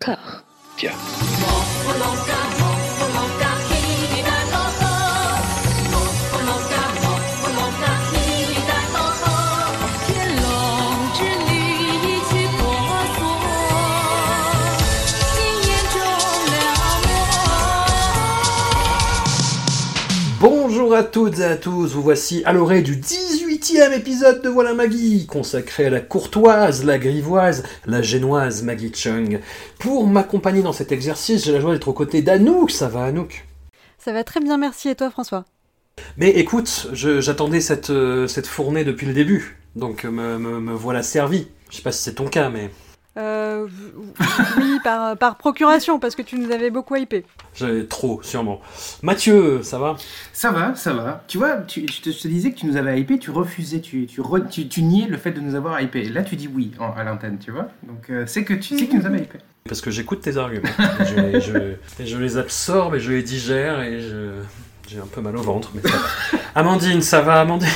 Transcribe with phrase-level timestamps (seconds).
[0.00, 0.44] car.
[0.78, 0.92] Tiens.
[20.40, 22.98] Bonjour à toutes et à tous, vous voici à l'oreille du
[23.60, 29.40] 18e épisode de Voilà Maggie, consacré à la courtoise, la grivoise, la génoise Maggie Chung.
[29.78, 32.70] Pour m'accompagner dans cet exercice, j'ai la joie d'être aux côtés d'Anouk.
[32.70, 33.44] Ça va Anouk?
[33.98, 34.88] Ça va très bien, merci.
[34.88, 35.44] Et toi François?
[36.16, 41.02] Mais écoute, j'attendais cette, euh, cette fournée depuis le début, donc me, me- me voilà
[41.02, 41.48] servi.
[41.68, 42.70] Je sais pas si c'est ton cas, mais
[43.16, 43.66] euh,
[44.58, 47.24] Oui, par, par procuration, parce que tu nous avais beaucoup hypé.
[47.54, 48.60] j'avais trop, sûrement.
[49.02, 49.96] Mathieu, ça va?
[50.32, 51.22] Ça va, ça va.
[51.26, 53.80] Tu vois, tu, je, te, je te disais que tu nous avais hypé, tu refusais,
[53.80, 56.04] tu, tu, re- tu, tu niais le fait de nous avoir hypé.
[56.04, 57.68] Là, tu dis oui en- à l'antenne, tu vois.
[57.82, 59.38] Donc, euh, c'est que tu sais que tu nous avais hypé.
[59.68, 60.68] Parce que j'écoute tes arguments.
[61.00, 64.40] Et je, je- et je les absorbe et je les digère et je...
[64.88, 66.38] J'ai un peu mal au ventre, mais ça va.
[66.56, 67.68] Amandine, ça va, Amandine?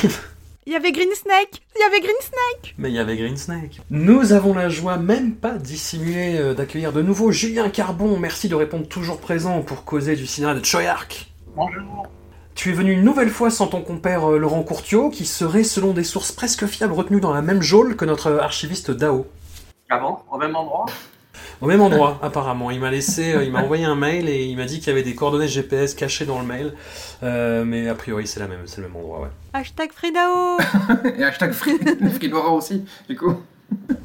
[0.67, 3.37] Il y avait Green Snake Il y avait Green Snake Mais il y avait Green
[3.37, 3.81] Snake.
[3.91, 8.17] Nous avons la joie, même pas dissimulée, euh, d'accueillir de nouveau Julien Carbon.
[8.17, 11.31] Merci de répondre toujours présent pour causer du cinéma de Choyark.
[11.55, 12.07] Bonjour.
[12.55, 15.93] Tu es venu une nouvelle fois sans ton compère euh, Laurent Courtiot, qui serait, selon
[15.93, 19.27] des sources presque fiables, retenu dans la même geôle que notre archiviste Dao.
[19.91, 20.17] Ah bon?
[20.31, 20.87] Au même endroit?
[21.61, 22.71] Au même endroit, apparemment.
[22.71, 24.91] Il m'a laissé, euh, il m'a envoyé un mail et il m'a dit qu'il y
[24.91, 26.73] avait des coordonnées GPS cachées dans le mail.
[27.23, 29.29] Euh, mais a priori, c'est la même, c'est le même endroit, ouais.
[29.53, 30.57] Hashtag Fridao
[31.17, 31.79] Et hashtag Free-
[32.15, 33.35] Fridora aussi, du coup.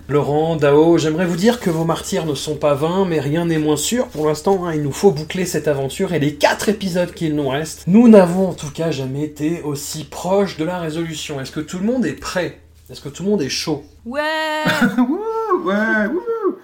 [0.08, 3.58] Laurent, Dao, j'aimerais vous dire que vos martyrs ne sont pas vains, mais rien n'est
[3.58, 4.64] moins sûr pour l'instant.
[4.66, 4.72] hein.
[4.74, 7.84] il nous faut boucler cette aventure et les quatre épisodes qu'il nous reste.
[7.86, 11.40] Nous n'avons en tout cas jamais été aussi proches de la résolution.
[11.40, 12.58] Est-ce que tout le monde est prêt?
[12.90, 13.84] Est-ce que tout le monde est chaud?
[14.06, 14.20] Ouais
[14.98, 16.56] Wouh, ouais, wouh.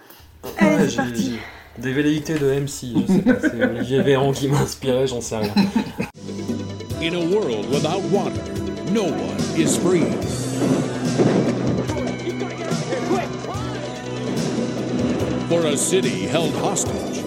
[0.59, 1.39] Allez, Ouais, c'est parti
[1.79, 3.35] Des velléités de MC, je sais pas.
[3.41, 5.53] C'est Olivier Véran qui m'a inspiré, j'en sais rien.
[7.03, 8.41] In a world without water,
[8.93, 10.07] no one is free.
[15.49, 17.23] For a city held hostage,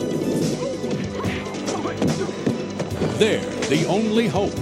[3.17, 3.39] they're
[3.69, 4.53] the only hope.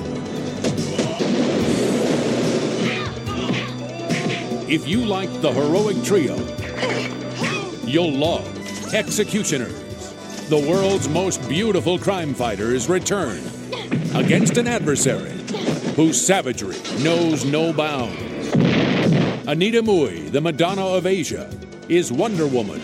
[4.70, 6.36] If you like the heroic trio,
[7.86, 8.46] you'll love
[8.94, 9.74] Executioners.
[10.50, 13.40] The world's most beautiful crime fighters return
[14.16, 15.32] against an adversary
[15.96, 18.18] whose savagery knows no bounds.
[19.46, 21.50] Anita Mui, the Madonna of Asia,
[21.90, 22.80] is Wonder Woman.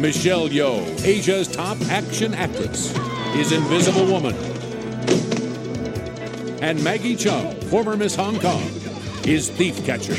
[0.00, 2.96] Michelle Yeoh, Asia's top action actress,
[3.36, 4.34] is Invisible Woman.
[6.62, 8.62] And Maggie Chung, former Miss Hong Kong,
[9.24, 10.14] is Thief Catcher.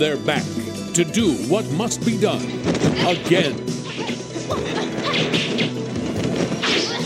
[0.00, 0.44] They're back
[0.94, 2.42] to do what must be done
[3.06, 3.52] again.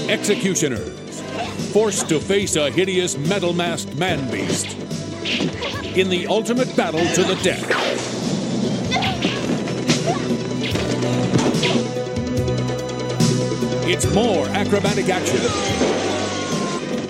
[0.09, 1.21] Executioners,
[1.73, 4.77] forced to face a hideous metal masked man beast
[5.97, 7.69] in the ultimate battle to the death.
[13.89, 15.41] It's more acrobatic action,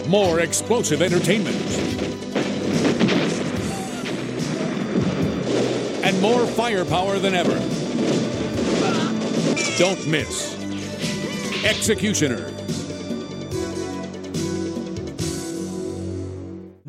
[0.08, 1.56] more explosive entertainment,
[6.24, 7.52] more firepower than ever.
[9.76, 10.54] Don't miss
[11.66, 12.53] Executioners.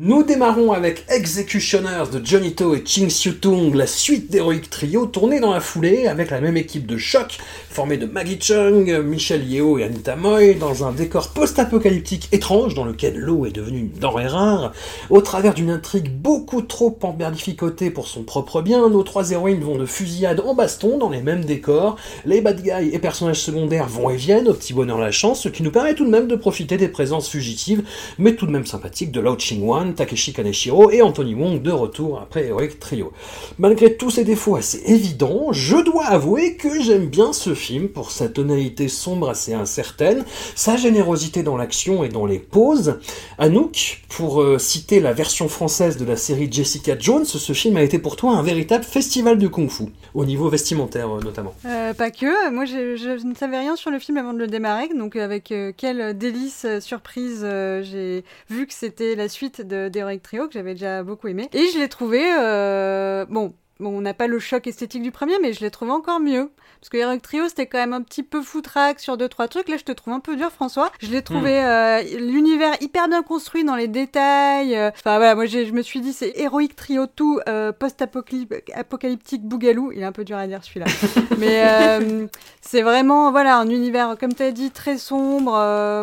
[0.06, 5.06] Nous démarrons avec Executioners de Johnny To et Ching Siu Tung, la suite d'Heroic Trio,
[5.06, 9.44] tournée dans la foulée avec la même équipe de choc, formée de Maggie Chung, Michelle
[9.44, 13.98] Yeoh et Anita Moy, dans un décor post-apocalyptique étrange dans lequel l'eau est devenue une
[13.98, 14.72] denrée rare.
[15.10, 19.76] Au travers d'une intrigue beaucoup trop emberlificotée pour son propre bien, nos trois héroïnes vont
[19.76, 24.08] de fusillade en baston dans les mêmes décors, les bad guys et personnages secondaires vont
[24.08, 26.36] et viennent, au petit bonheur la chance, ce qui nous permet tout de même de
[26.36, 27.82] profiter des présences fugitives,
[28.18, 32.20] mais tout de même sympathiques de Lao Ching-wan, Takeshi Kaneshiro et Anthony Wong de retour
[32.20, 33.12] après Heroic Trio.
[33.58, 38.10] Malgré tous ses défauts assez évidents, je dois avouer que j'aime bien ce film pour
[38.10, 42.98] sa tonalité sombre assez incertaine, sa générosité dans l'action et dans les pauses.
[43.38, 47.82] Anouk, pour euh, citer la version française de la série Jessica Jones, ce film a
[47.82, 49.84] été pour toi un véritable festival de kung-fu,
[50.14, 51.54] au niveau vestimentaire euh, notamment.
[51.64, 54.46] Euh, pas que, moi j'ai- je, ne savais rien sur le film avant de le
[54.46, 57.40] démarrer, donc avec quelle délice, surprise,
[57.82, 61.48] j'ai vu que c'était la suite de d'Heroic Trio, que j'avais déjà beaucoup aimé.
[61.52, 65.38] Et je l'ai trouvé, euh, bon, bon, on n'a pas le choc esthétique du premier,
[65.40, 66.50] mais je l'ai trouvé encore mieux.
[66.86, 69.68] Parce que Heroic Trio, c'était quand même un petit peu foutraque sur deux, trois trucs.
[69.68, 70.92] Là, je te trouve un peu dur, François.
[71.00, 74.76] Je l'ai trouvé euh, l'univers hyper bien construit dans les détails.
[74.76, 74.90] euh.
[74.94, 79.90] Enfin, voilà, moi, je me suis dit, c'est Heroic Trio tout, euh, post-apocalyptique Bougalou.
[79.90, 80.86] Il est un peu dur à dire, celui-là.
[81.38, 82.28] mais euh,
[82.60, 85.54] c'est vraiment, voilà, un univers, comme tu as dit, très sombre.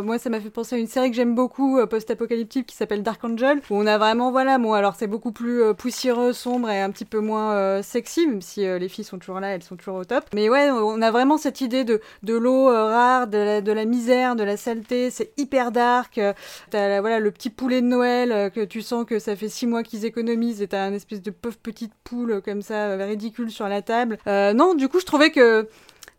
[0.04, 3.24] Moi, ça m'a fait penser à une série que j'aime beaucoup, post-apocalyptique, qui s'appelle Dark
[3.24, 6.92] Angel, où on a vraiment, voilà, bon, alors c'est beaucoup plus poussiéreux, sombre et un
[6.92, 10.04] petit peu moins sexy, même si les filles sont toujours là, elles sont toujours au
[10.04, 10.26] top.
[10.34, 13.72] Mais ouais, on a vraiment cette idée de, de l'eau euh, rare, de la, de
[13.72, 16.18] la misère, de la saleté, c'est hyper dark.
[16.18, 16.34] Euh,
[16.70, 19.68] T'as voilà, le petit poulet de Noël, euh, que tu sens que ça fait six
[19.68, 23.68] mois qu'ils économisent, et t'as un espèce de pauvre petite poule comme ça, ridicule sur
[23.68, 24.18] la table.
[24.26, 25.68] Non, du coup, je trouvais que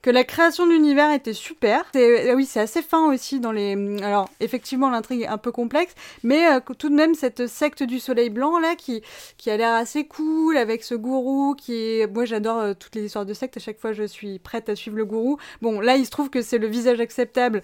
[0.05, 1.83] que la création de l'univers était super.
[1.97, 3.75] Euh, oui, c'est assez fin aussi dans les.
[4.03, 7.99] Alors, effectivement, l'intrigue est un peu complexe, mais euh, tout de même cette secte du
[7.99, 9.01] Soleil blanc là, qui
[9.39, 12.07] qui a l'air assez cool avec ce gourou qui est.
[12.13, 13.57] Moi, j'adore euh, toutes les histoires de secte.
[13.57, 15.39] À chaque fois, je suis prête à suivre le gourou.
[15.63, 17.63] Bon, là, il se trouve que c'est le visage acceptable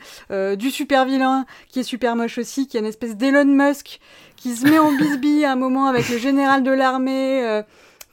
[0.57, 4.01] du super vilain qui est super moche aussi, qui est une espèce d'Elon Musk
[4.37, 7.63] qui se met en bisbille à un moment avec le général de l'armée.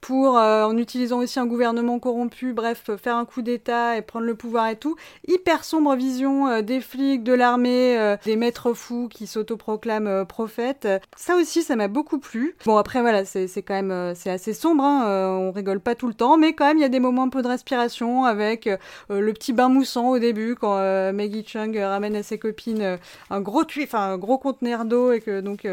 [0.08, 4.26] Pour, euh, en utilisant aussi un gouvernement corrompu, bref, faire un coup d'État et prendre
[4.26, 4.96] le pouvoir et tout.
[5.28, 10.24] Hyper sombre vision euh, des flics, de l'armée, euh, des maîtres fous qui s'autoproclament euh,
[10.24, 10.88] prophètes.
[11.18, 12.56] Ça aussi, ça m'a beaucoup plu.
[12.66, 16.08] Bon, après, voilà, c'est quand même euh, c'est assez sombre, hein, on rigole pas tout
[16.08, 18.70] le temps, mais quand même, il y a des moments un peu de respiration avec
[19.10, 20.78] le petit bain moussant au début quand
[21.12, 22.98] Maggie Chung ramène à ses copines
[23.30, 25.68] un gros enfin un gros conteneur d'eau et que donc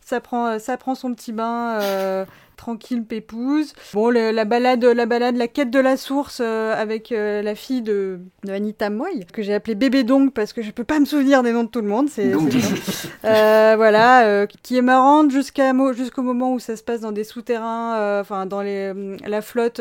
[0.00, 3.72] ça prend ça prend son petit bain tranquille pépouse.
[3.94, 7.54] Bon le- la balade la balade la quête de la source euh, avec euh, la
[7.54, 10.98] fille de, de Anita Moy que j'ai appelée bébé Dong parce que je peux pas
[11.00, 12.32] me souvenir des noms de tout le monde, c'est.
[13.24, 18.20] Euh, voilà, qui est marrante jusqu'à jusqu'au moment où ça se passe dans des souterrains,
[18.20, 18.92] enfin dans les,
[19.26, 19.80] la flotte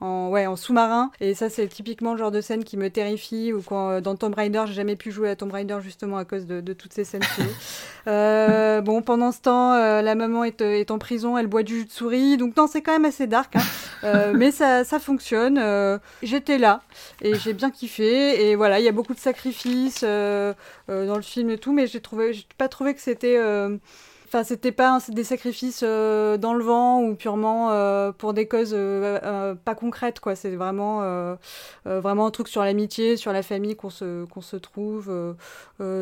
[0.00, 1.10] en ouais en sous-marin.
[1.20, 3.52] Et ça c'est typiquement le genre de scène qui me terrifie.
[3.52, 6.24] Ou quand euh, dans Tomb Raider, j'ai jamais pu jouer à Tomb Raider justement à
[6.24, 7.22] cause de, de toutes ces scènes.
[8.06, 11.62] euh, bon, pendant ce temps, euh, la maman est, euh, est en prison, elle boit
[11.62, 12.36] du jus de souris.
[12.36, 13.60] Donc non, c'est quand même assez dark, hein.
[14.02, 15.60] Euh, mais ça ça fonctionne.
[16.22, 16.80] J'étais là
[17.20, 18.48] et j'ai bien kiffé.
[18.48, 20.00] Et voilà, il y a beaucoup de sacrifices.
[20.00, 20.54] dans
[20.88, 23.38] le film et tout, mais j'ai trouvé, j'ai pas trouvé que c'était,
[24.32, 28.74] enfin, c'était pas des sacrifices euh, dans le vent ou purement euh, pour des causes
[28.74, 30.36] euh, euh, pas concrètes, quoi.
[30.36, 31.00] C'est vraiment,
[31.84, 35.12] vraiment un truc sur l'amitié, sur la famille qu'on se, qu'on se trouve.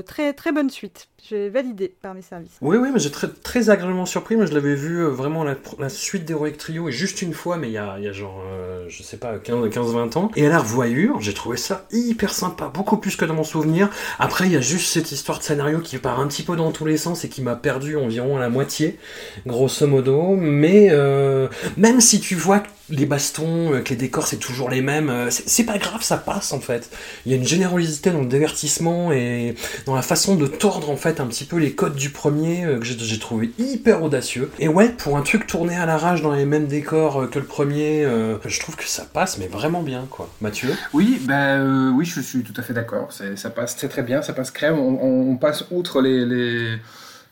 [0.04, 1.08] très, très bonne suite.
[1.28, 2.58] J'ai validé par mes services.
[2.60, 4.36] Oui, oui, mais j'ai très, très agréablement surpris.
[4.36, 7.68] Moi, je l'avais vu vraiment la, la suite d'Heroic Trio, et juste une fois, mais
[7.68, 8.42] il y a, y a genre,
[8.88, 10.30] je sais pas, 15-20 ans.
[10.36, 13.90] Et à la revoyure, j'ai trouvé ça hyper sympa, beaucoup plus que dans mon souvenir.
[14.18, 16.70] Après, il y a juste cette histoire de scénario qui part un petit peu dans
[16.72, 18.98] tous les sens et qui m'a perdu environ à la moitié,
[19.46, 20.36] grosso modo.
[20.36, 24.70] Mais euh, même si tu vois que les bastons, euh, que les décors, c'est toujours
[24.70, 26.90] les mêmes, euh, c'est pas grave, ça passe en fait.
[27.26, 29.54] Il y a une générosité dans le divertissement et
[29.86, 32.84] dans la façon de tordre en fait un petit peu les codes du premier que
[32.84, 34.50] j'ai trouvé hyper audacieux.
[34.58, 38.06] Et ouais, pour un truc tourné à l'arrache dans les mêmes décors que le premier,
[38.44, 40.30] je trouve que ça passe mais vraiment bien quoi.
[40.40, 40.70] Mathieu?
[40.92, 41.62] Oui, bah,
[41.94, 43.08] oui, je suis tout à fait d'accord.
[43.12, 44.78] Ça passe très très bien, ça passe crème.
[44.78, 46.78] On, passe outre les-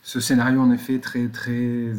[0.07, 1.91] ce scénario en effet très très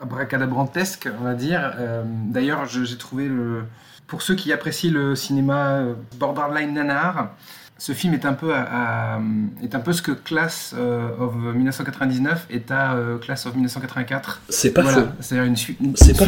[0.00, 1.72] abracadabrantesque, on va dire.
[1.76, 3.64] Euh, D'ailleurs, j'ai trouvé le
[4.06, 7.30] pour ceux qui apprécient le cinéma euh, borderline nanar.
[7.78, 9.20] Ce film est un peu, à- à-
[9.60, 14.42] est un peu ce que Class euh, of 1999 est à Class of 1984.
[14.48, 15.08] C'est pas Voilà, faux.
[15.18, 15.78] C'est-à-dire une, suite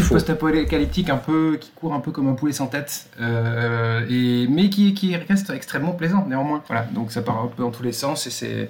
[0.09, 4.69] post-apocalyptique un peu qui court un peu comme un poulet sans tête, euh, et mais
[4.69, 6.65] qui, qui reste extrêmement plaisant néanmoins.
[6.67, 8.69] Voilà, donc ça part un peu dans tous les sens et c'est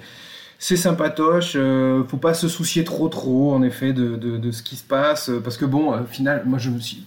[0.59, 1.53] c'est sympatoche.
[1.55, 5.39] euh, faut pas se soucier trop trop en effet de, ce qui se passe euh,
[5.43, 7.05] parce que bon, au final, moi je me suis,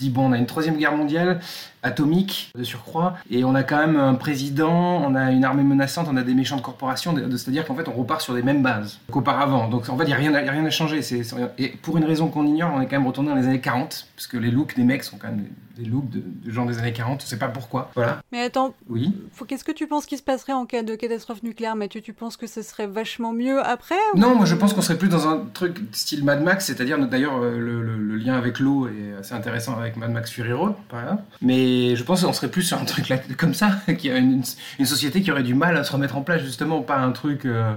[0.00, 1.40] dit bon, on a une troisième guerre mondiale
[1.82, 6.06] atomique de surcroît et on a quand même un président, on a une armée menaçante,
[6.10, 8.62] on a des méchantes corporations, de- de- c'est-à-dire qu'en fait on repart sur des mêmes
[8.62, 9.68] bases qu'auparavant.
[9.68, 11.02] Donc en fait il n'y a, rien à- y a rien à changer.
[11.02, 13.46] C'est- c'est- et pour une raison qu'on ignore, on est quand même retourné dans les
[13.46, 15.44] années 40 parce que les looks des mecs sont quand même
[15.76, 17.90] des, looks de, de gens des années 40, on sait pas pourquoi.
[17.94, 18.20] Voilà.
[18.32, 19.12] Mais attends, Oui.
[19.48, 22.00] qu'est-ce que tu penses qui se passerait en cas de catastrophe nucléaire, Mathieu?
[22.00, 24.98] Tu penses que ce serait vachement mieux après ou- Non, moi je pense qu'on serait
[24.98, 28.58] plus dans un truc style Mad Max, c'est-à-dire d'ailleurs euh, le, le- le lien avec
[28.60, 31.22] l'eau est assez intéressant avec Mad Max Fury Road, par exemple.
[31.42, 34.42] Mais je pense qu'on serait plus sur un truc là, comme ça, qui a une,
[34.78, 37.44] une société qui aurait du mal à se remettre en place justement, pas un truc,
[37.46, 37.74] euh,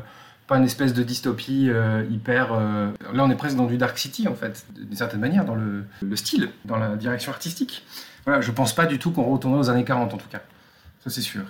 [0.47, 2.53] pas une espèce de dystopie euh, hyper.
[2.53, 5.55] euh, Là, on est presque dans du Dark City en fait, d'une certaine manière, dans
[5.55, 7.83] le, le style, dans la direction artistique.
[8.25, 10.41] Voilà, je pense pas du tout qu'on retournerait aux années 40 en tout cas.
[11.03, 11.43] Ça c'est sûr.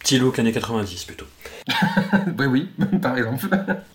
[0.00, 1.26] Petit look années 90 plutôt.
[2.38, 2.68] oui, oui,
[3.02, 3.48] par exemple.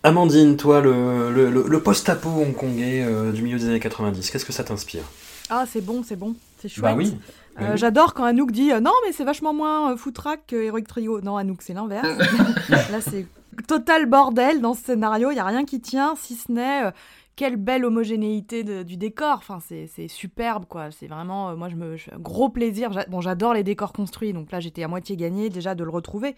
[0.03, 4.51] Amandine, toi, le, le, le- post-apo hongkongais euh, du milieu des années 90, qu'est-ce que
[4.51, 5.03] ça t'inspire?
[5.49, 6.35] Ah, c'est bon, c'est bon.
[6.61, 6.83] C'est chouette.
[6.83, 7.13] Bah oui.
[7.15, 7.77] Euh, Bah oui.
[7.77, 11.21] J'adore quand Anouk dit euh, non, mais c'est vachement moins euh, footrack que Heroic Trio.
[11.21, 12.07] Non, Anouk, c'est l'inverse.
[12.69, 13.25] Là, c'est
[13.61, 15.31] total bordel dans ce scénario.
[15.31, 16.91] Il y a rien qui tient, si ce n'est euh,
[17.35, 19.37] quelle belle homogénéité du décor.
[19.37, 20.91] Enfin, c'est superbe, quoi.
[20.91, 22.91] C'est vraiment, euh, moi, je me, gros plaisir.
[23.09, 26.35] Bon, j'adore les décors construits, donc là, j'étais à moitié gagnée déjà de le retrouver.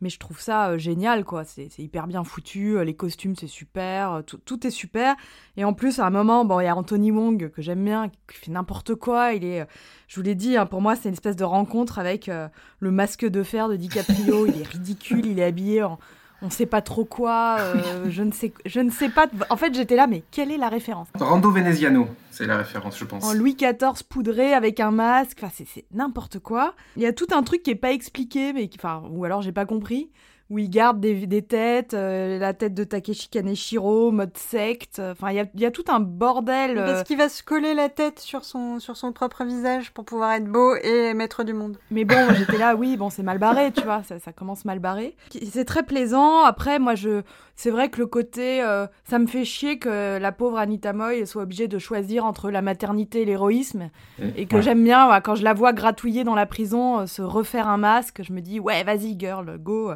[0.00, 1.44] Mais je trouve ça euh, génial, quoi.
[1.44, 2.84] C'est hyper bien foutu.
[2.84, 4.22] Les costumes, c'est super.
[4.26, 5.14] Tout, tout est super.
[5.56, 8.08] Et en plus, à un moment, bon, il y a Anthony Wong que j'aime bien,
[8.08, 9.34] qui fait n'importe quoi.
[9.34, 9.64] Il est,
[10.08, 12.28] je vous l'ai dit, hein, pour moi, c'est une espèce de rencontre avec
[12.80, 14.46] le masque de fer de DiCaprio.
[14.46, 15.26] il est ridicule.
[15.26, 16.00] Il est habillé en,
[16.42, 17.56] on sait pas trop quoi.
[17.60, 19.26] euh, je ne sais, je ne sais pas.
[19.48, 21.08] En fait, j'étais là, mais quelle est la référence?
[21.18, 23.24] Rando Veneziano, c'est la référence, je pense.
[23.24, 26.74] en Louis XIV poudré avec un masque, enfin c'est n'importe quoi.
[26.96, 29.40] Il y a tout un truc qui est pas expliqué, mais qui- enfin ou alors
[29.42, 30.10] j'ai pas compris.
[30.52, 35.00] Où il garde des, des têtes, euh, la tête de Takeshi Kaneshiro, mode secte.
[35.00, 36.76] Enfin, il y a, il y a tout un bordel.
[36.76, 40.04] euh, Parce qu'il va se coller la tête sur son, sur son propre visage pour
[40.04, 41.78] pouvoir être beau et maître du monde.
[41.90, 44.78] Mais bon, j'étais là, oui, bon, c'est mal barré, tu vois, ça, ça commence mal
[44.78, 45.16] barré.
[45.50, 46.42] C'est très plaisant.
[46.44, 47.22] Après, moi, je,
[47.56, 51.26] c'est vrai que le côté, euh, ça me fait chier que la pauvre Anita Moy
[51.26, 53.88] soit obligée de choisir entre la maternité et l'héroïsme,
[54.36, 54.62] et que Ouais.
[54.62, 57.78] j'aime bien, ouais, quand je la vois gratouiller dans la prison, euh, se refaire un
[57.78, 59.92] masque, je me dis, ouais, vas-y, girl, go.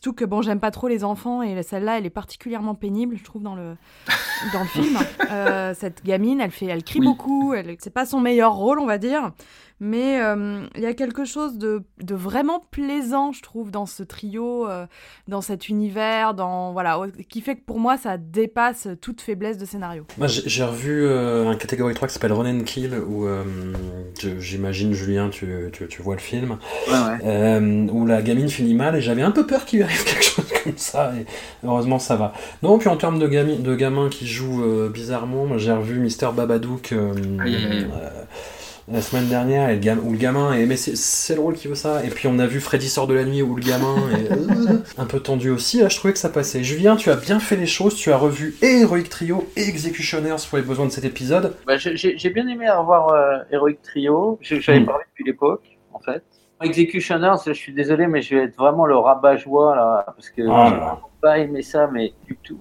[0.00, 3.24] Surtout que bon, j'aime pas trop les enfants, et celle-là, elle est particulièrement pénible, je
[3.24, 3.74] trouve, dans le,
[4.52, 4.96] dans le film.
[5.30, 7.06] Euh, cette gamine, elle fait, elle crie Oui.
[7.06, 9.32] beaucoup, elle, c'est pas son meilleur rôle, on va dire.
[9.80, 14.02] Mais euh, il y a quelque chose de, de vraiment plaisant, je trouve, dans ce
[14.02, 14.86] trio, euh,
[15.28, 19.64] dans cet univers, dans voilà, qui fait que pour moi, ça dépasse toute faiblesse de
[19.64, 20.04] scénario.
[20.18, 23.44] Moi, j'ai revu euh, un catégorie 3 qui s'appelle Run and Kill, où euh,
[24.38, 26.58] j'imagine, Julien, tu, tu, tu vois le film,
[26.88, 27.18] Ouais, ouais.
[27.24, 30.24] euh, où la gamine finit mal, et j'avais un peu peur qu'il lui arrive quelque
[30.24, 31.24] chose comme ça, et
[31.64, 32.32] heureusement ça va.
[32.62, 36.00] Non, puis en termes de, gami- de gamins qui jouent euh, bizarrement, moi, j'ai revu
[36.00, 37.86] Mister Babadook euh, Aïe, aïe, aïe.
[38.90, 40.66] La semaine dernière, et le gam- où le gamin est...
[40.66, 42.04] Mais c'est- c'est le rôle qui veut ça.
[42.04, 44.78] Et puis on a vu Freddy sort de la nuit, où le gamin est euh,
[44.98, 45.80] un peu tendu aussi.
[45.80, 46.62] Là, je trouvais que ça passait.
[46.64, 50.36] Julien, tu as bien fait les choses, tu as revu et Heroic Trio et Executioners
[50.48, 51.54] pour les besoins de cet épisode.
[51.66, 54.38] Bah, j'ai- bien aimé revoir euh, Heroic Trio.
[54.40, 54.86] Je- J'avais Mm.
[54.86, 56.22] parlé depuis l'époque, en fait.
[56.62, 60.96] Executioners, je suis désolé, mais je vais être vraiment le rabat-joie, là, parce que Ah
[60.98, 62.58] j'ai pas aimé ça, mais du tout.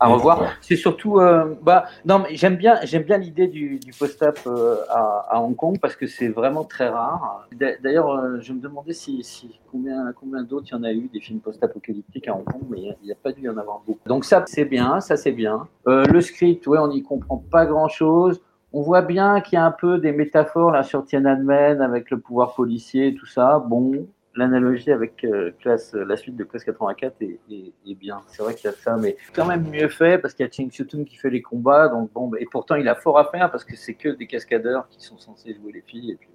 [0.00, 0.42] À revoir.
[0.60, 4.76] C'est surtout, euh, bah, non, mais j'aime bien, j'aime bien l'idée du, du post-up euh,
[4.90, 7.46] à, à Hong Kong parce que c'est vraiment très rare.
[7.52, 10.92] D'a- D'ailleurs, euh, je me demandais si, si combien, combien d'autres il y en a
[10.92, 13.56] eu des films post-apocalyptiques à Hong Kong, mais il n'y a, pas dû y en
[13.56, 14.00] avoir beaucoup.
[14.06, 15.68] Donc ça, c'est bien, ça c'est bien.
[15.86, 18.40] Le script, ouais, on n'y comprend pas grand-chose.
[18.72, 22.18] On voit bien qu'il y a un peu des métaphores là sur Tiananmen avec le
[22.18, 23.60] pouvoir policier et tout ça.
[23.64, 23.92] Bon,
[24.36, 28.20] l'analogie avec euh, classe, la suite de classe 84 est, est- est bien.
[28.28, 30.50] C'est vrai qu'il y a ça, mais quand même mieux fait parce qu'il y a
[30.52, 31.88] Ching Tung qui fait les combats.
[31.88, 34.88] Donc bon, et pourtant il a fort à faire parce que c'est que des cascadeurs
[34.88, 36.28] qui sont censés jouer les filles et puis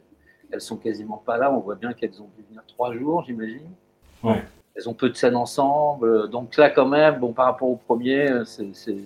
[0.52, 1.52] elles sont quasiment pas là.
[1.54, 3.70] On voit bien qu'elles ont dû venir trois jours, j'imagine.
[4.24, 4.44] Ouais.
[4.76, 6.30] Elles ont peu de scènes ensemble.
[6.30, 9.04] Donc là, quand même, bon, par rapport au premier, euh, c'est-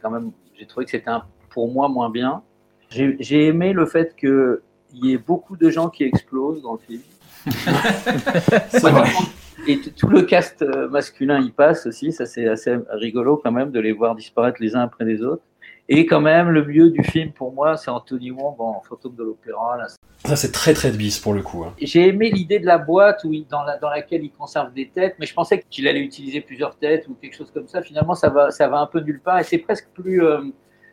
[0.00, 0.32] quand même.
[0.58, 1.10] J'ai trouvé que c'était
[1.50, 2.42] pour moi moins bien.
[2.88, 4.58] J'ai j'ai aimé le fait qu'il
[4.94, 7.02] y ait beaucoup de gens qui explosent dans le film.
[8.70, 9.08] C'est vrai.
[9.68, 13.70] Et tout le cast euh, masculin y passe aussi, ça c'est assez rigolo quand même
[13.70, 15.42] de les voir disparaître les uns après les autres.
[15.88, 19.24] Et quand même, le mieux du film pour moi, c'est Anthony Wong en fantôme de
[19.24, 19.76] l'opéra.
[19.76, 19.86] là.
[20.24, 21.64] Ça, c'est très très de bis pour le coup.
[21.64, 21.74] hein.
[21.80, 24.88] J'ai aimé l'idée de la boîte où il- dans, la- dans laquelle il conserve des
[24.88, 27.82] têtes, mais je pensais qu'il allait utiliser plusieurs têtes ou quelque chose comme ça.
[27.82, 30.24] Finalement, ça va, ça va un peu nulle part et c'est presque plus.
[30.24, 30.40] euh,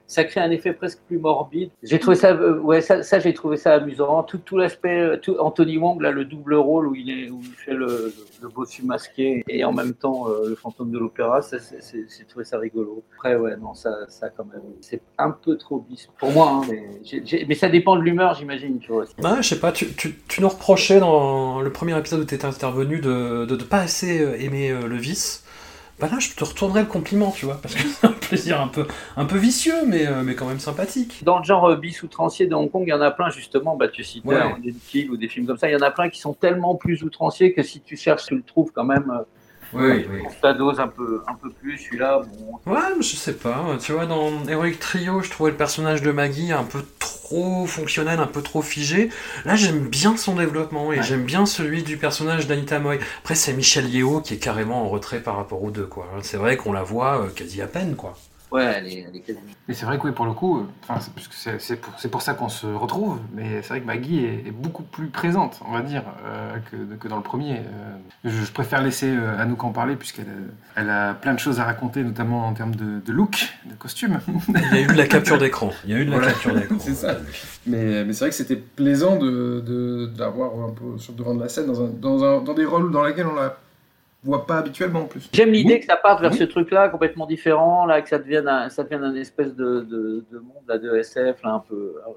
[0.10, 1.70] ça crée un effet presque plus morbide.
[1.84, 4.24] J'ai trouvé ça, euh, ouais, ça, j'ai trouvé ça amusant.
[4.24, 7.52] Tout, tout l'aspect, euh, Anthony Wong, là, le double rôle où il est, où il
[7.52, 8.12] fait le,
[8.42, 12.44] le, bossu masqué et en même temps euh, le fantôme de l'opéra, ça, j'ai trouvé
[12.44, 13.04] ça rigolo.
[13.14, 16.62] Après, ouais, non, ça, ça quand même, c'est un peu trop bis pour moi, hein,
[16.68, 19.06] mais, mais ça dépend de l'humeur, j'imagine, tu vois.
[19.20, 22.34] Bah, je sais pas, tu, tu, tu nous reprochais dans le premier épisode où tu
[22.34, 25.46] étais intervenu de ne pas assez euh, aimer le vice.
[26.00, 28.68] Bah là, je te retournerai le compliment, tu vois, parce que c'est un plaisir un
[28.70, 28.86] peu,
[29.18, 31.24] un peu vicieux, mais, euh, mais quand même sympathique.
[31.24, 33.76] Dans le genre euh, bis outrancier de Hong Kong, il y en a plein justement,
[33.76, 34.38] bah, tu citais Ouais.
[34.38, 36.76] Iron Kill ou des films comme ça, il y en a plein qui sont tellement
[36.76, 39.24] plus outranciers que si tu cherches, tu le trouves quand même, euh,
[39.74, 40.22] Oui, oui.
[40.42, 42.22] ta dose un peu, un peu plus, celui-là,
[42.66, 43.66] bon, Ouais, je sais pas.
[43.82, 47.19] Tu vois, dans Heroic Trio, je trouvais le personnage de Maggie un peu trop
[47.68, 49.10] fonctionnel, un peu trop figé.
[49.46, 51.04] Là, j'aime bien son développement et Ouais.
[51.04, 53.00] j'aime bien celui du personnage d'Anita Moy.
[53.20, 56.08] Après, c'est Michel Yeo qui est carrément en retrait par rapport aux deux, quoi.
[56.24, 58.18] C'est vrai qu'on la voit euh, quasi à peine, quoi.
[58.52, 59.46] Ouais, elle est, elle est quasiment.
[59.68, 61.94] Mais c'est vrai que oui, pour le coup, euh, enfin, c'est, puisque c'est, c'est pour,
[62.00, 65.08] c'est pour ça qu'on se retrouve, mais c'est vrai que Maggie est, est beaucoup plus
[65.08, 67.58] présente, on va dire, euh, que, que dans le premier.
[67.58, 67.62] Euh,
[68.26, 70.26] je, je préfère laisser euh, Anouk en parler, puisqu'elle
[70.76, 73.76] a, elle a plein de choses à raconter, notamment en termes de, de look, de
[73.76, 74.20] costume.
[74.48, 75.70] Il y a eu de la capture d'écran.
[75.86, 76.32] Il y a eu de la Voilà.
[76.32, 76.76] capture d'écran.
[76.80, 77.18] C'est ça.
[77.68, 81.36] Mais, mais c'est vrai que c'était plaisant de, de, d'avoir un peu sur le devant
[81.36, 83.58] de la scène dans, un, dans, un, dans des rôles dans lesquels on la
[84.24, 85.30] voit pas habituellement en plus.
[85.34, 85.80] J'aime l'idée Oui.
[85.80, 86.38] que ça parte vers Oui.
[86.38, 90.26] ce truc-là complètement différent, là, que ça devienne un, ça devienne un espèce de, de,
[90.32, 92.12] de monde là, de SF, là, un peu euh,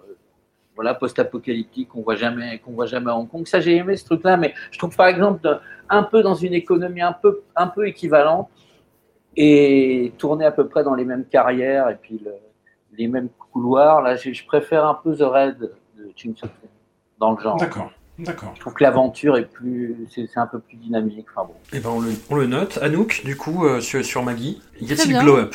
[0.75, 3.47] voilà, post-apocalyptique qu'on voit jamais, qu'on voit jamais à Hong Kong.
[3.47, 7.02] Ça, j'ai aimé ce truc-là, mais je trouve par exemple un peu dans une économie
[7.02, 8.49] un peu, un peu équivalente
[9.37, 12.35] et tourner à peu près dans les mêmes carrières et puis le-
[12.97, 14.02] les mêmes couloirs.
[14.02, 15.59] Là, je préfère un peu The Red
[15.97, 16.47] de Ching Soo
[17.18, 17.56] dans le genre.
[17.56, 17.90] D'accord.
[18.19, 18.52] D'accord.
[18.54, 21.26] Je trouve que l'aventure est plus, c'est un peu plus dynamique.
[21.35, 21.54] Enfin bon.
[21.73, 22.78] Eh ben on le, on le note.
[22.83, 25.54] Anouk, du coup, euh, sur, sur Maggie, y a-t-il glow up?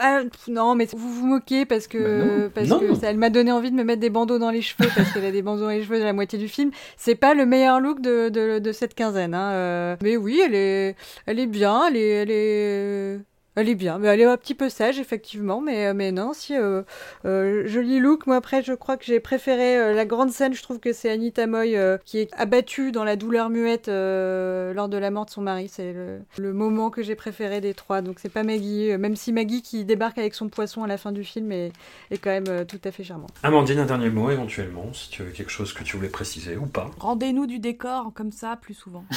[0.00, 2.50] Ah, non, mais vous vous moquez parce que, Bah non.
[2.54, 2.78] parce Non.
[2.78, 5.12] que ça, elle m'a donné envie de me mettre des bandeaux dans les cheveux parce
[5.12, 6.70] qu'elle a des bandeaux dans les cheveux de la moitié du film.
[6.96, 9.34] C'est pas le meilleur look de, de, de cette quinzaine.
[9.34, 9.50] Hein.
[9.52, 10.94] euh, mais oui, elle est,
[11.26, 13.18] elle est bien, elle est, elle est,
[13.56, 13.98] elle est bien.
[13.98, 15.60] Mais elle est un petit peu sage, effectivement.
[15.60, 16.82] Mais, mais non, si, euh,
[17.24, 18.26] euh, joli look.
[18.26, 20.54] Moi, après, je crois que j'ai préféré euh, la grande scène.
[20.54, 24.72] Je trouve que c'est Anita Moy euh, qui est abattue dans la douleur muette euh,
[24.74, 25.68] lors de la mort de son mari.
[25.72, 28.02] C'est le, le moment que j'ai préféré des trois.
[28.02, 28.92] Donc, c'est pas Maggie.
[28.92, 31.72] euh, Même si Maggie qui débarque avec son poisson à la fin du film est,
[32.10, 33.30] est quand même euh, tout à fait charmante.
[33.42, 36.66] Amandine, un dernier mot éventuellement, si tu avais quelque chose que tu voulais préciser ou
[36.66, 36.90] pas.
[36.98, 39.04] Rendez-nous du décor comme ça plus souvent.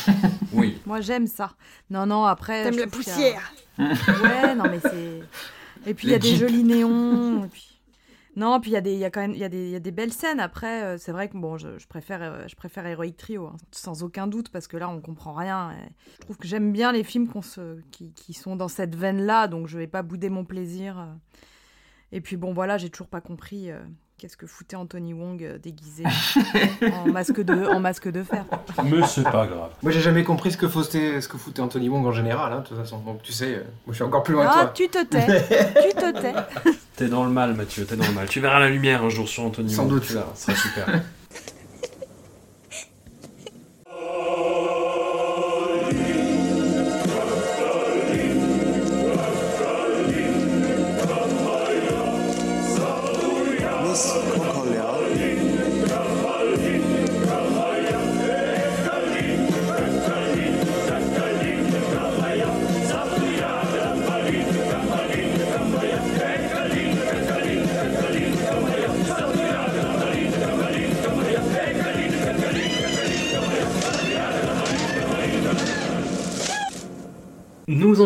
[0.52, 0.80] Oui.
[0.88, 1.52] Moi, j'aime ça.
[1.92, 2.64] Non, non, après.
[2.64, 5.22] T'aimes la poussière Ouais, non, mais c'est.
[5.86, 7.46] Et puis il y a des jolis néons.
[7.46, 7.66] Et puis...
[8.36, 9.80] Non, puis il y a des, y a quand même, y a des, y a
[9.80, 10.40] des belles scènes.
[10.40, 13.58] Après, euh, c'est vrai que bon, je, je préfère, euh, je préfère Heroic Trio, hein,
[13.72, 15.72] sans aucun doute, parce que là, on comprend rien.
[15.72, 19.48] Et je trouve que j'aime bien les films se, qui, qui sont dans cette veine-là,
[19.48, 21.00] donc je vais pas bouder mon plaisir.
[21.00, 21.06] euh.
[22.12, 23.72] Et puis bon, voilà, j'ai toujours pas compris.
[23.72, 23.80] euh,
[24.20, 26.04] Qu'est-ce que foutait Anthony Wong euh, déguisé
[27.06, 28.44] en masque de, en masque de fer
[28.84, 29.70] Mais c'est pas grave.
[29.82, 32.60] Moi, j'ai jamais compris ce que foutait, ce que foutait Anthony Wong en général, hein,
[32.60, 32.98] de toute façon.
[33.00, 34.72] Donc, tu sais, euh, moi, je suis encore plus loin que Ah, toi.
[34.76, 35.26] tu te tais,
[35.90, 36.34] tu te tais.
[36.98, 38.28] T'es dans le mal, Mathieu, t'es dans le mal.
[38.28, 39.72] Tu verras la lumière un jour sur Anthony.
[39.72, 40.04] Sans Wong, doute.
[40.04, 41.02] Tu verras, ce sera super.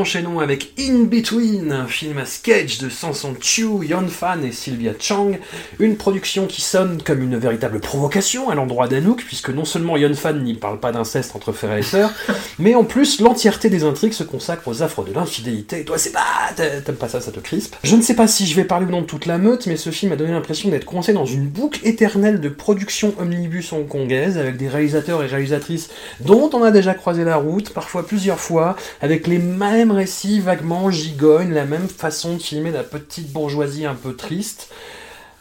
[0.03, 4.91] enchaînons avec In Between, un film à sketch de Samson Chu, Yon Fan et Sylvia
[4.99, 5.31] Chang,
[5.79, 10.13] une production qui sonne comme une véritable provocation à l'endroit d'Anouk, puisque non seulement Yon
[10.13, 12.11] Fan n'y parle pas d'inceste entre frères et sœurs,
[12.59, 15.85] mais en plus l'entièreté des intrigues se consacre aux affres de l'infidélité.
[15.85, 17.77] Toi c'est pas, t'aimes pas ça, ça te crispe.
[17.85, 19.77] Je ne sais pas si je vais parler ou non de toute la meute, mais
[19.77, 24.37] ce film a donné l'impression d'être coincé dans une boucle éternelle de production omnibus hongkongaise,
[24.37, 28.75] avec des réalisateurs et réalisatrices dont on a déjà croisé la route, parfois plusieurs fois,
[29.01, 33.95] avec les mêmes récits vaguement gigognes, la même façon de filmer la petite bourgeoisie un
[33.95, 34.69] peu triste.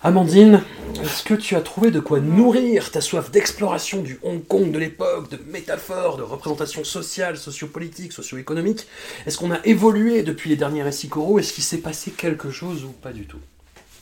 [0.04, 0.62] Amandine,
[1.00, 4.78] est-ce que tu as trouvé de quoi nourrir ta soif d'exploration du Hong Kong de
[4.78, 8.88] l'époque, de métaphores, de représentations sociales, sociopolitiques, socio-économiques?
[9.26, 11.38] Est-ce qu'on a évolué depuis les derniers récits coraux?
[11.38, 13.38] Est-ce qu'il s'est passé quelque chose ou pas du tout?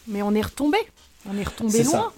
[0.09, 0.79] Mais on est retombé.
[1.31, 1.93] On est retombé loin.
[1.93, 2.13] ça.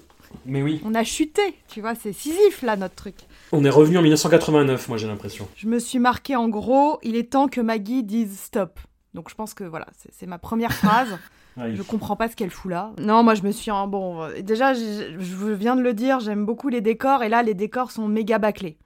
[0.47, 3.17] Mais oui, On a chuté, tu vois, c'est Sisyphe là notre truc.
[3.53, 5.47] On est revenu en 1989, moi j'ai l'impression.
[5.57, 8.81] Je me suis marqué en gros, il est temps que Maggie dise stop.
[9.15, 11.19] Donc je pense que voilà, c'est ma première phrase.
[11.59, 12.95] Ouais, Je comprends pas ce qu'elle fout là.
[12.99, 14.27] Non, moi je me suis en bon.
[14.41, 18.09] Déjà, je viens de le dire, j'aime beaucoup les décors et là les décors sont
[18.09, 18.79] méga bâclés.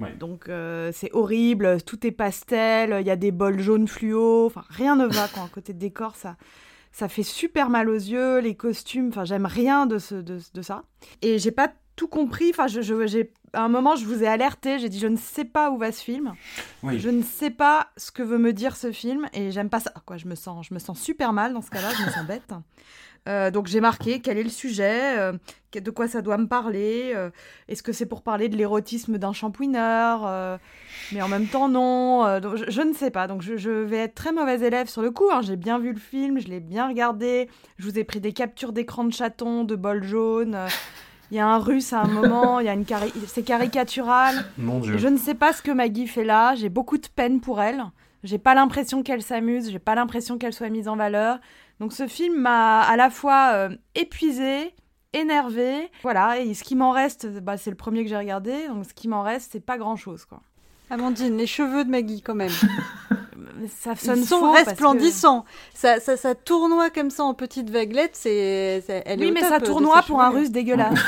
[0.00, 0.14] Ouais.
[0.20, 4.64] Donc euh, c'est horrible, tout est pastel, il y a des bols jaunes fluo, enfin
[4.68, 6.36] rien ne va quand côté décor ça
[6.92, 10.62] ça fait super mal aux yeux, les costumes, enfin j'aime rien de ce de, de
[10.62, 10.82] ça.
[11.22, 14.26] Et j'ai pas tout compris, enfin je, je- j'ai à un moment je vous ai
[14.26, 16.32] alerté, j'ai dit je ne sais pas où va ce film.
[16.82, 16.98] Oui.
[16.98, 19.92] Je ne sais pas ce que veut me dire ce film et j'aime pas ça.
[20.06, 21.90] Quoi, je me sens, je me sens super mal dans ce cas-là.
[21.98, 22.54] Je me sens bête.
[23.28, 25.32] Euh, donc j'ai marqué quel est le sujet, euh,
[25.74, 27.12] de quoi ça doit me parler.
[27.14, 27.28] euh,
[27.68, 30.58] Est-ce que c'est pour parler de l'érotisme d'un shampooineur
[31.12, 32.40] Mais en même temps non.
[32.40, 33.26] donc je, je ne sais pas.
[33.26, 35.28] Donc je, je vais être très mauvaise élève sur le coup.
[35.30, 35.42] hein.
[35.42, 37.50] J'ai bien vu le film, je l'ai bien regardé.
[37.76, 40.56] Je vous ai pris des captures d'écran de chatons, de bols jaunes.
[41.30, 42.60] Il y a un russe à un moment.
[42.60, 44.34] Il y a une cari- c'est caricatural.
[44.58, 44.98] Mon dieu.
[44.98, 46.54] Je ne sais pas ce que Maggie fait là.
[46.56, 47.84] J'ai beaucoup de peine pour elle.
[48.24, 49.70] J'ai pas l'impression qu'elle s'amuse.
[49.70, 51.38] J'ai pas l'impression qu'elle soit mise en valeur.
[51.78, 54.74] Donc ce film m'a à la fois euh, épuisé,
[55.14, 58.84] énervé, voilà, et ce qui m'en reste, bah, c'est le premier que j'ai regardé, donc
[58.84, 60.40] ce qui m'en reste, c'est pas grand-chose, quoi.
[60.90, 62.50] Amandine, les cheveux de Maggie, quand même.
[63.80, 65.44] ça sonne Ils sont faux parce que- resplendissants.
[65.74, 68.14] Ça, ça, ça tournoie comme ça en petites vaguelettes.
[68.14, 70.98] C'est, elle est Oui, mais top ça tournoie pour un russe dégueulasse.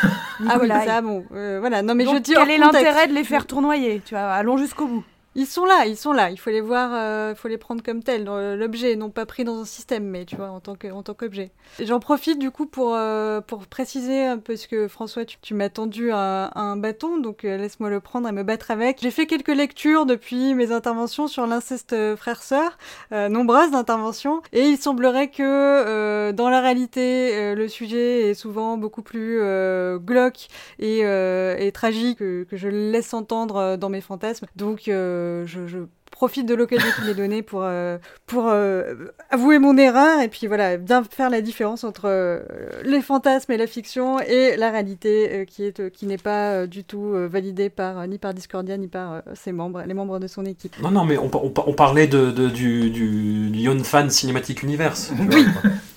[0.49, 0.85] Ah oui, Nicolas.
[0.85, 1.83] ça, bon, euh, voilà.
[1.83, 4.57] Non, mais Donc, je dis quel est l'intérêt de les faire tournoyer Tu vois, allons
[4.59, 5.05] jusqu'au bout.
[5.35, 6.31] Ils sont là, ils sont là.
[6.31, 9.27] Il faut les voir, euh, il faut les prendre comme tels, dans l'objet, non pas
[9.27, 11.53] pris dans un système, mais tu vois, en tant que, tant qu'objet.
[11.79, 15.38] Et J'en profite du coup pour euh, pour préciser un peu ce que François, tu,
[15.40, 18.99] tu m'as tendu un, bâton, donc euh, laisse-moi le prendre et me battre avec.
[19.01, 22.79] J'ai fait quelques lectures depuis mes interventions sur l'inceste euh, frère-sœur,
[23.12, 28.35] euh, nombreuses interventions, et il semblerait que euh, dans la réalité, euh, le sujet est
[28.35, 33.57] souvent beaucoup plus euh, glauque et, euh, et tragique que, que je le laisse entendre
[33.57, 34.47] euh, dans mes fantasmes.
[34.57, 35.78] Donc euh, je, je
[36.11, 38.94] profite de l'occasion qu'il m'est donnée pour, euh, pour euh,
[39.30, 42.40] avouer mon erreur et puis voilà, bien faire la différence entre euh,
[42.85, 46.50] les fantasmes et la fiction et la réalité euh, qui est euh, qui n'est pas
[46.52, 49.82] euh, du tout euh, validée par euh, ni par Discordia ni par euh, ses membres,
[49.87, 50.78] les membres de son équipe.
[50.82, 54.08] Non, non, mais on, par- on par- on parlait de, de- du, du, du Fan
[54.11, 55.11] Cinematic Universe.
[55.18, 55.26] Oui.
[55.28, 55.44] Oui,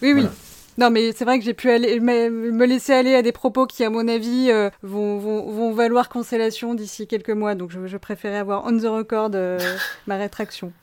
[0.01, 0.13] oui.
[0.13, 0.29] Voilà.
[0.77, 3.83] Non, mais c'est vrai que j'ai pu aller, me, laisser aller à des propos qui,
[3.85, 7.55] à mon avis, euh, vont, vont, vont valoir cancellation d'ici quelques mois.
[7.55, 9.57] Donc, je, je préférais avoir on the record euh,
[10.07, 10.73] ma rétraction.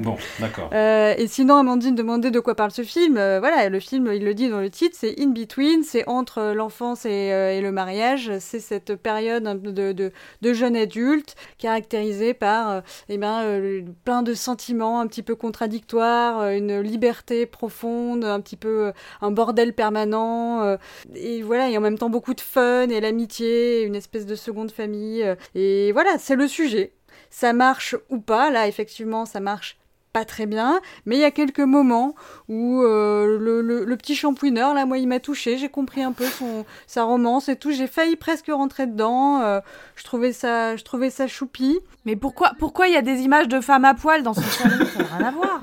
[0.00, 0.68] Bon, d'accord.
[0.74, 3.14] Euh, et sinon, Amandine demandait de quoi parle ce film.
[3.14, 7.06] Voilà, le film, il le dit dans le titre, c'est In Between, c'est entre l'enfance
[7.06, 8.32] et, et le mariage.
[8.38, 15.00] C'est cette période de, de, de jeune adulte caractérisée par eh ben, plein de sentiments
[15.00, 18.92] un petit peu contradictoires, une liberté profonde, un petit peu
[19.22, 20.62] un bordel permanent.
[20.62, 20.76] euh,
[21.14, 24.70] et voilà, et en même temps beaucoup de fun et l'amitié, une espèce de seconde
[24.70, 25.22] famille.
[25.22, 26.92] euh, et voilà, c'est le sujet.
[27.30, 28.50] Ça marche ou pas.
[28.50, 29.78] Là, effectivement, ça marche
[30.12, 32.14] pas très bien, mais il y a quelques moments
[32.46, 36.12] où euh, le, le- le petit shampooineur, là, moi, il m'a touché, j'ai compris un
[36.12, 39.60] peu son, sa romance et tout, j'ai failli presque rentrer dedans, euh,
[39.96, 41.80] je, trouvais ça, je trouvais ça choupi.
[42.04, 44.84] Mais pourquoi pourquoi il y a des images de femmes à poil dans son salon?
[44.92, 45.62] Ça n'a rien à voir.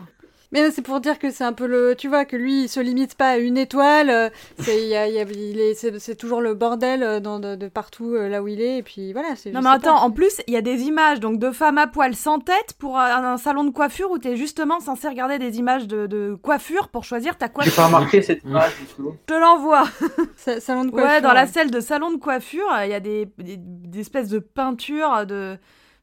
[0.52, 1.94] Mais c'est pour dire que c'est un peu le...
[1.96, 4.96] Tu vois, que lui, il se limite pas à une étoile, euh, c'est, il y
[4.96, 8.28] a- il y a- il est, toujours le bordel euh, dans, de, de partout euh,
[8.30, 9.36] là où il est, et puis voilà.
[9.36, 10.02] C'est, Non mais attends, pas.
[10.02, 12.98] en plus, il y a des images donc de femmes à poil sans tête pour
[12.98, 16.34] un, un salon de coiffure où tu es justement censé regarder des images de, de
[16.42, 17.76] coiffure pour choisir ta J'ai coiffure.
[17.76, 19.14] pas remarqué cette image du tout.
[19.28, 19.84] Je te l'envoie.
[20.36, 21.22] Sa- salon de Ouais, coiffure.
[21.22, 24.40] dans la salle de salon de coiffure, il y a des, des, des espèces de
[24.40, 25.58] peintures de,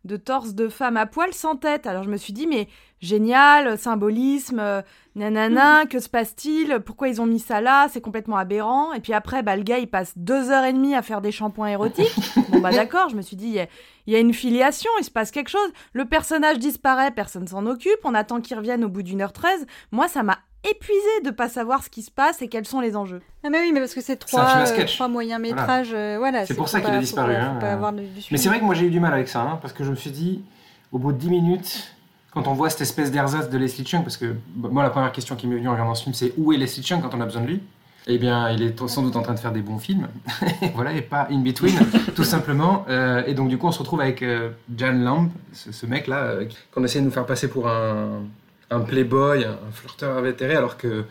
[0.06, 1.86] de torse de femmes à poil sans tête.
[1.86, 2.68] Alors je me suis dit, mais
[3.00, 4.82] génial, symbolisme, euh,
[5.14, 6.80] nanana, que se passe-t-il?
[6.80, 7.88] Pourquoi ils ont mis ça là?
[7.90, 8.92] C'est complètement aberrant.
[8.92, 11.32] Et puis après, bah, le gars, il passe deux heures et demie à faire des
[11.32, 12.14] shampoings érotiques.
[12.50, 13.66] bon, bah d'accord, je me suis dit, il
[14.06, 15.72] y y, a une filiation, il se passe quelque chose.
[15.92, 19.66] Le personnage disparaît, personne s'en occupe, on attend qu'il revienne au bout d'une heure treize.
[19.90, 22.96] Moi, ça m'a épuisé de pas savoir ce qui se passe et quels sont les
[22.96, 23.22] enjeux.
[23.44, 26.44] Ah mais oui, mais parce que c'est trois, euh, trois moyens métrages, euh, voilà.
[26.46, 28.48] C'est pour ça qu'il a disparu, pas- hein, faut pas avoir de- du Mais c'est
[28.48, 30.10] vrai que moi j'ai eu du mal avec ça, hein, parce que je me suis
[30.10, 30.42] dit,
[30.92, 31.92] au bout de 10 minutes,
[32.32, 35.12] quand on voit cette espèce d'ersatz de Leslie Chung, parce que bah, moi la première
[35.12, 37.20] question qui m'est venue en regardant ce film, c'est où est Leslie Chung quand on
[37.20, 37.62] a besoin de lui?
[38.08, 40.06] Eh bien, il est sans doute en train de faire des bons films,
[40.76, 41.74] voilà, et pas In Between,
[42.14, 42.84] tout simplement.
[42.88, 46.18] Euh, et donc du coup, on se retrouve avec euh, Jan Lamb, ce, ce mec-là,
[46.18, 48.20] euh, qu'on essaie de nous faire passer pour un,
[48.70, 51.04] un playboy, un, flirteur invétéré, alors que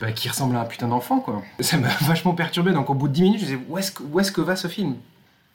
[0.00, 1.42] bah, qui ressemble à un putain d'enfant, quoi.
[1.60, 2.72] Ça m'a vachement perturbé.
[2.72, 4.40] Donc au bout de 10 minutes, je me disais, où est-ce que, où est-ce que
[4.40, 4.94] va ce film?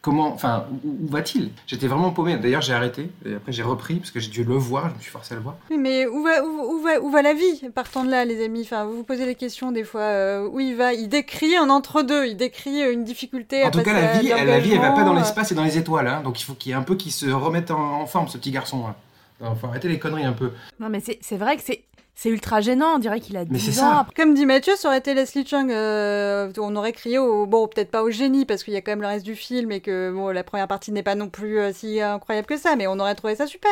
[0.01, 1.51] Comment, enfin, où, où va-t-il?
[1.65, 2.35] J'étais vraiment paumé.
[2.35, 4.89] D'ailleurs, j'ai arrêté et après j'ai repris parce que j'ai dû le voir.
[4.89, 5.55] Je me suis forcé à le voir.
[5.71, 8.43] Oui, mais où va, où, où va, où va la vie Partant de là, les
[8.43, 8.63] amis?
[8.65, 10.01] Enfin, vous vous posez des questions des fois.
[10.01, 10.91] euh, où il va?
[10.91, 12.25] Il décrit un entre-deux.
[12.25, 13.63] Il décrit euh, une difficulté.
[13.63, 15.77] En tout cas, la vie, la vie, elle va pas dans l'espace et dans les
[15.77, 16.07] étoiles.
[16.07, 16.19] hein.
[16.21, 18.37] Donc il faut qu'il y ait un peu qu'il se remette en, en forme, ce
[18.37, 18.85] petit garçon.
[18.85, 18.95] là.
[19.43, 20.51] Il faut arrêter les conneries un peu.
[20.79, 21.84] Non, mais c'est c'est vrai que c'est
[22.15, 22.95] c'est ultra gênant.
[22.95, 23.82] On dirait qu'il a 10 Mais ans.
[23.82, 24.08] ça.
[24.15, 25.71] Comme dit Mathieu, ça aurait été Leslie Chung.
[25.71, 27.45] euh, on aurait crié au.
[27.45, 29.71] Bon, peut-être pas au génie, parce qu'il y a quand même le reste du film
[29.71, 32.75] et que bon, la première partie n'est pas non plus euh, si incroyable que ça,
[32.75, 33.71] mais on aurait trouvé ça super.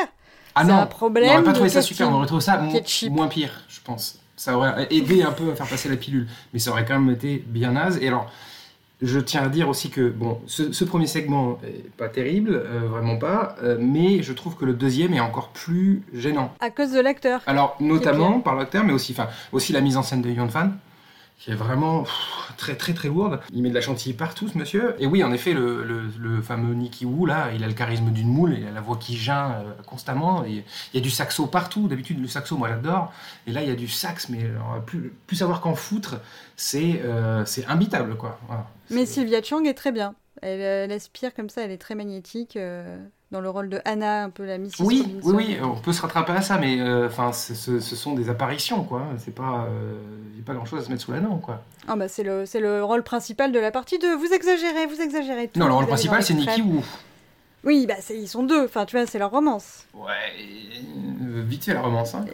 [0.56, 2.10] Ah C'est non, un problème on n'aurait pas trouvé ça super.
[2.10, 2.62] On aurait trouvé ça
[3.10, 4.20] moins pire, je pense.
[4.36, 7.14] Ça aurait aidé un peu à faire passer la pilule, mais ça aurait quand même
[7.14, 8.00] été bien naze.
[8.02, 8.30] Et alors,
[9.02, 12.82] je tiens à dire aussi que bon, ce, ce premier segment est pas terrible, euh,
[12.88, 16.54] vraiment pas, euh, mais je trouve que le deuxième est encore plus gênant.
[16.60, 17.42] À cause de l'acteur.
[17.48, 20.78] Alors, notamment par l'acteur, mais aussi, enfin, aussi la mise en scène de Yon Fan,
[21.44, 23.40] qui est vraiment pff, très très très lourde.
[23.52, 24.94] Il met de la chantilly partout, ce monsieur.
[25.00, 28.12] Et oui, en effet, le, le- le fameux Nicky Wu, là, il a le charisme
[28.12, 30.46] d'une moule, il a la voix qui geint euh, constamment.
[30.46, 31.88] Et il y a du saxo partout.
[31.88, 33.12] D'habitude, le saxo, moi, j'adore.
[33.48, 36.22] Et là, il y a du sax, mais on va plus, plus savoir qu'en foutre.
[36.56, 38.40] C'est euh, c'est imbitable, quoi.
[38.48, 38.68] Voilà.
[38.92, 40.14] Mais Sylvia Chung est très bien.
[40.44, 42.56] Elle, euh, elle aspire comme ça, elle est très magnétique.
[42.56, 43.00] euh,
[43.32, 44.72] dans le rôle de Anna, un peu la Mrs.
[44.82, 45.20] Oui, Robinson.
[45.24, 48.14] oui, oui, on peut se rattraper à ça, mais euh, enfin, ce, ce- ce sont
[48.14, 49.04] des apparitions, quoi.
[49.18, 49.94] C'est pas, euh,
[50.38, 51.62] y a pas grand-chose à se mettre sous la dent, quoi.
[51.88, 54.16] Ah bah c'est le, c'est le rôle principal de la partie 2.
[54.18, 55.48] Vous exagérez, vous exagérez.
[55.48, 55.60] tout.
[55.60, 56.82] Non, le rôle principal, c'est Nikki l'extrême.
[57.64, 58.66] Ou Oui, bah ils sont deux.
[58.66, 59.86] Enfin, tu vois, c'est leur romance.
[59.94, 60.10] ouais,
[61.24, 62.26] euh, vite fait la romance, hein.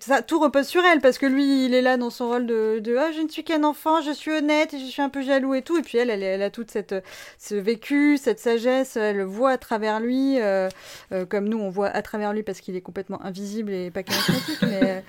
[0.00, 2.78] ça, tout repose sur elle parce que lui, il est là dans son rôle de,
[2.80, 5.22] de ah, je ne suis qu'un enfant, je suis honnête et je suis un peu
[5.22, 5.78] jaloux et tout.
[5.78, 6.94] Et puis elle, elle, elle a toute cette
[7.38, 10.68] ce vécu, cette sagesse, elle voit à travers lui, euh,
[11.12, 14.02] euh, comme nous on voit à travers lui parce qu'il est complètement invisible et pas
[14.02, 14.58] charismatique.
[14.62, 15.04] mais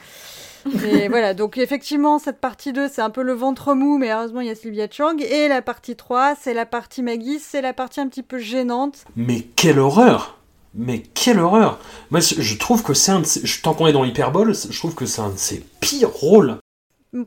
[0.84, 4.41] mais voilà, donc effectivement, cette partie 2, c'est un peu le ventre mou, mais heureusement,
[4.41, 5.17] il y a Sylvia Chang.
[5.19, 9.06] Et la partie 3, c'est la partie Maggie, c'est la partie un petit peu gênante.
[9.15, 10.38] Mais quelle horreur
[10.75, 11.80] Mais quelle horreur
[12.12, 14.77] Moi, je trouve que c'est un de ces- je- Tant qu'on est dans l'hyperbole, je
[14.77, 16.58] trouve que c'est un de ses pires rôles.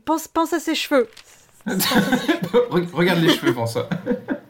[0.05, 1.07] Pense, pense à ses cheveux.
[1.67, 3.87] Re- Regarde les cheveux, François.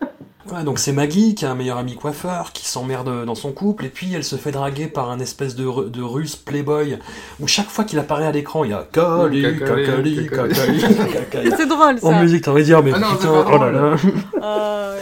[0.50, 3.86] Ouais, donc c'est Maggie qui a un meilleur ami coiffeur, qui s'emmerde dans son couple,
[3.86, 6.98] et puis elle se fait draguer par un espèce de, de russe playboy,
[7.40, 10.28] où chaque fois qu'il apparaît à l'écran, il y a Cacali, Cacali.
[10.28, 10.82] Cacali,
[11.14, 11.52] Cacali.
[11.56, 12.08] C'est drôle ça.
[12.08, 13.96] En musique, t'as envie de dire, mais Ah non, putain, oh là là.
[14.42, 14.94] Ah.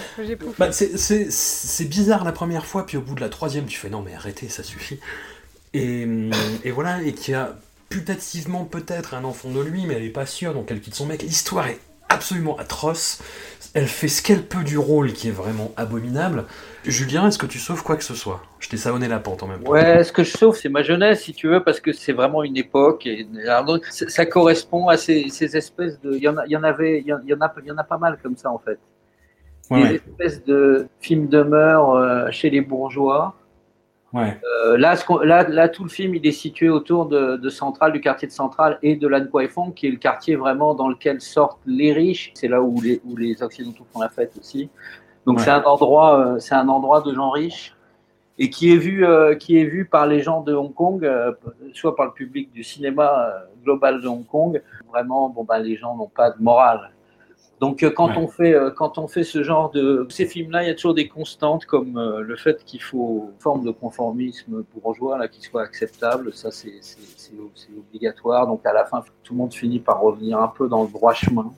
[0.58, 4.02] Bah, c'est- bizarre la première fois, puis au bout de la troisième, tu fais non,
[4.06, 5.00] mais arrêtez, ça suffit.
[5.74, 6.32] Et, hum,
[6.64, 7.56] et voilà, et qui a
[7.90, 11.06] putativement peut-être un enfant de lui, mais elle est pas sûre, donc elle quitte son
[11.06, 11.24] mec.
[11.24, 13.22] L'histoire est absolument atroce.
[13.76, 16.46] Elle fait ce qu'elle peut du rôle, qui est vraiment abominable.
[16.86, 18.42] Julien, est-ce que tu sauves quoi que ce soit?
[18.60, 19.72] Je t'ai savonné la pente en même temps.
[19.72, 22.44] Ouais, ce que je sauve, c'est ma jeunesse, si tu veux, parce que c'est vraiment
[22.44, 23.06] une époque.
[23.06, 23.28] Et,
[23.92, 26.14] ça correspond à ces, ces espèces de.
[26.14, 27.54] Il y en, a, il y en avait, il y en il y en a,
[27.62, 28.80] il y en a pas mal comme ça en fait.
[29.70, 29.96] Ouais, Des ouais.
[29.96, 33.36] espèces de films de mœurs euh, chez les bourgeois.
[34.14, 34.40] Ouais.
[34.66, 37.50] Euh, là, ce qu'on- là, là, tout le film, il est situé autour de, de
[37.50, 40.88] Centrale, du quartier de Centrale et de Lan Fong, qui est le quartier vraiment dans
[40.90, 42.32] lequel sortent les riches.
[42.36, 44.70] C'est là où les, où les Occidentaux font la fête aussi.
[45.26, 45.44] Donc Ouais.
[45.44, 47.76] c'est un endroit, euh, c'est un endroit de gens riches
[48.38, 51.06] et qui est vu, euh, qui est vu par les gens de Hong Kong,
[51.74, 54.62] soit par le public du cinéma global de Hong Kong.
[54.90, 56.90] Vraiment, bon ben les gens n'ont pas de morale.
[57.60, 58.18] Donc euh, quand Ouais.
[58.18, 60.94] on fait euh, quand on fait ce genre de ces films-là, il y a toujours
[60.94, 65.42] des constantes comme euh, le fait qu'il faut une forme de conformisme bourgeois là qui
[65.42, 66.32] soit acceptable.
[66.34, 68.48] Ça c'est c'est- c'est c'est obligatoire.
[68.48, 71.14] Donc à la fin, tout le monde finit par revenir un peu dans le droit
[71.14, 71.52] chemin.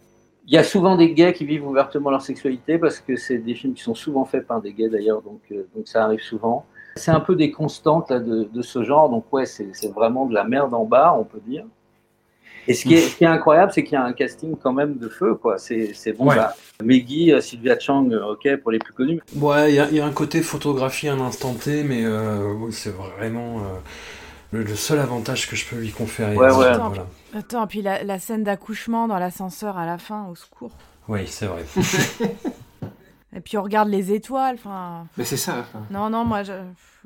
[0.48, 3.54] Il y a souvent des gays qui vivent ouvertement leur sexualité parce que c'est des
[3.54, 6.66] films qui sont souvent faits par des gays d'ailleurs, donc euh, donc ça arrive souvent.
[6.96, 9.08] C'est un peu des constantes là, de, de ce genre.
[9.10, 11.66] Donc ouais, c'est c'est vraiment de la merde en bas, on peut dire.
[12.68, 14.74] Et ce qui est, ce qui est incroyable, c'est qu'il y a un casting quand
[14.74, 15.58] même de feu, quoi.
[15.58, 16.28] C'est c'est bon.
[16.28, 16.36] Ouais.
[16.36, 19.20] Bah, Maggie, euh, Sylvia Chang, euh, ok, pour les plus connus.
[19.36, 22.04] Ouais, il y, a- il y a un côté photographie à un instant T, mais
[22.06, 23.62] euh, oui, c'est vraiment euh,
[24.52, 26.36] le, le seul avantage que je peux lui conférer.
[26.36, 26.52] Ouais, ouais.
[26.78, 27.06] Voilà.
[27.36, 30.72] Attends, puis la, la scène d'accouchement dans l'ascenseur à la fin, au secours.
[31.08, 31.64] Oui, c'est vrai.
[33.36, 35.08] Et puis on regarde les étoiles, enfin...
[35.18, 35.60] Mais c'est ça.
[35.62, 35.86] enfin.
[35.90, 36.52] Non, non, moi, je...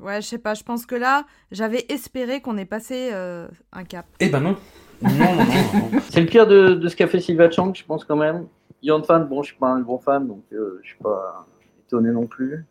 [0.00, 3.84] Ouais, je sais pas, je pense que là, j'avais espéré qu'on ait passé euh, un
[3.84, 4.04] cap.
[4.18, 4.56] Eh ben non.
[5.02, 6.00] Non, non, non.
[6.10, 8.46] C'est le pire de, de ce qu'a fait Sylvia Chang, je pense quand même.
[8.82, 11.46] Yon Fan, bon, je suis pas un grand fan, donc euh, je suis pas
[11.86, 12.64] étonné non plus.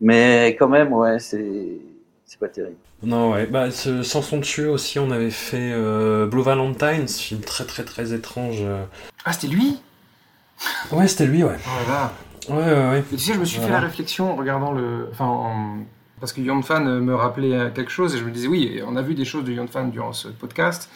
[0.00, 1.78] Mais quand même, ouais, c'est
[2.24, 2.76] c'est pas terrible.
[3.02, 3.46] Non, ouais.
[3.46, 7.64] Bah, ce- sans son dessus aussi, on avait fait euh, Blue Valentine, ce film très
[7.64, 8.58] très très étrange.
[8.60, 8.84] euh.
[9.24, 9.80] Ah, c'était lui?
[10.92, 11.56] Ouais, c'était lui, ouais.
[11.66, 12.12] Oh là là.
[12.48, 13.04] Ouais, ouais, ouais.
[13.10, 13.74] Tu sais, je me suis Voilà.
[13.76, 15.08] fait la réflexion en regardant le.
[15.10, 15.78] Enfin, en-
[16.20, 18.96] parce que Yon Fan me rappelait euh, quelque chose et je me disais, oui, on
[18.96, 20.88] a vu des choses de Yon Fan durant ce podcast.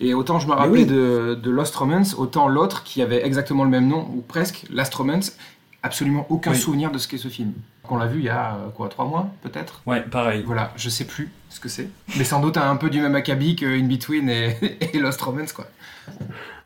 [0.00, 0.86] Et autant je me rappelais oui.
[0.86, 4.94] de, de Lost Romance, autant l'autre qui avait exactement le même nom, ou presque, Last
[4.94, 5.36] Romance,
[5.82, 6.56] absolument aucun Oui.
[6.58, 7.52] souvenir de ce qu'est ce film.
[7.90, 9.80] On l'a vu il y a euh, quoi, trois mois peut-être?
[9.86, 10.42] Ouais, pareil.
[10.46, 11.88] Voilà, je sais plus ce que c'est.
[12.18, 14.56] Mais sans doute un peu du même acabit que In Between et,
[14.92, 15.64] et Lost Romance, quoi.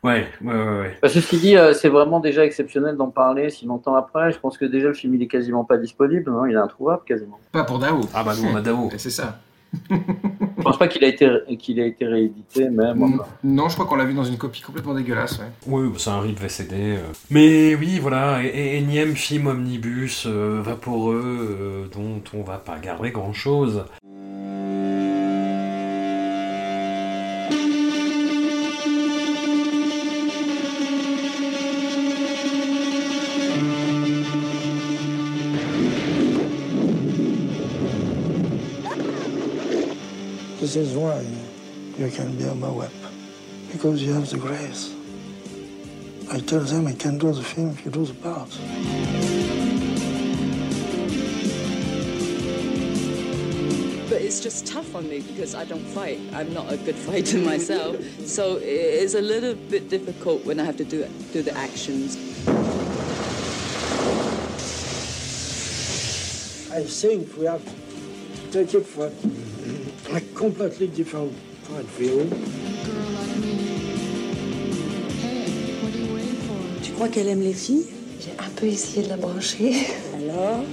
[0.03, 0.79] Ouais, ouais, ouais.
[0.81, 0.97] ouais.
[1.01, 4.33] Bah, ceci dit, euh, c'est vraiment déjà exceptionnel d'en parler si longtemps après.
[4.33, 7.03] Je pense que déjà le film il est quasiment pas disponible, non il est introuvable
[7.05, 7.39] quasiment.
[7.53, 8.01] Pas pour Dao.
[8.13, 8.89] Ah bah nous, on a Dao.
[8.97, 9.39] C'est ça.
[10.63, 13.03] Je pense pas qu'il a été qu'il a été réédité même.
[13.03, 13.25] Enfin.
[13.43, 15.45] Non, je crois qu'on l'a vu dans une copie complètement dégueulasse, ouais.
[15.67, 16.75] Oui, c'est un rip VCD.
[16.75, 16.97] euh.
[17.29, 23.11] Mais oui, voilà, et- énième film omnibus euh, vaporeux euh, dont on va pas garder
[23.11, 23.83] grand-chose.
[40.73, 41.23] This is why
[41.99, 42.89] you can be on my whip.
[43.71, 44.91] Because you have the grace.
[46.31, 48.57] I tell them I can do the film if you do the parts.
[54.09, 56.19] But it's just tough on me because I don't fight.
[56.33, 57.95] I'm not a good fighter myself.
[58.25, 62.17] So it's a little bit difficult when I have to do do the actions.
[66.73, 69.11] I think we have to take it for
[70.15, 71.31] a completely different
[71.67, 72.29] point of view.
[76.83, 77.85] Tu crois qu'elle aime les filles?
[78.19, 79.73] J'ai un peu essayé de la brancher.
[80.15, 80.63] Alors?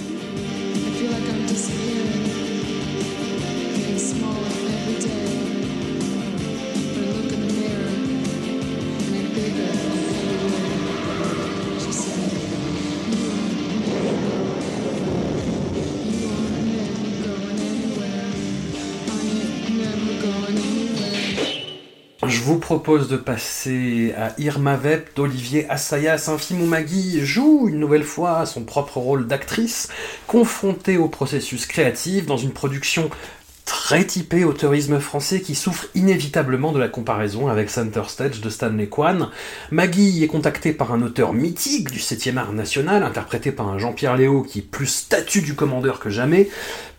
[22.70, 28.04] Propose de passer à Irma Vep d'Olivier Assayas, un film où Maggie joue une nouvelle
[28.04, 29.88] fois son propre rôle d'actrice,
[30.28, 33.10] confrontée au processus créatif dans une production
[33.64, 38.50] très typée au tourisme français qui souffre inévitablement de la comparaison avec Center Stage de
[38.50, 39.30] Stanley Kwan.
[39.72, 44.16] Maggie est contactée par un auteur mythique du 7e art national, interprété par un Jean-Pierre
[44.16, 46.48] Léo qui est plus statut du commandeur que jamais,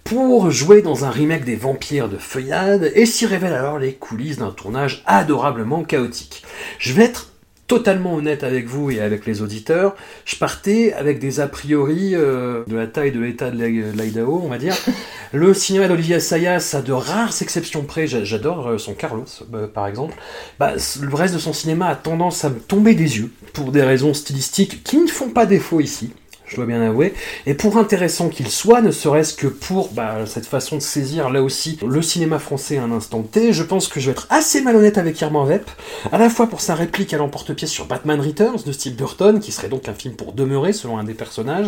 [0.04, 4.38] pour jouer dans un remake des Vampires de Feuillade et s'y révèlent alors les coulisses
[4.38, 6.44] d'un tournage adorablement chaotique.
[6.80, 7.28] Je vais être
[7.68, 12.64] totalement honnête avec vous et avec les auditeurs, je partais avec des a priori euh,
[12.68, 13.64] de la taille de l'état de
[13.98, 14.76] l'Idaho, on va dire.
[15.32, 19.68] Le cinéma d'Olivier Assayas a de rares exceptions près, j'a- j'adore euh, son Carlos, euh,
[19.68, 20.16] par exemple.
[20.60, 23.84] Bah, le reste de son cinéma a tendance à me tomber des yeux, pour des
[23.84, 26.12] raisons stylistiques qui ne font pas défaut ici
[26.52, 27.14] je dois bien avouer.
[27.46, 31.42] Et pour intéressant qu'il soit, ne serait-ce que pour bah, cette façon de saisir là
[31.42, 34.62] aussi le cinéma français à un instant T, je pense que je vais être assez
[34.62, 35.70] malhonnête avec Herman Vep,
[36.12, 39.54] à la fois pour sa réplique à l'emporte-pièce sur Batman Returns de Steve Burton, qui
[39.54, 41.68] serait donc un film pour demeurer selon un des personnages,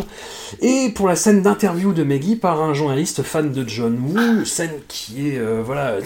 [0.60, 4.74] et pour la scène d'interview de Maggie par un journaliste fan de John Woo, scène
[4.88, 5.96] qui est, euh, voilà,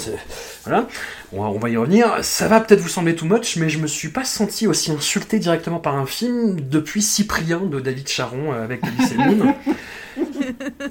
[0.65, 0.87] voilà,
[1.33, 2.23] on va, y revenir.
[2.23, 5.39] Ça va peut-être vous sembler too much, mais je me suis pas senti aussi insulté
[5.39, 9.55] directement par un film depuis Cyprien de David Charon euh, avec Elise Moon.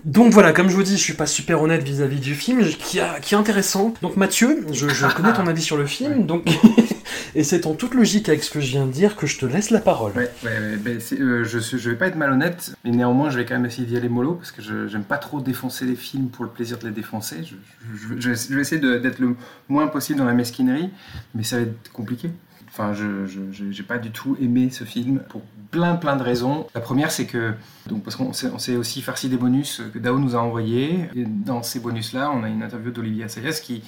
[0.05, 2.99] Donc voilà, comme je vous dis, je suis pas super honnête vis-à-vis du film, qui,
[2.99, 3.93] a- qui est intéressant.
[4.01, 6.45] Donc Mathieu, je, je connais ton avis sur le film, donc
[7.36, 9.45] et c'est en toute logique avec ce que je viens de dire que je te
[9.45, 10.12] laisse la parole.
[10.15, 13.86] Ouais, ben, euh, je, vais pas être malhonnête, mais néanmoins je vais quand même essayer
[13.88, 16.77] d'y aller mollo parce que je j'aime pas trop défoncer les films pour le plaisir
[16.77, 17.38] de les défoncer.
[17.43, 17.55] Je,
[17.95, 19.36] je- je- je vais- essayer d'être le
[19.69, 20.89] moins possible dans la mesquinerie,
[21.36, 22.29] mais ça va être compliqué.
[22.77, 23.25] Enfin, je
[23.71, 26.67] j'ai pas du tout aimé ce film pour plein plein de raisons.
[26.75, 27.53] La première, c'est que
[27.87, 31.09] donc parce qu'on s'est aussi farci des bonus que Dao nous a envoyés.
[31.15, 33.83] Et dans ces bonus-là, on a une interview d'Olivier Assayas qui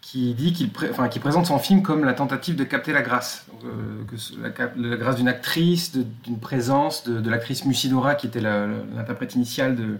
[0.00, 3.46] qui dit qu'il enfin, qui présente son film comme la tentative de capter la grâce.
[3.64, 9.34] Euh, que la, la grâce d'une actrice, d'une présence, de, l'actrice Musidora qui était l'interprète
[9.34, 9.98] initiale de,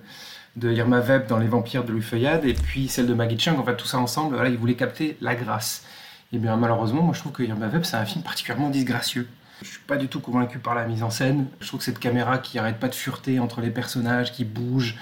[0.56, 3.58] de Irma Vep dans Les Vampires de Louis Feuillade, et puis celle de Maggie Chung.
[3.58, 5.84] En fait, tout ça ensemble, voilà, il voulait capter la grâce.
[6.32, 9.28] Et bien malheureusement, moi je trouve que Irma Vep, c'est un film particulièrement disgracieux.
[9.62, 11.46] Je suis pas du tout convaincu par la mise en scène.
[11.60, 14.96] Je trouve que cette caméra qui arrête pas de fureter entre les personnages, qui bouge,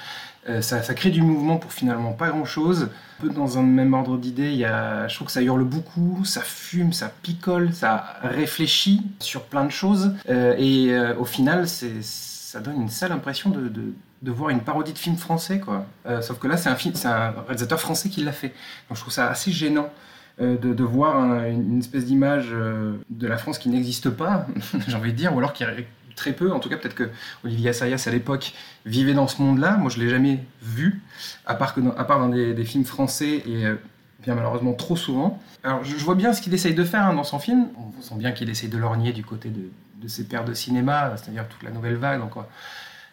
[0.49, 2.89] euh, ça, crée du mouvement pour finalement pas grand chose.
[3.19, 6.43] Un peu dans un même ordre d'idée, a, je trouve que ça hurle beaucoup, ça
[6.43, 10.15] fume, ça picole, ça réfléchit sur plein de choses.
[10.29, 14.99] Euh, et euh, au final, ça donne une sale impression de, voir une parodie de
[14.99, 15.61] film français.
[15.61, 15.87] Quoi.
[16.23, 18.55] Sauf que là, c'est un, c'est un réalisateur français qui l'a fait.
[18.89, 19.91] Donc je trouve ça assez gênant.
[20.41, 24.47] Euh, De, voir un- une espèce d'image euh, de la France qui n'existe pas,
[24.89, 26.53] j'ai envie de dire, ou alors qui est très peu.
[26.53, 27.09] En tout cas, peut-être que
[27.45, 29.77] Olivier Assayas à l'époque vivait dans ce monde-là.
[29.77, 31.03] Moi, je l'ai jamais vu,
[31.47, 33.77] à part, dans, à part dans des, films français et euh,
[34.23, 35.41] bien malheureusement trop souvent.
[35.63, 37.69] Alors, je, vois bien ce qu'il essaye de faire hein, dans son film.
[37.79, 41.47] On sent bien qu'il essaye de lorgner du côté de, ses pairs de cinéma, c'est-à-dire
[41.49, 42.21] toute la nouvelle vague.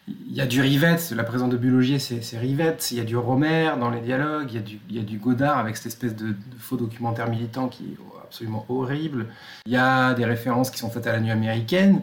[0.07, 2.91] Il y a du Rivette, la présence de Bulogier, c'est Rivette.
[2.91, 4.49] Il y a du Romer dans les dialogues.
[4.51, 8.65] Il y a du, Godard avec cette espèce de, faux documentaire militant qui est absolument
[8.67, 9.27] horrible.
[9.65, 12.01] Il y a des références qui sont faites à la nuit américaine.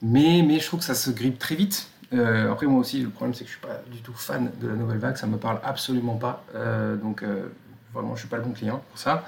[0.00, 1.88] Mais, mais je trouve que ça se grippe très vite.
[2.14, 4.68] Euh, après, moi aussi, le problème, c'est que je suis pas du tout fan de
[4.68, 5.16] la nouvelle vague.
[5.16, 6.44] Ça me parle absolument pas.
[6.54, 7.48] Euh, donc, euh,
[7.92, 9.24] vraiment, je suis pas le bon client pour ça.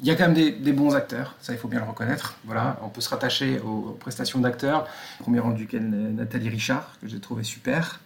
[0.00, 2.36] Il y a quand même des, bons acteurs, ça il faut bien le reconnaître.
[2.44, 4.86] Voilà, on peut se rattacher aux, prestations d'acteurs.
[5.18, 8.00] Premier rang duquel Nathalie Richard, que j'ai trouvé super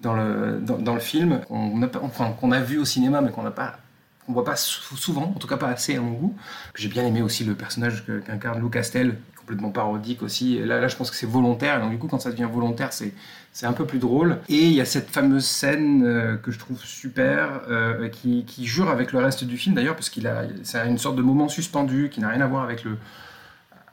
[0.00, 3.42] dans le, dans, le film, qu'on a, enfin, qu'on a vu au cinéma, mais qu'on
[3.42, 3.78] n'a pas
[4.26, 6.36] qu'on voit pas sou- souvent, en tout cas pas assez à mon goût.
[6.74, 9.16] J'ai bien aimé aussi le personnage qu'incarne Lou Castel,
[9.48, 10.58] complètement parodique aussi.
[10.58, 12.92] Là, là, je pense que c'est volontaire, et donc du coup, quand ça devient volontaire,
[12.92, 13.14] c'est
[13.50, 14.38] c'est un peu plus drôle.
[14.50, 18.66] Et il y a cette fameuse scène euh, que je trouve super, euh, qui, qui
[18.66, 21.48] jure avec le reste du film d'ailleurs, parce qu'il a, c'est une sorte de moment
[21.48, 22.98] suspendu qui n'a rien à voir avec le,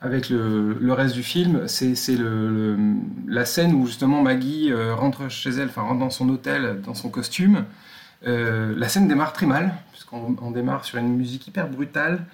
[0.02, 1.62] avec le, le reste du film.
[1.68, 2.76] C'est c'est le,
[3.26, 6.94] la scène où justement Maggie euh, rentre chez elle, enfin rentre dans son hôtel, dans
[6.94, 7.64] son costume.
[8.22, 9.72] La scène démarre très mal,
[10.06, 12.24] puisqu'on on démarre sur une musique hyper brutale,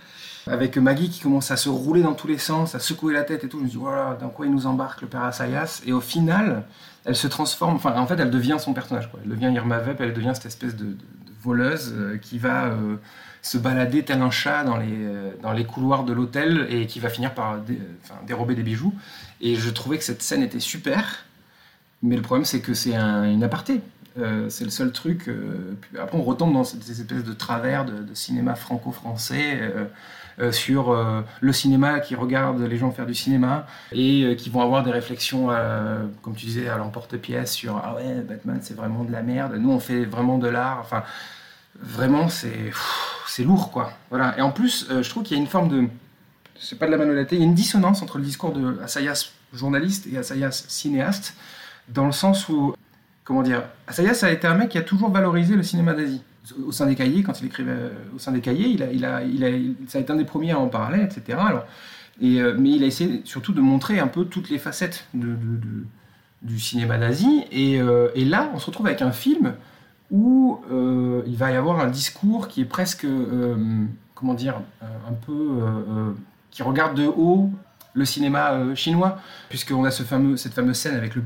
[0.47, 3.45] avec Maggie qui commence à se rouler dans tous les sens, à secouer la tête
[3.45, 3.59] et tout.
[3.59, 6.65] Je me dis, voilà, dans quoi il nous embarque le père Assayas Et au final,
[7.05, 9.21] elle se transforme, enfin en fait elle devient son personnage, quoi.
[9.25, 10.97] elle devient Irma Vep, elle devient cette espèce de,
[11.43, 12.97] voleuse euh, qui va euh,
[13.43, 17.01] se balader tel un chat dans les, euh, dans les couloirs de l'hôtel et qui
[17.01, 17.59] va finir par
[18.25, 18.95] dérober des bijoux.
[19.41, 21.25] Et je trouvais que cette scène était super,
[22.01, 23.81] mais le problème c'est que c'est un, une aparté.
[24.19, 25.29] Euh, c'est le seul truc.
[25.29, 29.61] euh, après, on retombe dans ces espèces de travers de, cinéma franco-français
[30.39, 30.97] euh, sur
[31.41, 35.49] le cinéma qui regarde les gens faire du cinéma et qui vont avoir des réflexions,
[36.23, 39.71] comme tu disais, à l'emporte-pièce sur Ah ouais, Batman c'est vraiment de la merde, nous
[39.71, 40.79] on fait vraiment de l'art.
[40.81, 41.05] Enfin,
[41.79, 43.93] vraiment, c'est lourd quoi.
[44.09, 44.37] Voilà.
[44.39, 45.89] Et en plus, je trouve qu'il y a une forme de.
[46.59, 49.33] C'est pas de la malhonnêteté, il y a une dissonance entre le discours de Assayas
[49.53, 51.35] journaliste et Assayas cinéaste,
[51.89, 52.75] dans le sens où
[53.25, 56.23] comment dire, Assayas a été un mec qui a toujours valorisé le cinéma d'Asie.
[56.67, 59.05] Au sein des cahiers, quand il écrivait euh, au sein des cahiers, il a, il
[59.05, 59.49] a, il a,
[59.87, 61.39] ça a été un des premiers à en parler, etc.
[61.41, 61.65] Alors,
[62.21, 66.59] et, euh, mais il a essayé surtout de montrer un peu toutes les facettes du
[66.59, 67.45] cinéma d'Asie.
[67.53, 69.55] Et, euh, et là, on se retrouve avec un film
[70.11, 70.61] où
[71.27, 73.07] il va y avoir un discours qui est presque,
[74.15, 76.15] comment dire, un peu,
[76.51, 77.49] qui regarde de haut
[77.95, 79.19] le cinéma chinois,
[79.49, 81.23] puisqu'on a ce fameux, cette fameuse scène avec le,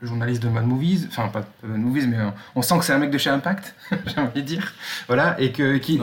[0.00, 2.84] le journaliste de Mad Movies, enfin pas de Mad Movies, mais euh, on sent que
[2.84, 3.74] c'est un mec de chez Impact,
[4.06, 4.72] j'ai envie de dire,
[5.06, 5.98] voilà, et que qui,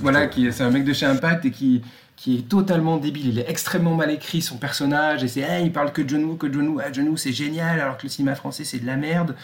[0.00, 1.82] voilà, qui c'est un mec de chez Impact et qui
[2.20, 5.72] qui est totalement débile, il est extrêmement mal écrit son personnage et c'est hey, il
[5.72, 7.96] parle que de John Woo, que de John Woo, ah, John Woo c'est génial alors
[7.96, 9.34] que le cinéma français c'est de la merde,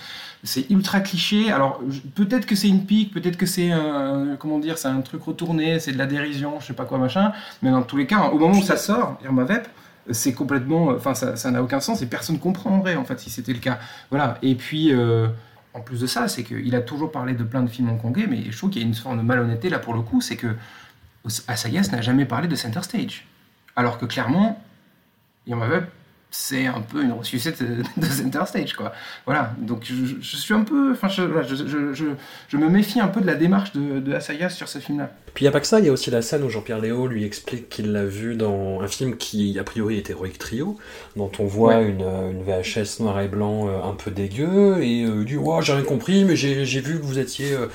[0.43, 1.51] c'est ultra cliché.
[1.51, 1.81] Alors
[2.15, 5.81] peut-être que c'est une pique, peut-être que c'est un comment dire, c'est un truc retourné,
[5.81, 7.33] c'est de la dérision, je sais pas quoi machin,
[7.63, 9.67] mais dans tous les cas, au moment où ça sort, Irma Vep,
[10.11, 13.59] c'est complètement, enfin ça n'a aucun sens et personne comprendrait en fait si c'était le
[13.59, 13.79] cas.
[14.11, 14.39] Voilà.
[14.43, 15.29] Et puis euh,
[15.75, 18.51] en plus de ça, c'est qu'il a toujours parlé de plein de films hongkongais, mais
[18.51, 20.55] je trouve qu'il y a une forme de malhonnêteté là pour le coup, c'est que
[21.49, 23.27] Asayas n'a jamais parlé de Center Stage.
[23.75, 24.63] Alors que clairement,
[25.47, 25.91] Irma Vep,
[26.39, 27.63] c'est un peu une ressuscite
[27.97, 28.93] de Center Stage, quoi.
[29.25, 30.93] Voilà, donc je, je suis un peu.
[30.93, 31.23] Enfin, je,
[31.67, 31.95] je,
[32.49, 35.11] je- me méfie un peu de la démarche de, de Asayas sur ce film-là.
[35.35, 36.79] Puis il n'y a pas que ça, il y a aussi la scène où Jean-Pierre
[36.81, 40.79] Léo lui explique qu'il l'a vu dans un film qui, a priori, est Heroic Trio,
[41.17, 41.89] dont on voit Ouais.
[41.89, 45.37] une, euh, une VHS noir et blanc euh, un peu dégueu, et euh, il dit
[45.37, 47.67] oh, j'ai rien compris, mais j'ai vu que vous étiez euh,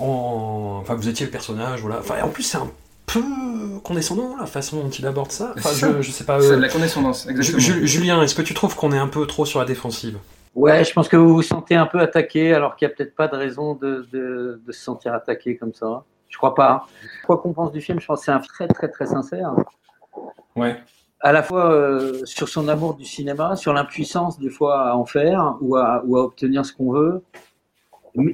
[0.00, 0.78] en.
[0.82, 1.98] Enfin, vous étiez le personnage, voilà.
[2.00, 2.70] Enfin, en plus, c'est un
[3.14, 5.54] peu condescendant la façon dont il aborde ça.
[5.56, 6.40] Enfin, je, je sais pas.
[6.40, 7.60] C'est euh, de la condescendance, exactement.
[7.60, 10.18] Ju- Julien, est-ce que tu trouves qu'on est un peu trop sur la défensive?
[10.54, 13.16] Ouais, je pense que vous vous sentez un peu attaqué, alors qu'il n'y a peut-être
[13.16, 16.04] pas de raison de, de, de se sentir attaqué comme ça.
[16.28, 16.86] Je crois pas.
[17.26, 19.52] Quoi qu'on pense du film, je pense que c'est un très très très sincère.
[20.56, 20.76] Ouais.
[21.20, 25.06] À la fois euh, sur son amour du cinéma, sur l'impuissance des fois à en
[25.06, 27.22] faire ou à, ou à obtenir ce qu'on veut,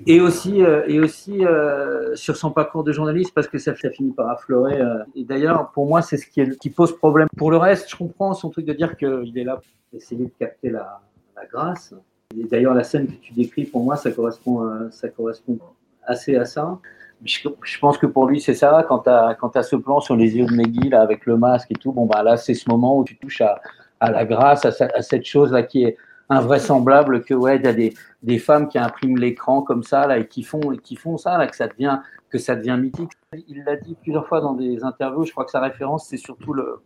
[0.06, 3.90] et aussi, euh, et aussi euh, sur son parcours de journaliste parce que ça, ça
[3.90, 4.78] finit par affleurer.
[4.80, 4.98] euh.
[5.14, 7.28] Et d'ailleurs, pour moi, c'est ce qui, est, qui pose problème.
[7.36, 9.64] Pour le reste, je comprends son truc de dire qu'il est là pour
[9.98, 11.00] essayer de capter la,
[11.34, 11.94] la grâce.
[12.38, 15.58] Et d'ailleurs, la scène que tu décris, pour moi, ça correspond, euh, ça correspond
[16.04, 16.78] assez à ça.
[17.24, 18.84] Je, je pense que pour lui, c'est ça.
[18.88, 21.74] Quand tu as, ce plan sur les yeux de Meggy, là, avec le masque et
[21.74, 23.60] tout, bon, bah, là, c'est ce moment où tu touches à,
[23.98, 25.96] à la grâce, à, ce- à cette chose-là qui est
[26.30, 30.18] invraisemblable que, ouais, il y a des, des femmes qui impriment l'écran comme ça, là,
[30.18, 31.98] et qui font, et qui font ça, là, que ça devient,
[32.30, 33.10] que ça devient mythique.
[33.48, 35.24] Il l'a dit plusieurs fois dans des interviews.
[35.24, 36.80] Je crois que sa référence, c'est surtout le,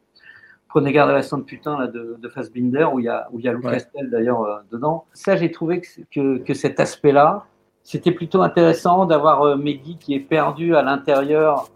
[0.75, 3.39] Prenez garde à la de putain là, de, de Fassbinder, où il y a, où
[3.39, 3.75] il y a Lou Ouais.
[3.75, 5.05] Castel d'ailleurs euh, dedans.
[5.13, 7.47] Ça, j'ai trouvé que, que, que cet aspect-là,
[7.85, 11.69] c'était plutôt intéressant d'avoir euh, Meggy qui est perdu à l'intérieur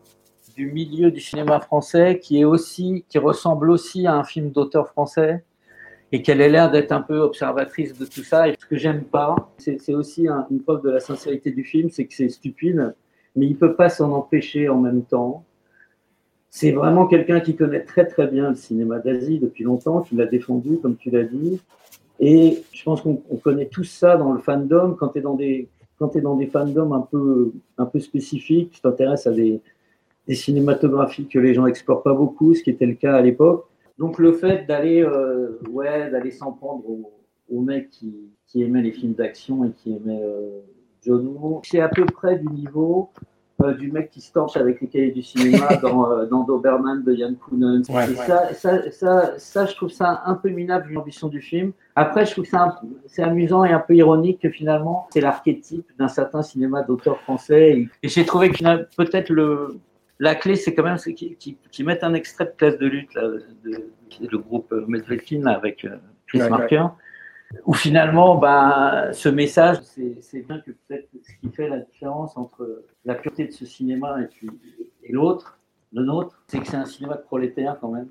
[0.56, 4.88] du milieu du cinéma français, qui est aussi, qui ressemble aussi à un film d'auteur
[4.88, 5.44] français,
[6.12, 8.48] et qu'elle ait l'air d'être un peu observatrice de tout ça.
[8.48, 11.90] Et ce que j'aime pas, c'est aussi un- une preuve de la sincérité du film,
[11.90, 12.94] c'est que c'est stupide,
[13.36, 15.44] mais il peut pas s'en empêcher en même temps.
[16.50, 20.26] C'est vraiment quelqu'un qui connaît très très bien le cinéma d'Asie depuis longtemps, qui l'a
[20.26, 21.60] défendu, comme tu l'as dit.
[22.20, 24.96] Et je pense qu'on on connaît tous ça dans le fandom.
[24.98, 25.34] Quand tu es dans
[26.36, 29.60] des fandoms un peu un peu spécifiques, tu t'intéresses à des,
[30.30, 33.66] cinématographies que les gens explorent pas beaucoup, ce qui était le cas à l'époque.
[33.98, 36.84] Donc le fait d'aller euh, ouais d'aller s'en prendre
[37.50, 38.14] aux mecs qui,
[38.46, 40.60] qui aimaient les films d'action et qui aimaient euh,
[41.04, 43.10] John Woo, c'est à peu près du niveau
[43.60, 47.12] euh, du mec qui se torche avec les cahiers du cinéma dans, dans Doberman de
[47.12, 47.36] Yann.
[47.50, 48.12] Ouais.
[48.12, 51.72] Et ça, ça, ça, ça, je trouve ça un peu minable l'ambition du film.
[51.96, 52.50] Après, je trouve que
[53.06, 57.70] c'est amusant et un peu ironique que finalement, c'est l'archétype d'un certain cinéma d'auteur français.
[57.70, 59.80] Et, et j'ai trouvé que peut-être le,
[60.18, 63.14] la clé, c'est quand même qu'ils qui, qui mettent un extrait de Place de lutte,
[63.14, 63.84] là, de, de-
[64.28, 65.96] le groupe euh, Medvedkin avec euh,
[66.26, 66.86] Chris Ouais, Marker.
[67.64, 69.78] Où finalement, ben, ce message,
[70.20, 74.20] c'est bien que peut-être ce qui fait la différence entre la pureté de ce cinéma
[74.20, 74.50] et, puis-
[75.04, 75.58] et l'autre,
[75.94, 78.08] le nôtre, c'est que c'est un cinéma de prolétaires quand même.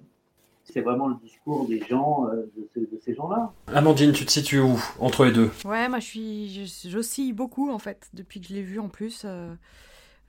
[0.63, 3.53] c'est vraiment le discours des gens, euh, de, ces, de ces gens-là.
[3.73, 5.49] Amandine, tu te situes où entre les deux?
[5.65, 9.21] Ouais, moi je suis, j'oscille beaucoup en fait depuis que je l'ai vu en plus.
[9.25, 9.53] euh,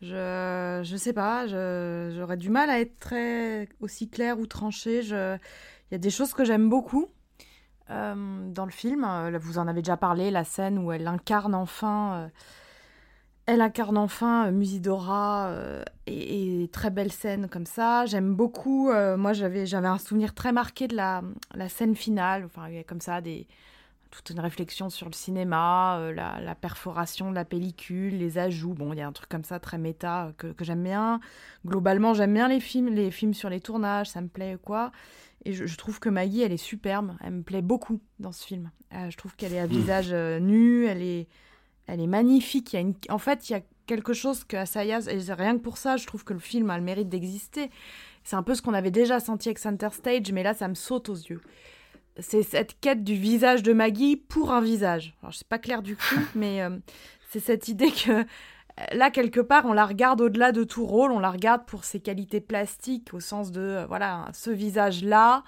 [0.00, 5.00] je, je sais pas, j'aurais du mal à être très aussi claire ou tranchée.
[5.02, 7.08] Il y a des choses que j'aime beaucoup
[7.90, 8.14] euh,
[8.50, 9.04] dans le film.
[9.04, 12.14] Euh, Vous en avez déjà parlé, la scène où elle incarne enfin.
[12.14, 12.28] euh,
[13.46, 15.50] elle incarne enfin Musidora
[16.06, 18.04] et, très belle scène comme ça.
[18.04, 18.92] J'aime beaucoup.
[18.92, 21.22] moi, j'avais j'avais un souvenir très marqué de la,
[21.54, 22.44] la scène finale.
[22.44, 23.46] Enfin, il y a comme ça des
[24.10, 28.74] toute une réflexion sur le cinéma, euh, la, la perforation de la pellicule, les ajouts.
[28.74, 31.20] Bon, il y a un truc comme ça très méta euh, que, que j'aime bien.
[31.66, 34.92] Globalement, j'aime bien les films, les films sur les tournages, ça me plaît quoi.
[35.44, 37.16] Et je, je trouve que Maggie, elle est superbe.
[37.22, 38.70] Elle me plaît beaucoup dans ce film.
[38.92, 41.28] Euh, je trouve qu'elle est à visage euh, nu, elle est,
[41.86, 42.72] elle est magnifique.
[42.72, 42.94] Il y a une...
[43.08, 46.06] En fait, il y a quelque chose que Asayas, et rien que pour ça, je
[46.06, 47.70] trouve que le film a le mérite d'exister.
[48.24, 50.74] C'est un peu ce qu'on avait déjà senti avec Center Stage, mais là, ça me
[50.74, 51.40] saute aux yeux.
[52.20, 55.14] C'est cette quête du visage de Maggie pour un visage.
[55.22, 56.02] Alors, c'est pas clair du coup,
[56.34, 56.76] mais euh,
[57.30, 58.24] c'est cette idée que euh,
[58.92, 62.00] là, quelque part, on la regarde au-delà de tout rôle, on la regarde pour ses
[62.00, 65.44] qualités plastiques, au sens de, euh, voilà, ce visage-là,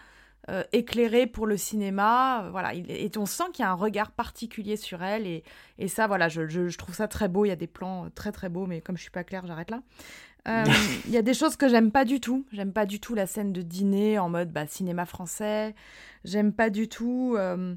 [0.48, 4.10] euh, éclairé pour le cinéma, voilà, il- et on sent qu'il y a un regard
[4.10, 5.44] particulier sur elle, et,
[5.78, 8.08] et ça, voilà, je, je- je trouve ça très beau, il y a des plans
[8.14, 9.82] très très beaux, mais comme je suis pas claire, j'arrête là.
[10.48, 10.64] Euh,
[11.06, 12.44] Il y a des choses que j'aime pas du tout.
[12.52, 15.74] J'aime pas du tout la scène de dîner en mode bah, cinéma français.
[16.24, 17.74] J'aime pas du tout euh, euh,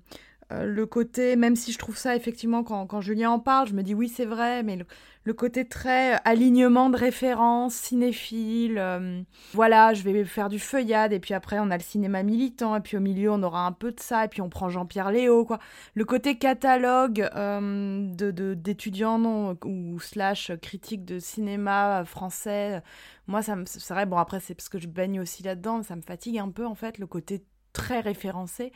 [0.62, 3.93] le côté, même si je trouve ça effectivement, quand, Julien en parle, je me dis
[3.93, 4.78] oui, c'est vrai, mais
[5.24, 8.78] le, côté très euh, alignement de références, cinéphile.
[8.78, 9.22] euh,
[9.54, 12.82] voilà, je vais faire du feuillade, et puis après, on a le cinéma militant, et
[12.82, 15.45] puis au milieu, on aura un peu de ça, et puis on prend Jean-Pierre Léo,
[15.45, 15.60] quoi.
[15.95, 18.08] Le côté catalogue euh,
[18.56, 22.80] d'étudiants non, ou slash critique de cinéma euh, français, euh,
[23.28, 25.95] moi, ça me, c'est vrai, bon, après, c'est parce que je baigne aussi là-dedans, ça
[25.95, 27.43] me fatigue un peu, en fait, le côté
[27.74, 28.71] très référencé.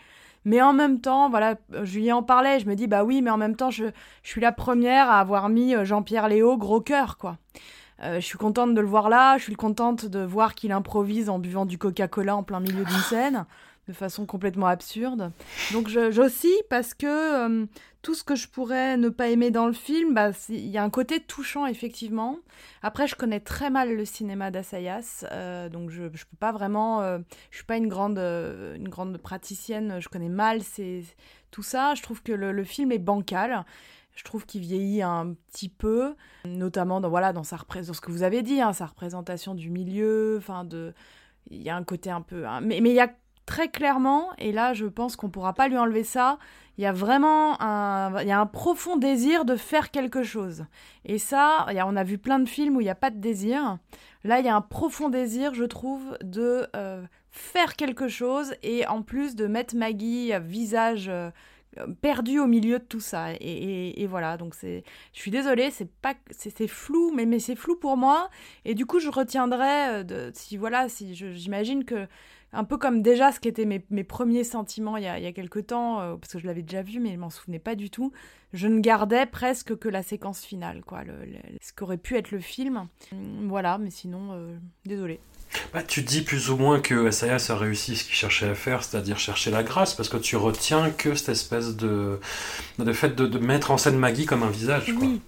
[0.45, 3.29] Mais en même temps, voilà, euh, Julien en parlait, je me dis, bah oui, mais
[3.29, 3.85] en même temps, je,
[4.23, 7.37] je suis la première à avoir mis euh, Jean-Pierre Léo gros cœur, quoi.
[8.03, 11.29] Euh, je suis contente de le voir là, je suis contente de voir qu'il improvise
[11.29, 13.45] en buvant du Coca-Cola en plein milieu d'une scène,
[13.87, 15.31] de façon complètement absurde.
[15.73, 17.65] Donc j'oscille parce que euh,
[18.03, 20.83] tout ce que je pourrais ne pas aimer dans le film, bah, il y a
[20.83, 22.37] un côté touchant effectivement.
[22.83, 27.01] Après, je connais très mal le cinéma d'Assayas, euh, donc je ne peux pas vraiment,
[27.49, 30.61] je suis pas une grande, une grande praticienne, je connais mal
[31.49, 31.95] tout ça.
[31.95, 33.65] Je trouve que le, le film est bancal.
[34.17, 38.23] Je trouve qu'il vieillit un petit peu, notamment dans, voilà, dans, sa ce que vous
[38.23, 40.35] avez dit, hein, sa représentation du milieu.
[40.39, 40.93] Enfin, de,
[41.51, 42.47] il y a un côté un peu.
[42.47, 43.11] hein, mais il y a
[43.45, 46.37] très clairement, et là, je pense qu'on pourra pas lui enlever ça.
[46.77, 50.65] Il y a vraiment un, y a un profond désir de faire quelque chose.
[51.05, 53.77] Et ça, on a vu plein de films où il n'y a pas de désir.
[54.23, 58.85] Là, il y a un profond désir, je trouve, de euh, faire quelque chose et
[58.85, 61.31] en plus de mettre Maggie à visage euh,
[62.01, 63.33] perdu au milieu de tout ça.
[63.33, 67.55] Et, et- voilà, donc c'est, je suis désolée, c'est pas, c'est, flou, mais, mais c'est
[67.55, 68.29] flou pour moi.
[68.65, 72.07] Et du coup, je retiendrai, euh, de, si voilà, si j'imagine que
[72.53, 75.25] un peu comme déjà ce qui étaient mes, mes premiers sentiments il y a, il
[75.25, 77.75] a quelque temps, euh, parce que je l'avais déjà vu, mais je m'en souvenais pas
[77.75, 78.13] du tout.
[78.53, 81.13] Je ne gardais presque que la séquence finale, quoi, le,
[81.61, 82.87] ce qu'aurait pu être le film.
[83.47, 85.19] Voilà, mais sinon, euh, désolée.
[85.73, 88.83] Bah, tu dis plus ou moins que Assayas a réussi ce qu'il cherchait à faire,
[88.83, 92.19] c'est-à-dire chercher la grâce, parce que tu retiens que cette espèce de,
[92.79, 94.93] de fait de, de mettre en scène Maggie comme un visage.
[94.93, 95.07] Quoi.
[95.07, 95.21] Oui.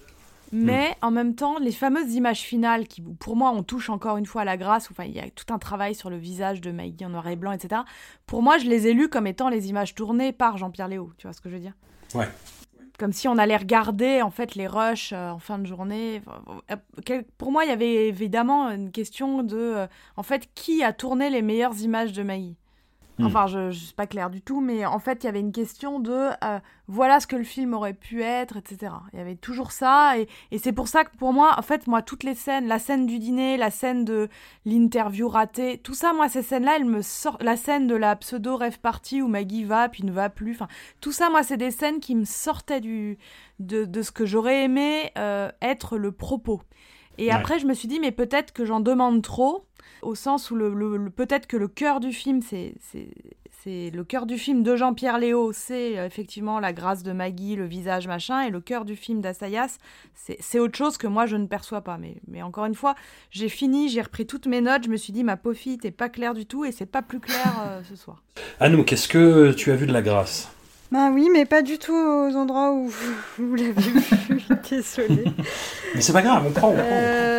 [0.52, 4.26] Mais en même temps, les fameuses images finales qui, pour moi, on touche encore une
[4.26, 6.72] fois à la grâce, enfin, il y a tout un travail sur le visage de
[6.72, 7.82] Maggie en noir et blanc, etc.
[8.26, 11.14] Pour moi, je les ai lues comme étant les images tournées par Jean-Pierre Léo.
[11.18, 11.74] Tu vois ce que je veux dire?
[12.16, 12.28] Ouais.
[13.00, 16.22] Comme si on allait regarder, en fait, les rushs euh, en fin de journée.
[16.70, 19.88] Euh, Pour moi, il y avait évidemment une question de, euh,
[20.18, 22.56] en fait, qui a tourné les meilleures images de Hmm.
[23.22, 25.52] Enfin, je, je suis pas claire du tout, mais en fait, il y avait une
[25.52, 28.94] question de euh, voilà ce que le film aurait pu être, etc.
[29.14, 31.88] Il y avait toujours ça, et, et c'est pour ça que pour moi, en fait,
[31.88, 34.30] moi, toutes les scènes, la scène du dîner, la scène de
[34.66, 37.44] l'interview ratée, tout ça, moi, ces scènes-là, elles me sortent.
[37.44, 40.68] La scène de la pseudo rêve party où Maggie va puis ne va plus, enfin,
[41.02, 43.18] tout ça, moi, c'est des scènes qui me sortaient du
[43.60, 46.62] de, de ce que j'aurais aimé euh, être le propos.
[47.18, 47.34] Et Ouais.
[47.34, 49.66] après, je me suis dit, mais peut-être que j'en demande trop,
[50.02, 53.10] au sens où le, le- le- peut-être que le cœur du film, c'est c'est-
[53.64, 57.58] c'est le cœur du film de Jean-Pierre Léo, c'est euh, effectivement la grâce de Maggie,
[57.58, 59.78] le visage machin, et le cœur du film d'Assayas,
[60.16, 61.98] c'est c'est autre chose que moi je ne perçois pas.
[61.98, 62.96] Mais, mais encore une fois,
[63.32, 65.92] j'ai fini, j'ai repris toutes mes notes, je me suis dit, ma pauvre fille, t'es
[65.92, 68.24] pas claire du tout, et c'est pas plus clair euh, ce soir.
[68.62, 70.50] Anouk, est-ce que tu as vu de la grâce?
[70.92, 74.02] Bah oui, mais pas du tout aux endroits où vous, vous l'avez vu.
[74.70, 75.26] Désolée.
[75.94, 76.70] Mais c'est pas grave, on prend.
[76.70, 76.82] on prend.
[76.84, 77.39] Euh,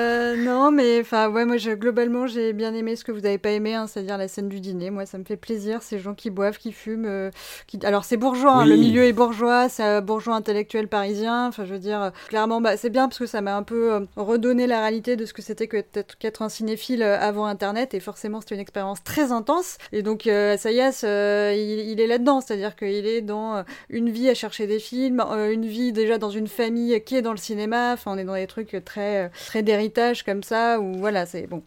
[0.51, 3.51] non, mais enfin, ouais, moi, je, globalement, j'ai bien aimé ce que vous n'avez pas
[3.51, 4.90] aimé, hein, c'est-à-dire la scène du dîner.
[4.90, 5.82] Moi, ça me fait plaisir.
[5.82, 7.07] Ces gens qui boivent, qui fument.
[7.07, 7.30] euh,
[7.66, 7.78] qui...
[7.84, 11.46] Alors, c'est bourgeois, hein, le milieu est bourgeois, c'est bourgeois intellectuel parisien.
[11.48, 13.92] Enfin, je veux dire, euh, clairement, bah, c'est bien parce que ça m'a un peu
[13.94, 15.84] euh, redonné la réalité de ce que c'était que
[16.18, 17.94] qu'être un cinéphile avant Internet.
[17.94, 19.78] Et forcément, c'était une expérience très intense.
[19.92, 24.34] Et donc, Sayas, euh, il, il est là-dedans, c'est-à-dire qu'il est dans une vie à
[24.34, 27.92] chercher des films, une vie déjà dans une famille qui est dans le cinéma.
[27.92, 31.62] Enfin, on est dans des trucs très, très d'héritage comme ça, où voilà, c'est bon.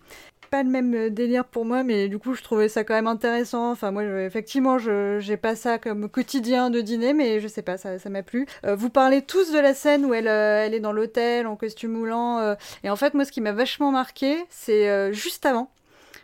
[0.51, 3.07] Pas le même euh, délire pour moi, mais du coup, je trouvais ça quand même
[3.07, 3.71] intéressant.
[3.71, 7.77] Enfin, moi, effectivement, je j'ai pas ça comme quotidien de dîner, mais je sais pas,
[7.77, 8.45] ça ça m'a plu.
[8.65, 11.55] Euh, vous parlez tous de la scène où elle, euh, elle est dans l'hôtel en
[11.55, 15.71] costume moulant, et en fait, moi, ce qui m'a vachement marqué, c'est juste avant.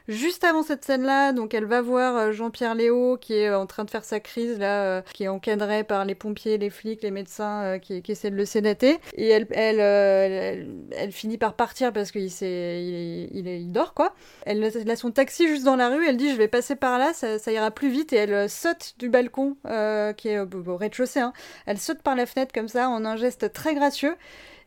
[0.09, 3.67] Juste avant cette scène-là, donc elle va voir euh, Jean-Pierre Léo qui est euh, en
[3.67, 7.03] train de faire sa crise là, euh, qui est encadré par les pompiers, les flics,
[7.03, 8.97] les médecins qui, essaient de le sédater.
[9.13, 14.15] Et elle, elle, elle, finit par partir parce qu'il il, il, il dort quoi.
[14.47, 16.03] Elle, a son taxi juste dans la rue.
[16.07, 18.11] Elle dit je vais passer par là, ça, ça ira plus vite.
[18.11, 19.57] Et elle saute du balcon
[20.17, 21.19] qui est au, au rez-de-chaussée.
[21.19, 21.33] hein.
[21.67, 24.15] Elle saute par la fenêtre comme ça en un geste très gracieux.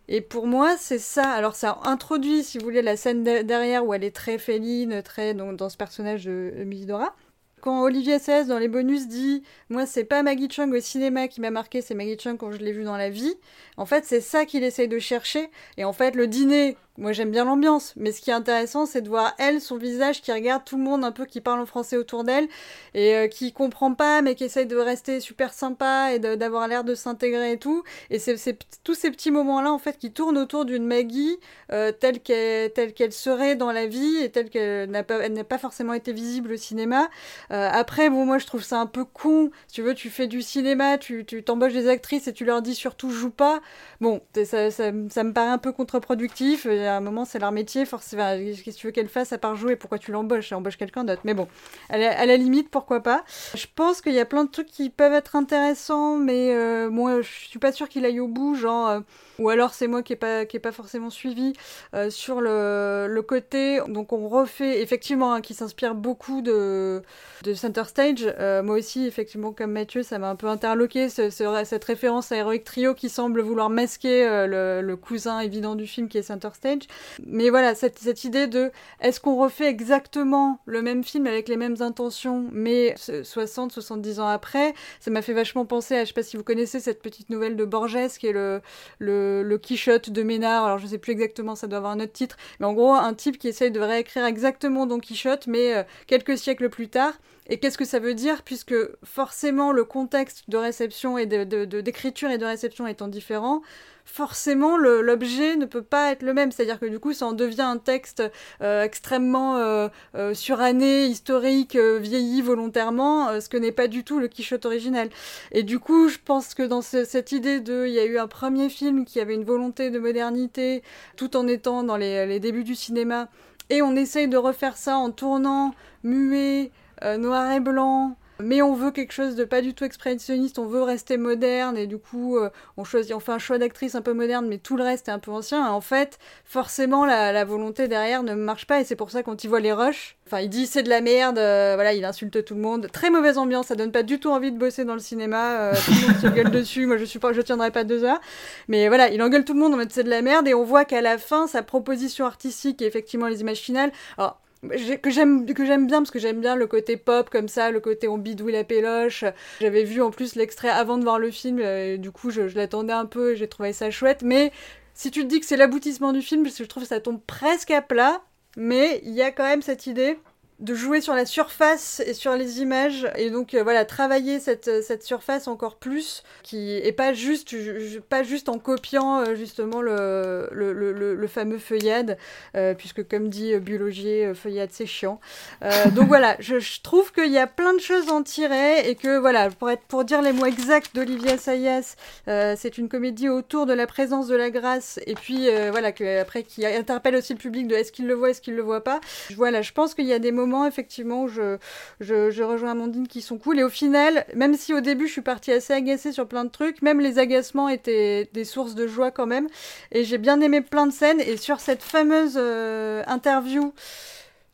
[0.08, 1.30] Et pour moi, c'est ça.
[1.30, 5.02] Alors, ça introduit, si vous voulez, la scène de- derrière où elle est très féline,
[5.02, 7.14] très donc, dans ce personnage de de.
[7.60, 11.40] Quand Olivier Assayas, dans les bonus, dit Moi, c'est pas Maggie Chung au cinéma qui
[11.40, 13.34] m'a marqué, c'est Maggie Chung quand je l'ai vue dans la vie.
[13.76, 15.48] En fait, c'est ça qu'il essaye de chercher.
[15.76, 17.94] Et en fait, le dîner, moi, j'aime bien l'ambiance.
[17.96, 20.82] Mais ce qui est intéressant, c'est de voir elle, son visage, qui regarde tout le
[20.82, 22.48] monde un peu qui parle en français autour d'elle
[22.92, 26.84] et euh, qui comprend pas, mais qui essaye de rester super sympa et d'avoir l'air
[26.84, 27.82] de s'intégrer et tout.
[28.10, 31.38] Et c'est tous ces petits moments-là, en fait, qui tournent autour d'une Maggie
[31.72, 36.12] euh, telle qu'elle serait dans la vie et telle qu'elle n'a pas, pas forcément été
[36.12, 37.08] visible au cinéma.
[37.52, 39.50] Euh, après, bon, moi, je trouve ça un peu con.
[39.66, 42.74] Si tu veux, tu fais du cinéma, tu t'embauches des actrices et tu leur dis
[42.74, 43.62] surtout joue pas.
[44.02, 46.66] Bon, ça, ça me paraît un peu contre-productif.
[46.86, 47.84] À un moment, c'est leur métier.
[47.86, 49.76] Forcément, qu'est-ce que tu veux qu'elle fasse à part jouer?
[49.76, 50.52] Pourquoi tu l'embauches?
[50.52, 51.22] Elle embauche quelqu'un d'autre.
[51.24, 51.48] Mais bon,
[51.88, 53.24] à la, la limite, pourquoi pas?
[53.54, 57.20] Je pense qu'il y a plein de trucs qui peuvent être intéressants, mais euh, moi,
[57.22, 58.54] je suis pas sûre qu'il aille au bout.
[58.54, 59.00] Genre, euh,
[59.42, 61.52] ou alors c'est moi qui n'ai pas, pas forcément suivi
[61.94, 63.80] euh, sur le, le côté.
[63.88, 67.02] Donc, on refait, effectivement, hein, qui s'inspire beaucoup de,
[67.44, 68.24] de Center Stage.
[68.38, 72.32] Euh, moi aussi, effectivement, comme Mathieu, ça m'a un peu interloqué, ce- ce- cette référence
[72.32, 74.46] à Heroic Trio qui semble vouloir masquer euh,
[74.80, 76.82] le, le cousin évident du film qui est Center Stage.
[77.26, 78.70] Mais voilà, cette, cette idée de
[79.00, 84.28] est-ce qu'on refait exactement le même film avec les mêmes intentions, mais 60, 70 ans
[84.28, 84.74] après?
[85.00, 87.56] Ça m'a fait vachement penser à, je sais pas si vous connaissez cette petite nouvelle
[87.56, 88.60] de Borges qui est le,
[88.98, 90.66] le, le Quichotte de Ménard.
[90.66, 93.14] Alors je sais plus exactement, ça doit avoir un autre titre, mais en gros, un
[93.14, 97.14] type qui essaye de réécrire exactement Don Quichotte, mais euh, quelques siècles plus tard.
[97.48, 98.74] Et qu'est-ce que ça veut dire Puisque
[99.04, 103.62] forcément le contexte de réception et de- de- de- d'écriture et de réception étant différent,
[104.04, 106.52] forcément l'objet ne peut pas être le même.
[106.52, 108.22] C'est-à-dire que du coup, ça en devient un texte
[108.62, 114.28] euh, extrêmement euh, euh, suranné, historique, vieilli volontairement, ce que n'est pas du tout le
[114.28, 115.08] Quichotte original.
[115.50, 118.18] Et du coup, je pense que dans ce- cette idée de, il y a eu
[118.18, 120.82] un premier film qui avait une volonté de modernité,
[121.16, 123.28] tout en étant dans les, les débuts du cinéma,
[123.70, 126.70] et on essaye de refaire ça en tournant muet,
[127.02, 128.16] euh, noir et blanc.
[128.42, 131.86] Mais on veut quelque chose de pas du tout expressionniste, on veut rester moderne et
[131.86, 134.76] du coup euh, on choisit, on fait un choix d'actrice un peu moderne, mais tout
[134.76, 135.64] le reste est un peu ancien.
[135.64, 139.22] Et en fait, forcément la, la volonté derrière ne marche pas et c'est pour ça
[139.22, 142.04] quand il voit les rushs, enfin il dit c'est de la merde, euh, voilà il
[142.04, 144.84] insulte tout le monde, très mauvaise ambiance, ça donne pas du tout envie de bosser
[144.84, 147.42] dans le cinéma, euh, tout le monde se gueule dessus, moi je suis pas, je
[147.42, 148.20] tiendrai pas deux heures,
[148.66, 150.64] mais voilà il engueule tout le monde en mode c'est de la merde et on
[150.64, 155.46] voit qu'à la fin sa proposition artistique et effectivement les images finales, alors que j'aime
[155.46, 158.18] que j'aime bien parce que j'aime bien le côté pop comme ça le côté on
[158.18, 159.24] bidouille la péloche.
[159.60, 162.42] J'avais vu en plus l'extrait avant de voir le film euh, et du coup je,
[162.56, 164.22] l'attendais un peu et j'ai trouvé ça chouette.
[164.22, 164.52] Mais
[164.94, 167.00] si tu te dis que c'est l'aboutissement du film parce que je trouve que ça
[167.00, 168.22] tombe presque à plat
[168.56, 170.18] mais il y a quand même cette idée
[170.62, 173.06] de jouer sur la surface et sur les images.
[173.16, 177.80] Et donc euh, voilà travailler cette, cette surface encore plus qui est pas juste ju-
[177.80, 182.16] ju- pas juste en copiant euh, justement le, le, le, fameux feuillade
[182.56, 185.20] euh, puisque comme dit euh, Bulogier euh, feuillade c'est chiant.
[185.64, 188.88] Euh, donc voilà je, je trouve qu'il y a plein de choses à en tirer
[188.88, 191.96] et que voilà pour être pour dire les mots exacts d'Olivier Assayas
[192.28, 195.90] euh, c'est une comédie autour de la présence de la grâce et puis euh, voilà
[195.90, 198.62] que après qui interpelle aussi le public de est-ce qu'il le voit est-ce qu'il le
[198.62, 199.00] voit pas.
[199.36, 203.58] Voilà je pense qu'il y a des moments effectivement je rejoins Amandine qui sont cool
[203.58, 206.50] et au final même si au début je suis partie assez agacée sur plein de
[206.50, 209.48] trucs même les agacements étaient des sources de joie quand même
[209.90, 213.72] et j'ai bien aimé plein de scènes et sur cette fameuse euh, interview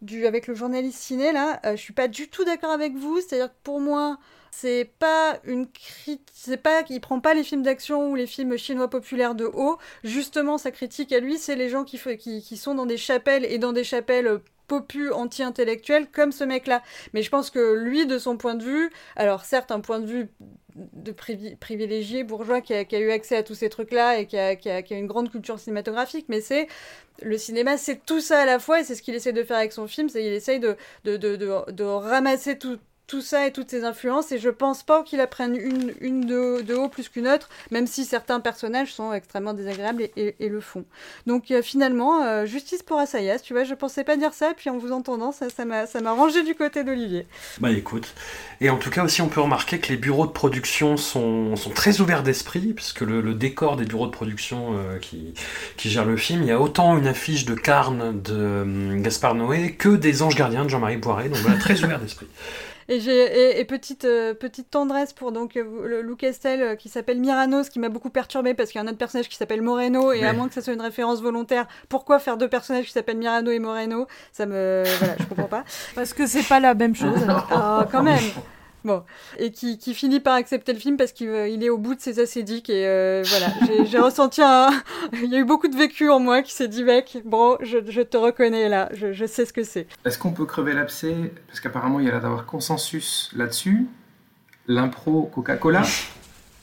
[0.03, 3.21] du, avec le journaliste ciné là, euh, je suis pas du tout d'accord avec vous.
[3.21, 4.19] C'est-à-dire que pour moi,
[4.51, 8.57] c'est pas une critique, c'est pas qu'il prend pas les films d'action ou les films
[8.57, 9.79] chinois populaires de haut.
[10.05, 13.45] Justement, sa critique à lui, c'est les gens qui, qui, qui, sont dans des chapelles
[13.45, 16.83] et dans des chapelles popu anti-intellectuel comme ce mec-là.
[17.13, 20.07] Mais je pense que lui, de son point de vue, alors certes, un point de
[20.07, 20.29] vue
[20.77, 25.09] de privilégié bourgeois qui a, eu accès à tous ces trucs-là et qui a, une
[25.09, 26.69] grande culture cinématographique, mais c'est
[27.23, 29.57] le cinéma, c'est tout ça à la fois et c'est ce qu'il essaie de faire
[29.57, 32.79] avec son film, c'est qu'il essaye de, de ramasser tout,
[33.09, 36.61] tout ça et toutes ces influences, et je pense pas qu'il apprenne une, une de,
[36.61, 40.49] de, haut plus qu'une autre, même si certains personnages sont extrêmement désagréables et, et, et
[40.49, 40.85] le font.
[41.27, 44.69] Donc euh, finalement, euh, justice pour Assayas, tu vois, je pensais pas dire ça, puis
[44.69, 47.27] en vous entendant, ça, ça m'a rangé du côté d'Olivier.
[47.61, 48.15] Bah écoute,
[48.61, 51.71] et en tout cas aussi on peut remarquer que les bureaux de production sont, sont
[51.71, 55.33] très ouverts d'esprit, puisque le, le, décor des bureaux de production euh, qui,
[55.79, 59.35] qui gèrent le film, il y a autant une affiche de Carne de euh, Gaspard
[59.35, 62.27] Noé que des Anges Gardiens de Jean-Marie Boiré, donc voilà, très ouvert d'esprit.
[62.89, 66.89] Et, j'ai, et, et petite, euh, petite tendresse pour donc le Lou Castel euh, qui
[66.89, 69.61] s'appelle Miranos, qui m'a beaucoup perturbé parce qu'il y a un autre personnage qui s'appelle
[69.61, 72.93] Moreno, et à moins que ce soit une référence volontaire, pourquoi faire deux personnages qui
[72.93, 74.07] s'appellent Mirano et Moreno?
[74.33, 74.85] Ça me.
[74.99, 75.65] Voilà, je comprends pas.
[75.95, 77.19] Parce que c'est pas la même chose.
[77.51, 78.23] Ah, quand même
[78.85, 79.03] Bon,
[79.39, 81.97] et qui, qui, finit par accepter le film parce qu'il euh, il est au bout
[81.97, 83.49] de ses acédiques et euh, voilà,
[83.85, 84.71] j'ai ressenti un...
[85.13, 87.79] il y a eu beaucoup de vécu en moi qui s'est dit mec, bon, je,
[87.89, 89.89] je, te reconnais là, je, je sais ce que c'est.
[90.05, 91.15] Est-ce qu'on peut crever l'abcès?
[91.49, 93.87] Parce qu'apparemment il y a l'air d'avoir consensus là-dessus.
[94.69, 95.83] L'impro Coca-Cola,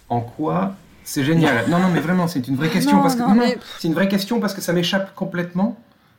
[0.10, 0.76] en quoi?
[1.04, 1.70] C'est génial.
[1.70, 3.58] Non, non, mais vraiment, c'est une vraie question non, parce que non, mais...
[3.80, 5.78] c'est une vraie question parce que ça m'échappe complètement.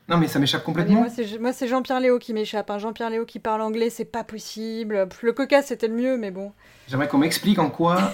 [0.08, 1.04] Non, mais ça m'échappe complètement.
[1.06, 2.70] Ah, moi, c'est Jean-Pierre Léo qui m'échappe.
[2.70, 2.78] Hein.
[2.78, 5.08] Jean-Pierre Léo qui parle anglais, c'est pas possible.
[5.22, 6.52] Le coca, c'était le mieux, mais bon.
[6.86, 8.12] J'aimerais qu'on m'explique en quoi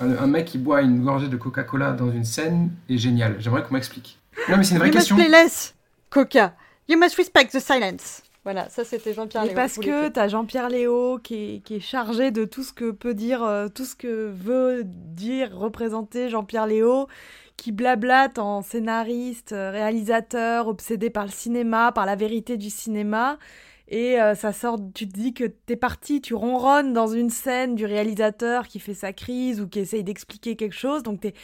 [0.00, 3.36] un, un, mec qui boit une gorgée de Coca-Cola dans une scène est génial.
[3.38, 4.18] J'aimerais qu'on m'explique.
[4.48, 5.16] Non, mais c'est une vraie you question.
[5.16, 5.74] Must play less,
[6.10, 6.54] Coca.
[6.88, 8.22] You must respect the silence.
[8.44, 9.54] Voilà, ça c'était Jean-Pierre Léo.
[9.56, 12.92] parce que tu as Jean-Pierre Léo qui est, qui est, chargé de tout ce que
[12.92, 17.08] peut dire, euh, tout ce que veut dire, représenter Jean-Pierre Léo,
[17.56, 23.38] qui blablate en scénariste, euh, réalisateur, obsédé par le cinéma, par la vérité du cinéma.
[23.88, 27.76] Et euh, ça sort, tu te dis que t'es parti, tu ronronnes dans une scène
[27.76, 31.02] du réalisateur qui fait sa crise ou qui essaye d'expliquer quelque chose.
[31.02, 31.34] Donc t'es,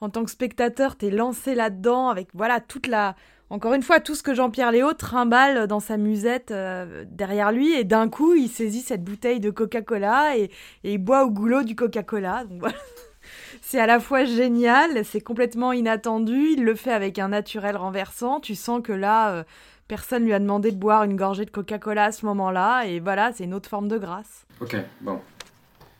[0.00, 3.16] en tant que spectateur, t'es lancé là-dedans avec voilà toute la,
[3.50, 7.74] encore une fois, tout ce que Jean-Pierre Léo trimballe dans sa musette euh, derrière lui,
[7.74, 10.44] et d'un coup, il saisit cette bouteille de Coca-Cola et,
[10.84, 12.44] et, il boit au goulot du Coca-Cola.
[12.44, 12.76] Donc voilà.
[13.62, 18.40] C'est à la fois génial, c'est complètement inattendu, il le fait avec un naturel renversant.
[18.40, 19.44] Tu sens que là, euh,
[19.88, 23.32] personne lui a demandé de boire une gorgée de Coca-Cola à ce moment-là, et voilà,
[23.32, 24.46] c'est une autre forme de grâce.
[24.60, 25.20] Ok, bon.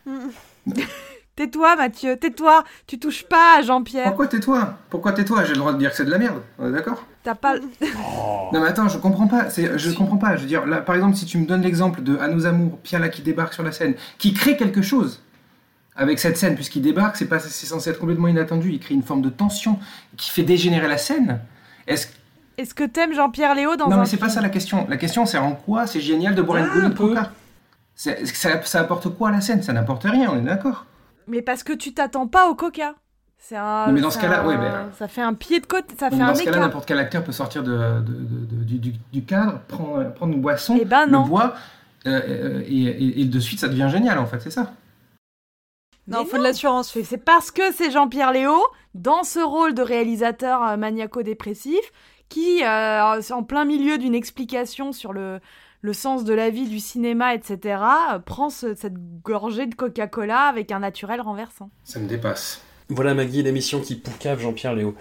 [1.40, 2.64] Tais-toi, Mathieu, tais-toi.
[2.86, 4.08] Tu touches pas à Jean-Pierre.
[4.08, 4.74] Pourquoi tais-toi?
[4.90, 5.44] Pourquoi tais-toi?
[5.44, 6.42] J'ai le droit de dire que c'est de la merde.
[6.58, 7.06] On est d'accord?
[7.22, 7.54] T'as pas.
[7.82, 8.50] Oh.
[8.52, 9.48] Non mais attends, je comprends pas.
[9.48, 10.36] C'est, je comprends pas.
[10.36, 12.78] Je veux dire, là, par exemple, si tu me donnes l'exemple de À nos amours,
[12.80, 15.22] Pierre là qui débarque sur la scène, qui crée quelque chose
[15.96, 18.70] avec cette scène, puisqu'il débarque, c'est pas, c'est censé être complètement inattendu.
[18.72, 19.78] Il crée une forme de tension
[20.16, 21.40] qui fait dégénérer la scène.
[21.86, 22.08] Est-ce
[22.58, 24.86] est-ce que t'aimes Jean-Pierre Léo dans Non, un mais c'est pas ça la question.
[24.90, 27.30] La question, c'est en quoi c'est génial de boire Ah, une coca.
[27.94, 29.62] C'est- Ça, ça apporte quoi à la scène?
[29.62, 30.84] Ça n'apporte rien, on est d'accord.
[31.26, 32.94] Mais parce que tu t'attends pas au coca.
[33.38, 33.86] C'est un.
[33.86, 36.10] Non, mais dans ce cas-là, un- ouais, ben- Ça fait un pied de côté, ça
[36.10, 39.24] fait dans un ce cas-là, n'importe quel acteur peut sortir de, de- de- de- du,
[39.24, 41.24] cadre, prendre, prendre une boisson, Eh ben non.
[41.24, 41.30] le
[42.06, 44.72] euh, euh, et, et- et de suite ça devient génial en fait, c'est ça.
[46.08, 46.96] Non, faut de l'assurance.
[47.04, 48.56] C'est parce que c'est Jean-Pierre Léo,
[48.94, 51.92] dans ce rôle de réalisateur euh, maniaco-dépressif,
[52.28, 55.40] qui, euh, en plein milieu d'une explication sur le,
[55.82, 57.78] le sens de la vie, du cinéma, etc.,
[58.14, 61.70] euh, prend ce- cette gorgée de Coca-Cola avec un naturel renversant.
[61.84, 62.60] Ça me dépasse.
[62.88, 64.94] Voilà Maggie, l'émission qui poucave Jean-Pierre Léo.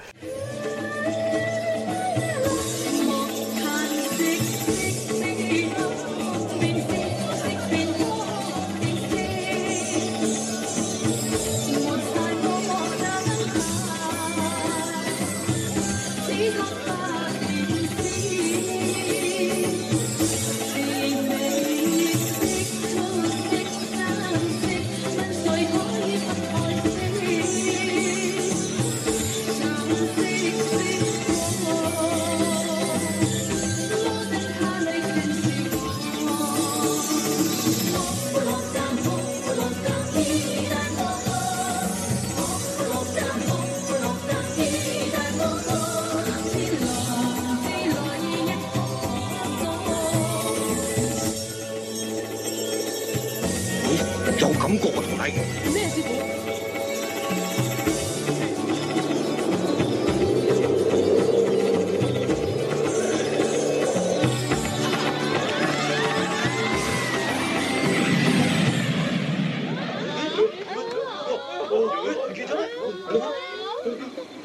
[54.70, 55.34] 感觉我同你。
[55.74, 56.09] 咩师傅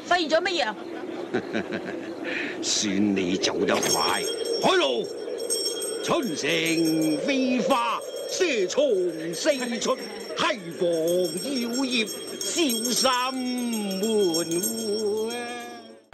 [0.05, 0.73] 发现咗乜嘢
[2.63, 4.23] 算你走得快
[4.63, 5.07] 海路
[6.03, 6.47] 春城
[7.27, 8.81] 飞花蛇虫
[9.35, 9.95] 四出。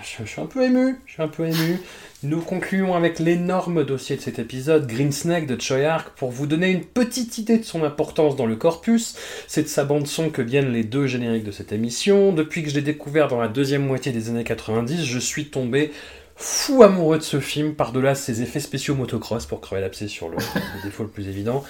[0.04, 1.80] Je, suis un peu ému, je suis un peu ému.
[2.24, 6.48] Nous concluons avec l'énorme dossier de cet épisode, Green Snake de Choi Ark, pour vous
[6.48, 9.16] donner une petite idée de son importance dans le corpus.
[9.48, 12.32] C'est de sa bande son que viennent les deux génériques de cette émission.
[12.32, 15.92] Depuis que je l'ai découvert dans la deuxième moitié des années 90, je suis tombé
[16.42, 20.38] fou amoureux de ce film, par-delà ses effets spéciaux motocross, pour crever l'abcès sur le,
[20.84, 21.64] défaut le plus évident.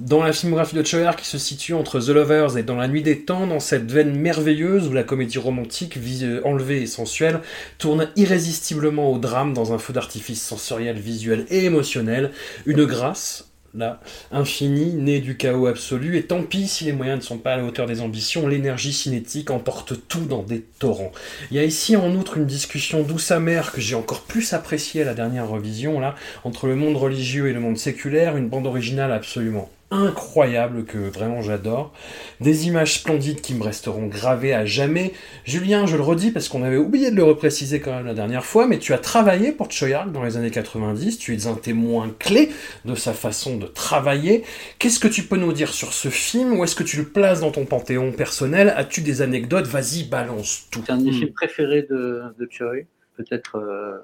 [0.00, 2.88] Dans la filmographie de Choi Ark, qui se situe entre The Lovers et Dans la
[2.88, 7.40] nuit des temps, dans cette veine merveilleuse où la comédie romantique, vis- enlevée et sensuelle,
[7.78, 12.32] tourne irrésistiblement au drame dans un feu d'artifice sensoriel, visuel et émotionnel,
[12.66, 14.00] une grâce, là,
[14.32, 17.56] infinie, née du chaos absolu, et tant pis si les moyens ne sont pas à
[17.56, 21.12] la hauteur des ambitions, l'énergie cinétique emporte tout dans des torrents.
[21.50, 25.02] Il y a ici en outre une discussion douce amère que j'ai encore plus appréciée
[25.02, 26.14] à la dernière revision, là,
[26.44, 31.42] entre le monde religieux et le monde séculaire, une bande originale absolument incroyable que vraiment
[31.42, 31.92] j'adore,
[32.40, 35.12] des images splendides qui me resteront gravées à jamais.
[35.44, 38.44] Julien, je le redis parce qu'on avait oublié de le repréciser quand même la dernière
[38.44, 41.54] fois, mais tu as travaillé pour Choi Ark dans les années 90, tu es un
[41.54, 42.50] témoin clé
[42.84, 44.44] de sa façon de travailler.
[44.78, 46.58] Qu'est-ce que tu peux nous dire sur ce film?
[46.58, 48.72] Où est-ce que tu le places dans ton panthéon personnel?
[48.76, 49.66] As-tu des anecdotes?
[49.66, 50.82] Vas-y, balance tout.
[50.86, 52.84] C'est un de mes films préférés de, de Choi.
[53.16, 53.98] Peut-être euh,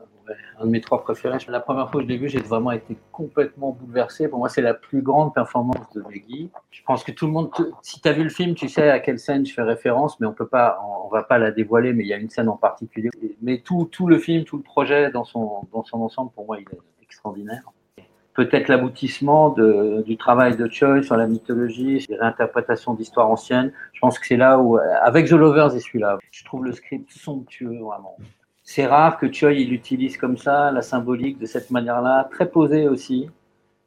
[0.60, 1.38] un de mes trois préférés.
[1.48, 4.28] La première fois que je l'ai vu, j'ai vraiment été complètement bouleversé.
[4.28, 6.50] Pour moi, c'est la plus grande performance de Maggie.
[6.70, 7.50] Je pense que tout le monde,
[7.82, 10.26] si tu as vu le film, tu sais à quelle scène je fais référence, mais
[10.26, 12.56] on peut pas, on, va pas la dévoiler, mais il y a une scène en
[12.56, 13.10] particulier.
[13.40, 16.58] Mais tout, tout le film, tout le projet dans son, dans son ensemble, pour moi,
[16.58, 17.62] il est extraordinaire
[18.34, 19.54] peut-être l'aboutissement
[20.06, 23.72] du travail de Choi sur la mythologie, les réinterprétations d'histoires anciennes.
[23.92, 27.10] Je pense que c'est là où, avec The Lovers et celui-là, je trouve le script
[27.10, 28.16] somptueux, vraiment.
[28.64, 32.88] C'est rare que Choi il utilise comme ça la symbolique de cette manière-là, très posé
[32.88, 33.28] aussi.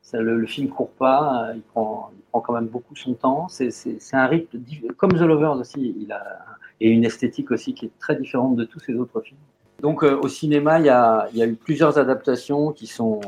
[0.02, 3.48] Ça, le, le film court pas, il prend, il prend quand même beaucoup son temps.
[3.48, 3.72] C'est
[4.14, 4.60] un rythme,
[4.98, 6.46] comme The Lovers aussi, il a
[6.82, 9.40] et une esthétique aussi qui est très différente de tous ses autres films.
[9.82, 13.22] Donc euh, au cinéma, il y, a, il y a eu plusieurs adaptations qui sont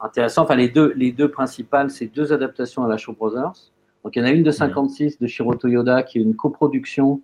[0.00, 0.44] intéressantes.
[0.44, 3.72] Enfin, les deux, les deux principales, c'est deux adaptations à la Shaw Brothers.
[4.04, 7.20] Donc il y en a une de 56 de Shiro Toyoda qui est une coproduction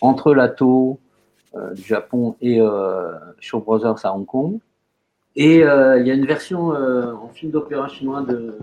[0.00, 0.94] entre la euh,
[1.74, 4.58] du Japon et euh, Shaw Brothers à Hong Kong.
[5.36, 8.56] Et euh, il y a une version euh, en film d'opéra chinois de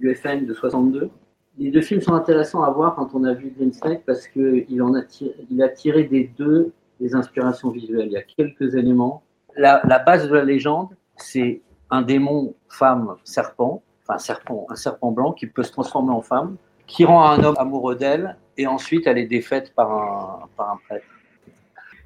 [0.00, 1.10] UFN de 62.
[1.58, 4.66] Les deux films sont intéressants à voir quand on a vu Green Snake parce qu'il
[4.96, 8.06] a tiré, a tiré des deux des inspirations visuelles.
[8.06, 9.22] Il y a quelques éléments.
[9.56, 11.60] La, base de la légende, c'est
[11.90, 16.56] un démon femme serpent, enfin serpent, un serpent blanc qui peut se transformer en femme,
[16.86, 21.06] qui rend un homme amoureux d'elle et ensuite elle est défaite par un prêtre.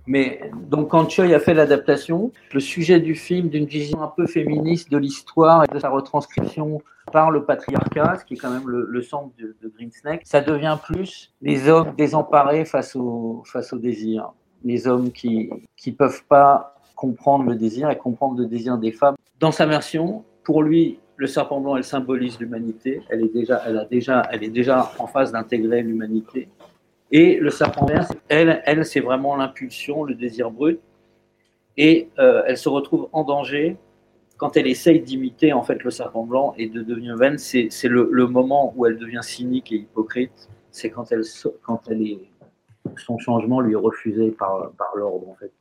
[0.09, 0.41] Mais
[0.71, 4.91] donc quand Choi a fait l'adaptation, le sujet du film d'une vision un peu féministe
[4.91, 6.81] de l'histoire et de sa retranscription
[7.13, 10.41] par le patriarcat, ce qui est quand même le, centre de, de Green Snake, ça
[10.41, 14.33] devient plus les hommes désemparés face au, face au désir,
[14.65, 19.15] les hommes qui qui peuvent pas comprendre le désir et comprendre le désir des femmes.
[19.41, 23.03] Dans sa version, pour lui, le serpent blanc, elle symbolise l'humanité.
[23.11, 26.49] Elle est déjà, elle a déjà, elle est déjà en phase d'intégrer l'humanité.
[27.11, 30.81] Et le serpent vert, elle, elle, c'est vraiment l'impulsion, le désir brut.
[31.77, 33.77] Et euh, elle se retrouve en danger
[34.37, 37.39] quand elle essaye d'imiter en fait le serpent blanc et de devenir vaine.
[37.39, 40.49] C'est, le, le moment où elle devient cynique et hypocrite.
[40.71, 41.23] C'est quand elle,
[41.63, 42.19] quand elle est,
[42.97, 45.53] son changement lui est refusé par, par l'ordre en fait.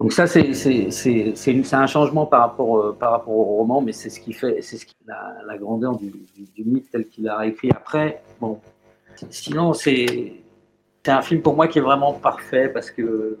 [0.00, 4.20] Donc ça, c'est un changement par rapport, euh, par rapport au roman, mais c'est ce
[4.20, 7.70] qui fait, ce qui, la, la grandeur du, du, du mythe tel qu'il a écrit
[7.70, 8.22] après.
[8.40, 8.60] Bon,
[9.30, 10.34] sinon, c'est
[11.04, 13.38] c'est un film pour moi qui est vraiment parfait parce que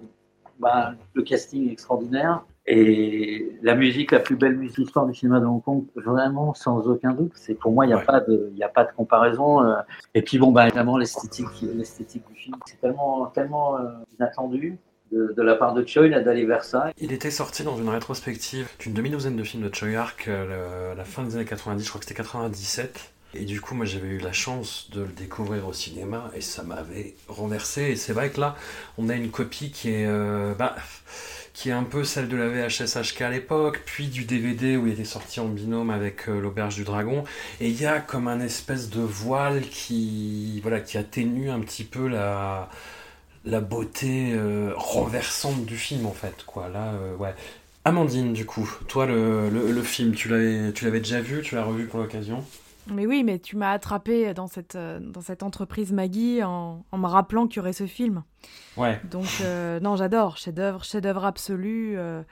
[0.58, 5.14] bah, le casting est extraordinaire et la musique, la plus belle musique de l'histoire du
[5.14, 7.32] cinéma de Hong Kong, vraiment sans aucun doute.
[7.34, 9.64] C'est pour moi, il n'y a pas de, il a pas de comparaison.
[9.64, 9.76] euh.
[10.14, 13.84] Et puis bon, bah évidemment l'esthétique, l'esthétique du film, c'est tellement, tellement euh,
[14.18, 14.78] inattendu
[15.10, 16.92] de, de la part de Choi là, d'aller vers ça.
[16.98, 20.94] Il était sorti dans une rétrospective d'une demi-douzaine de films de Choi Ark euh, à
[20.94, 23.12] la fin des années 90, je crois que c'était 97.
[23.34, 26.62] Et du coup, moi j'avais eu la chance de le découvrir au cinéma et ça
[26.62, 27.82] m'avait renversé.
[27.82, 28.56] Et c'est vrai que là,
[28.96, 30.76] on a une copie qui est, euh, bah,
[31.52, 34.86] qui est un peu celle de la VHS HK à l'époque, puis du DVD où
[34.86, 37.24] il était sorti en binôme avec euh, l'Auberge du Dragon.
[37.60, 41.84] Et il y a comme un espèce de voile qui, voilà, qui atténue un petit
[41.84, 42.70] peu la,
[43.44, 47.34] la beauté euh, renversante du film en fait quoi là ouais
[47.84, 51.86] Amandine du coup toi le, le, le film tu l'avais déjà vu tu l'as revu
[51.86, 52.44] pour l'occasion?
[52.94, 56.98] Mais oui, mais tu m'as attrapé dans cette, euh, dans cette entreprise Maggie en, en
[56.98, 58.22] me rappelant qu'il y aurait ce film.
[58.76, 60.36] ouais Donc, euh, non, j'adore.
[60.36, 61.98] Chef-d'œuvre, chef-d'œuvre absolu.
[61.98, 62.22] euh,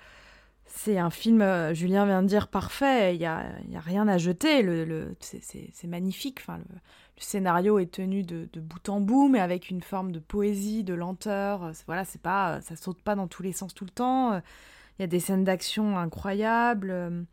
[0.66, 3.14] c'est un film, euh, Julien vient de dire, parfait.
[3.14, 4.62] Il n'y a, y a rien à jeter.
[4.62, 6.38] Le, le- c'est- magnifique.
[6.40, 10.12] Enfin, le, le scénario est tenu de, de bout en bout, mais avec une forme
[10.12, 11.70] de poésie, de lenteur.
[11.86, 14.34] Voilà, c'est pas, ça saute pas dans tous les sens tout le temps.
[14.98, 17.26] Il y a des scènes d'action incroyables.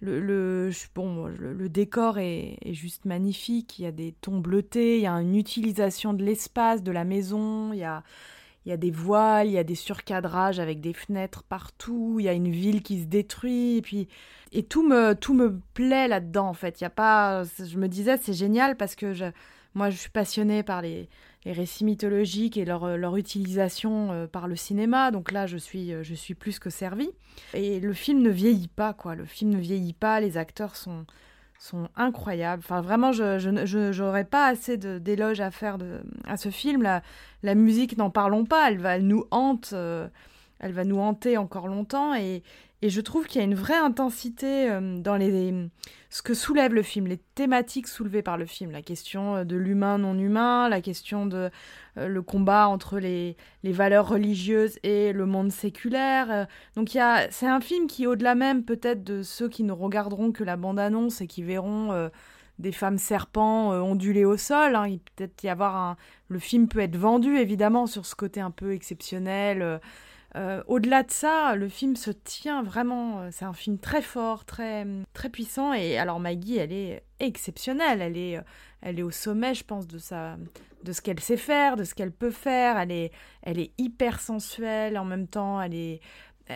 [0.00, 3.78] Le, bon, le, le décor est, est juste magnifique.
[3.78, 4.98] Il y a des tons bleutés.
[4.98, 7.72] Il y a une utilisation de l'espace, de la maison.
[7.72, 8.02] Il y a
[8.66, 12.24] il y a des voiles, il y a des surcadrages avec des fenêtres partout, il
[12.24, 14.08] y a une ville qui se détruit, et puis
[14.52, 16.80] et tout me tout me plaît là-dedans en fait.
[16.80, 19.26] Il y a pas, je me disais c'est génial parce que je,
[19.74, 21.08] moi je suis passionnée par les,
[21.46, 25.94] les récits mythologiques et leur, leur utilisation euh, par le cinéma, donc là je suis
[26.02, 27.10] je suis plus que servie.
[27.54, 31.06] Et le film ne vieillit pas quoi, le film ne vieillit pas, les acteurs sont
[31.58, 32.62] sont incroyables.
[32.64, 36.82] Enfin, vraiment, je j'aurais pas assez d'éloges à faire de, à ce film.
[36.82, 37.02] La,
[37.42, 40.08] la musique, n'en parlons pas, elle va nous hante, euh,
[40.58, 42.14] elle va nous hanter encore longtemps.
[42.14, 42.42] Et,
[42.82, 45.54] et je trouve qu'il y a une vraie intensité euh, dans les,
[46.10, 48.70] ce que soulève le film, les thématiques soulevées par le film.
[48.70, 51.50] La question euh, de l'humain non humain, la question de
[51.98, 56.46] euh, le combat entre les, les valeurs religieuses et le monde séculaire.
[56.76, 56.90] Donc
[57.30, 61.20] c'est un film qui, au-delà même peut-être de ceux qui ne regarderont que la bande-annonce
[61.20, 62.10] et qui verront
[62.58, 65.96] des femmes serpents euh, onduler au sol, hein, peut-être y avoir un...
[66.28, 69.80] Le film peut être vendu évidemment sur ce côté un peu exceptionnel.
[70.34, 73.20] Euh, Au-delà de ça, le film se tient vraiment.
[73.20, 75.72] euh, C'est un film très fort, très très puissant.
[75.72, 78.02] Et alors Maggie, elle est exceptionnelle.
[78.02, 78.42] Elle est, euh,
[78.82, 80.36] elle est au sommet, je pense, de sa,
[80.84, 82.76] de ce qu'elle sait faire, de ce qu'elle peut faire.
[82.78, 83.12] Elle est,
[83.42, 85.60] elle est hyper sensuelle en même temps.
[85.62, 86.00] Elle est,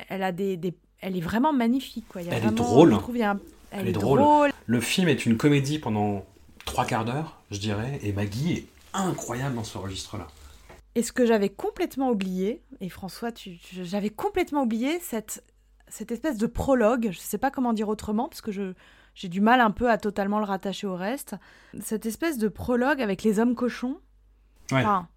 [0.08, 2.04] elle a des, des- elle est vraiment magnifique.
[2.08, 2.22] Quoi.
[2.22, 2.92] Il y a Elle est drôle.
[2.92, 3.40] je trouve, il y a un-
[3.70, 4.18] elle, Elle est est drôle.
[4.20, 4.50] drôle.
[4.66, 6.24] Le film est une comédie pendant
[6.66, 10.26] trois quarts d'heure, je dirais, et Maggie est incroyable dans ce registre-là.
[10.95, 13.30] Et ce que j'avais complètement oublié, et François,
[13.72, 15.45] j'avais complètement oublié cette,
[15.88, 18.72] cette espèce de prologue, je ne sais pas comment dire autrement, parce que je,
[19.14, 21.36] j'ai du mal un peu à totalement le rattacher au reste,
[21.80, 23.99] cette espèce de prologue avec les hommes cochons.
[24.72, 24.78] Ouais.
[24.80, 25.09] Enfin,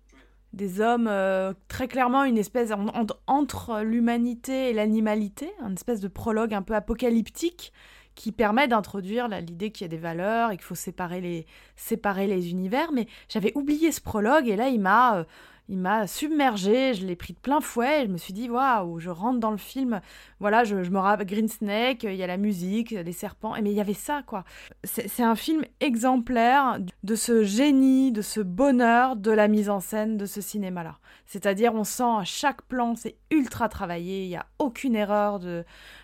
[0.53, 5.99] des hommes, euh, très clairement une espèce en- en- entre l'humanité et l'animalité, une espèce
[5.99, 7.73] de prologue un peu apocalyptique
[8.13, 12.27] qui permet d'introduire l'idée qu'il y a des valeurs et qu'il faut séparer les, séparer
[12.27, 12.91] les univers.
[12.91, 15.23] Mais j'avais oublié ce prologue et là, il m'a, euh,
[15.69, 18.01] il m'a submergé, je l'ai pris de plein fouet.
[18.03, 20.01] et je me suis dit, waouh, je rentre dans le film.
[20.39, 23.53] Voilà, je, me rappelle Green Snake, il y a la musique, les serpents.
[23.61, 24.43] Mais il y avait ça, quoi.
[24.83, 30.17] C'est un film exemplaire de ce génie, de ce bonheur de la mise en scène
[30.17, 30.99] de ce cinéma-là.
[31.25, 35.63] C'est-à-dire, on sent à chaque plan, c'est ultra travaillé, il n'y a aucune erreur de.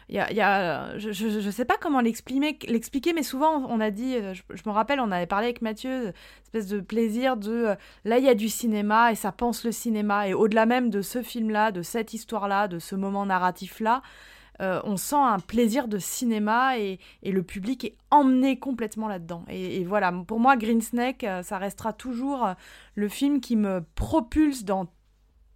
[0.09, 4.33] Y y a- je, je, sais pas comment l'expliquer, mais souvent on a dit, euh,
[4.33, 8.25] je, me rappelle, on avait parlé avec Mathieu, espèce de plaisir de, euh, là il
[8.25, 11.71] y a du cinéma et ça pense le cinéma et au-delà même de ce film-là,
[11.71, 14.01] de cette histoire-là, de ce moment narratif-là,
[14.61, 19.45] euh, on sent un plaisir de cinéma et, et le public est emmené complètement là-dedans.
[19.47, 22.53] Et, et voilà, pour moi, Green Snake, euh, ça restera toujours euh,
[22.95, 24.87] le film qui me propulse dans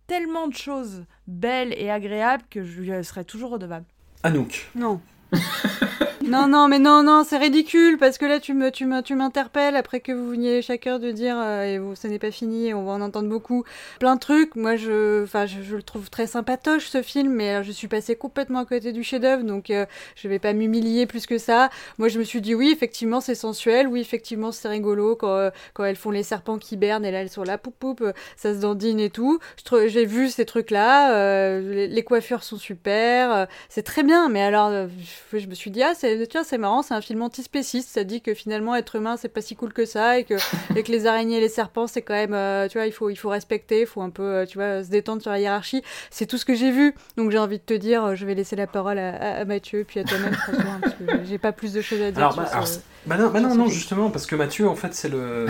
[0.07, 3.85] tellement de choses belles et agréables que je lui serai toujours redevable.
[4.23, 4.67] Anouk.
[4.75, 5.01] Non.
[6.23, 9.99] non, non, mais non, non, c'est ridicule parce que là, tu me, tu m'interpelles après
[9.99, 12.93] que vous veniez chacun de dire euh, et vous, ce n'est pas fini on va
[12.93, 13.65] en entendre beaucoup,
[13.99, 14.55] plein de trucs.
[14.55, 17.87] Moi, je, enfin, je, je le trouve très sympatoche ce film, mais alors, je suis
[17.87, 21.69] passée complètement à côté du chef-d'œuvre, donc euh, je vais pas m'humilier plus que ça.
[21.97, 25.49] Moi, je me suis dit oui, effectivement, c'est sensuel, oui, effectivement, c'est rigolo quand, euh,
[25.73, 28.13] quand elles font les serpents qui bernent et là elles sont là, poup poup, euh,
[28.37, 29.39] ça se dandine et tout.
[29.87, 34.87] J'ai vu ces trucs-là, euh, les, les coiffures sont super, c'est très bien, mais alors
[35.31, 38.03] je, je me suis dit ah c'est tiens c'est marrant, c'est un film antispéciste, ça
[38.03, 40.35] dit que finalement être humain c'est pas si cool que ça et que
[40.75, 43.09] et que les araignées et les serpents c'est quand même euh, tu vois il faut
[43.09, 45.81] il faut respecter, il faut un peu euh, tu vois se détendre sur la hiérarchie.
[46.11, 48.35] C'est tout ce que j'ai vu, donc j'ai envie de te dire, euh, je vais
[48.35, 50.35] laisser la parole à, à- à Mathieu puis à toi-même
[50.81, 52.17] parce que j'ai pas plus de choses à dire.
[52.19, 54.93] Alors, bah, alors, c'est- bah non, bah non, non, justement, parce que Mathieu, en fait,
[54.93, 55.47] c'est le,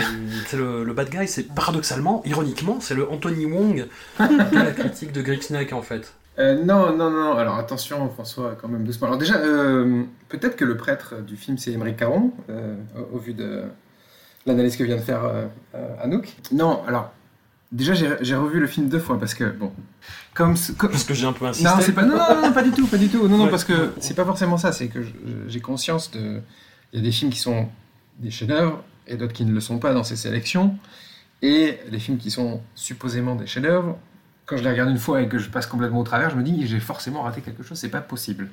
[0.48, 3.86] c'est le, le bad guy, c'est paradoxalement, ironiquement, c'est le Anthony Wong
[4.18, 6.14] de la critique de Greek Snake, en fait.
[6.38, 9.06] Euh, non, non, non, alors attention François, quand même doucement.
[9.06, 12.74] Alors déjà, euh, peut-être que le prêtre du film c'est Émeric Caron, euh,
[13.12, 13.62] au, au vu de
[14.44, 15.22] l'analyse que vient de faire
[16.02, 16.34] Anouk.
[16.52, 17.12] Non, alors,
[17.70, 19.72] déjà j'ai revu le film deux fois parce que, bon,
[20.34, 20.56] comme...
[20.56, 21.68] ce- comme- Parce que j'ai un peu insisté.
[21.68, 23.28] Non, c'est pas, non, non, non, pas du tout, pas du tout.
[23.28, 23.50] Non, non, Ouais.
[23.50, 25.00] parce que c'est pas forcément ça, c'est que
[25.46, 26.40] j'ai conscience de...
[26.92, 27.68] Il y a des films qui sont
[28.18, 30.76] des chefs-d'œuvre et d'autres qui ne le sont pas dans ces sélections.
[31.42, 33.98] Et les films qui sont supposément des chefs-d'œuvre
[34.46, 36.42] quand je les regarde une fois et que je passe complètement au travers, je me
[36.42, 38.48] dis j'ai forcément raté quelque chose, c'est pas possible.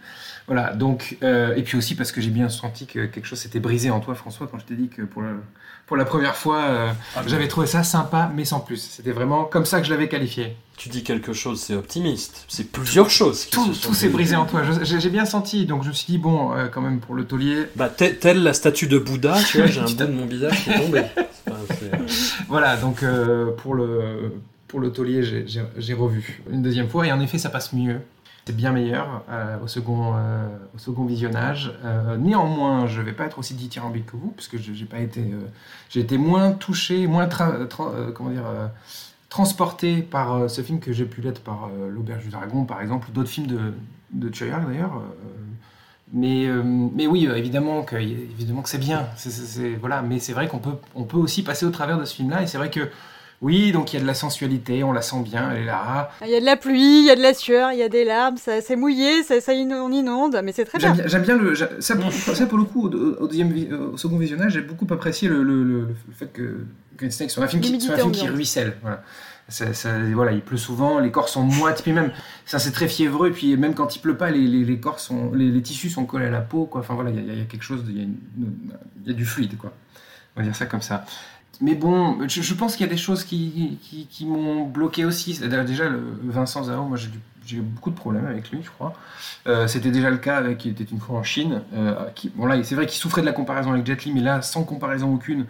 [0.48, 3.60] Voilà, donc, euh, et puis aussi parce que j'ai bien senti que quelque chose s'était
[3.60, 5.42] brisé en toi, François, quand je t'ai dit que pour, le-
[5.88, 8.78] pour la première fois, euh, Ah, j'avais trouvé ça sympa, mais sans plus.
[8.78, 10.56] C'était vraiment comme ça que je l'avais qualifié.
[10.78, 12.46] Tu dis quelque chose, c'est optimiste.
[12.48, 13.46] C'est plusieurs choses.
[13.46, 14.62] qui Tout, se tout s'est brisé en toi.
[14.84, 17.66] J'ai bien senti, donc je me suis dit, bon, euh, quand même, pour le taulier,
[17.76, 20.64] Bah, tel- telle la statue de Bouddha, tu vois, j'ai un bout de mon visage
[20.64, 21.04] qui est tombé.
[21.48, 21.58] Enfin,
[22.48, 23.04] Voilà, donc
[23.58, 24.32] pour le,
[24.72, 28.00] pour le taulier, j'ai- revu une deuxième fois et en effet, ça passe mieux.
[28.48, 31.74] C'est bien meilleur euh, au, second, euh, au second visionnage.
[31.84, 35.24] Euh, néanmoins, je vais pas être aussi dithyrambique que vous, parce que j'ai été,
[35.90, 37.28] j'ai été moins touché, moins
[38.16, 38.46] comment dire,
[39.30, 43.12] transporté par ce film que j'ai pu l'être par L'Auberge du Dragon, par exemple, ou
[43.12, 43.74] d'autres films de,
[44.14, 45.02] de d'ailleurs.
[46.14, 46.48] mais,
[46.96, 49.06] mais oui, évidemment que, évidemment que c'est bien.
[49.82, 50.02] Voilà.
[50.02, 52.42] Mais c'est vrai qu'on peut, on peut aussi passer au travers de ce film-là.
[52.42, 52.90] Et c'est vrai que,
[53.42, 56.12] oui, donc il y a de la sensualité, on la sent bien, elle est là.
[56.24, 57.90] Il y a de la pluie, il y a de la sueur, il y a
[57.90, 60.92] des larmes, ça, c'est mouillé, ça, on inonde, mais c'est très bien.
[60.94, 61.56] bien, j'aime bien le.
[61.56, 64.88] Ça, pour- ça, pour le coup, au, au deuxième, vi- au second visionnage, j'ai beaucoup
[64.94, 66.66] apprécié le, le- le- le fait que
[66.98, 68.78] Green Snake soit un film qui, soit un film qui ruisselle.
[68.82, 69.02] Voilà.
[69.50, 72.12] Ça- ça- voilà, il pleut souvent, les corps sont moites, puis même,
[72.46, 75.00] ça c'est très fiévreux, et puis même quand il pleut pas, les, les, les corps
[75.00, 76.82] sont, les, les tissus sont collés à la peau, quoi.
[76.82, 79.26] Enfin voilà, il y, a- il y a quelque chose, y, il y a du
[79.26, 79.74] fluide, quoi.
[80.36, 81.04] On va dire ça comme ça.
[81.62, 83.78] Mais bon, je, pense qu'il y a des choses qui,
[84.22, 85.40] m'ont bloqué aussi.
[85.40, 85.86] Déjà,
[86.24, 88.94] Vincent Zao, moi j'ai eu beaucoup de problèmes avec lui, je crois.
[89.48, 91.62] Euh, C'était déjà le cas avec Il était une fois en Chine.
[91.74, 91.94] euh,
[92.36, 94.64] bon là, c'est vrai qu'il souffrait de la comparaison avec Jet Li, mais là, sans
[94.64, 95.46] comparaison aucune,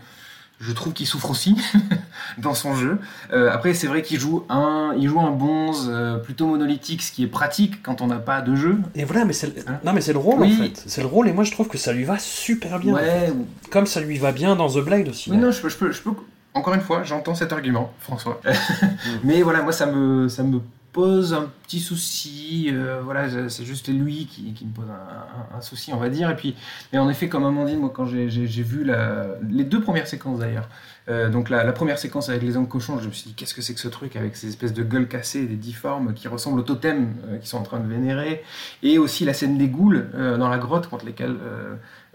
[0.61, 1.57] je trouve qu'il souffre aussi
[2.37, 2.99] dans son jeu.
[3.33, 7.11] Euh, après, c'est vrai qu'il joue un, il joue un bonze euh, plutôt monolithique, ce
[7.11, 8.77] qui est pratique quand on n'a pas de jeu.
[8.95, 9.63] Et voilà, mais c'est le...
[9.83, 10.55] non mais c'est le rôle Oui.
[10.59, 10.83] en fait.
[10.85, 12.93] C'est le rôle et moi je trouve que ça lui va super bien.
[12.93, 13.33] Ouais.
[13.71, 15.31] Comme ça lui va bien dans The Blade aussi.
[15.31, 16.11] Oui, non, je peux, je peux, je peux-
[16.53, 18.39] Encore une fois, j'entends cet argument, François.
[19.23, 20.59] Mais voilà, moi, ça me, ça me
[20.91, 22.69] pose un petit souci.
[22.71, 26.29] euh, voilà, c'est juste lui qui, qui me pose un, souci, on va dire.
[26.29, 26.55] Et puis,
[26.91, 28.89] mais en effet, comme Amandine, moi, quand j'ai vu
[29.49, 30.67] les deux premières séquences d'ailleurs,
[31.09, 33.53] euh, donc la, la première séquence avec les hommes cochons, je me suis dit, qu'est-ce
[33.53, 36.59] que c'est que ce truc avec ces espèces de gueules cassées, des difformes qui ressemblent
[36.59, 38.43] au totem euh, qu'ils sont en train de vénérer.
[38.83, 41.35] Et aussi la scène des ghouls euh, dans la grotte contre lesquelles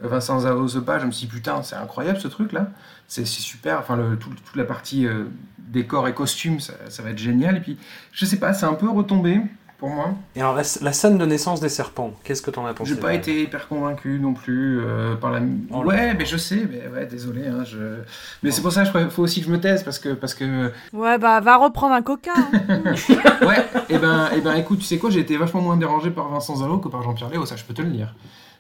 [0.01, 0.99] Vincent Zao se bat.
[0.99, 2.69] Je me suis dit, putain, c'est incroyable ce truc-là.
[3.09, 3.79] C'est c'est super.
[3.79, 5.25] Enfin, le, tout- toute la partie euh,
[5.59, 7.57] décor et costumes, ça, ça va être génial.
[7.57, 7.79] Et puis,
[8.13, 9.41] je sais pas, c'est un peu retombé
[9.79, 10.15] pour moi.
[10.35, 12.99] Et alors la, la scène de naissance des serpents, qu'est-ce que t'en as pensé J'ai
[13.01, 15.41] pas été hyper convaincu non plus euh, par la.
[15.71, 15.89] Oh là.
[15.89, 17.47] ouais, mais je sais, mais ouais, désolé.
[17.47, 17.99] Hein, je...
[18.43, 20.73] Mais c'est pour ça qu'il faut aussi que je me taise parce que parce que
[20.95, 22.31] Ouais, bah va reprendre un coca.
[22.37, 22.83] hein.
[23.47, 23.67] ouais.
[23.91, 26.57] Et ben et ben écoute, tu sais quoi, j'ai été vachement moins dérangé par Vincent
[26.57, 28.15] Zalo que par Jean-Pierre Léo, ça je peux te le dire.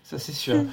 [0.09, 0.65] Ça c'est sûr.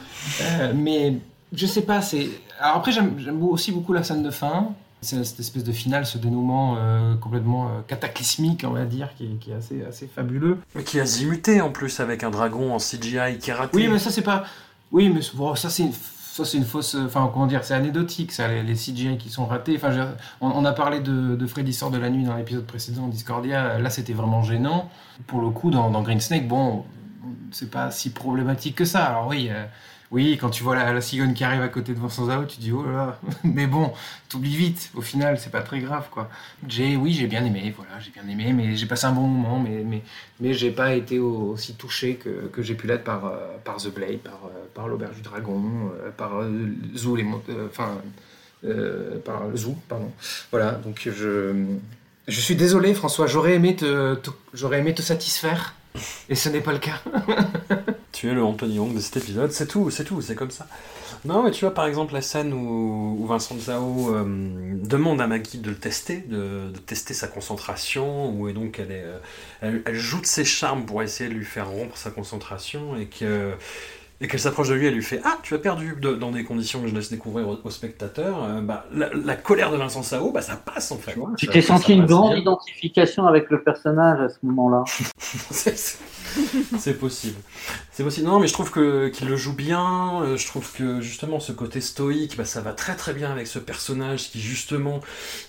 [0.42, 1.18] Euh, mais
[1.54, 2.30] je sais pas, c'est.
[2.60, 4.70] Alors après j'aime aussi beaucoup la scène de fin.
[5.02, 9.26] C'est cette espèce de finale, ce dénouement euh, complètement euh, cataclysmique, on va dire, qui
[9.26, 10.60] est, qui est assez, assez fabuleux.
[10.76, 13.76] Mais qui a zimuté en plus avec un dragon en CGI qui est raté.
[13.76, 14.46] Oui, mais ça c'est pas.
[14.92, 15.92] Oui, mais bon, ça c'est une...
[15.92, 16.96] ça c'est une fausse.
[16.96, 19.76] Enfin, comment dire, c'est anecdotique, ça, les, les CGI qui sont ratés.
[19.76, 19.90] Enfin,
[20.42, 23.80] on, on a parlé de, de Freddy sort de la nuit dans l'épisode précédent, Discordia.
[23.80, 24.90] Là, c'était vraiment gênant.
[25.28, 26.86] Pour le coup, dans, dans Green Snake, bon,
[27.52, 29.06] c'est pas si problématique que ça.
[29.06, 29.50] Alors oui.
[29.52, 29.66] euh,
[30.12, 32.72] oui, quand tu vois la, la qui arrive à côté de Vincent Zao, tu dis
[32.72, 33.18] oh là.
[33.44, 33.92] Mais bon,
[34.30, 34.92] t'oublies vite.
[34.94, 36.30] Au final, c'est pas très grave, quoi.
[36.68, 37.74] J'ai, oui, j'ai bien aimé.
[37.76, 39.58] Voilà, j'ai bien aimé, mais j'ai passé un bon moment.
[39.60, 40.04] Mais, mais,
[40.40, 43.78] mais j'ai pas été au- aussi touché que, que j'ai pu l'être par, euh, par
[43.78, 45.64] The Blade, par, euh, par l'Auberge du Dragon,
[46.16, 46.32] par
[46.96, 47.26] Zoo, les,
[47.68, 47.98] enfin,
[49.26, 49.42] par
[49.90, 50.12] pardon.
[50.52, 51.54] Voilà, donc je,
[52.28, 53.28] je suis désolé, François.
[53.28, 54.16] J'aurais aimé te-
[54.54, 55.74] j'aurais aimé te satisfaire,
[56.30, 57.02] et ce n'est pas le cas.
[58.14, 60.68] Tu es le Anthony Hong de cet épisode, c'est tout, c'est tout, c'est comme ça.
[61.26, 64.24] Non, mais tu vois, par exemple, la scène où, où Vincent Zhao euh,
[64.84, 69.06] demande à Maggie de le tester, de, tester sa concentration, où et donc elle, est,
[69.64, 73.08] euh, elle joue de ses charmes pour essayer de lui faire rompre sa concentration, et
[73.08, 73.54] que
[74.24, 76.44] et qu'elle s'approche de lui, elle lui fait Ah, tu as perdu de- dans des
[76.46, 78.42] conditions que je laisse découvrir aux, aux spectateurs.
[78.44, 81.16] Euh, bah, la, la colère de Vincent Sao, bah, ça passe en fait.
[81.38, 82.40] Tu t'es ça senti une grande bien.
[82.42, 84.84] identification avec le personnage à ce moment-là.
[86.80, 87.36] C'est- possible.
[87.92, 88.28] C'est possible.
[88.28, 90.22] Non, mais je trouve que qu'il le joue bien.
[90.24, 93.48] Euh, Je trouve que justement ce côté stoïque, bah, ça va très très bien avec
[93.48, 95.00] ce personnage qui justement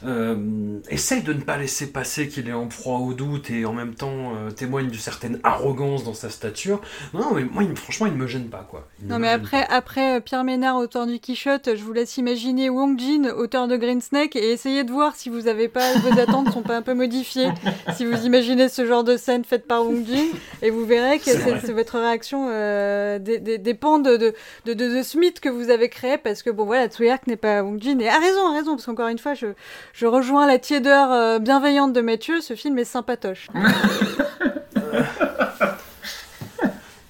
[0.04, 3.72] euh, essaye de ne pas laisser passer qu'il est en proie au doute et en
[3.72, 6.80] même temps euh, témoigne d'une certaine arrogance dans sa stature.
[7.12, 8.88] Non, mais moi, il- franchement, il ne me gêne pas quoi.
[9.02, 12.98] Il Non mais après, après Pierre Ménard, auteur du Quichotte, je vous laisse imaginer Wong
[12.98, 16.52] Jin, auteur de Green Snake, et essayez de voir si vous avez pas vos attentes
[16.52, 17.48] sont pas un peu modifiées.
[17.96, 20.26] si vous imaginez ce genre de scène faite par Wong Jin,
[20.62, 24.34] et vous verrez que C'est votre réaction euh, dé- dé- dépend de, de,
[24.66, 27.36] de, de, de ce mythe que vous avez créé parce que bon voilà, Tsuyark n'est
[27.36, 29.46] pas Wong Jin et a raison, a raison parce qu'encore une fois, je,
[29.92, 33.48] je rejoins la tiédeur euh, bienveillante de Mathieu, ce film est sympatoche.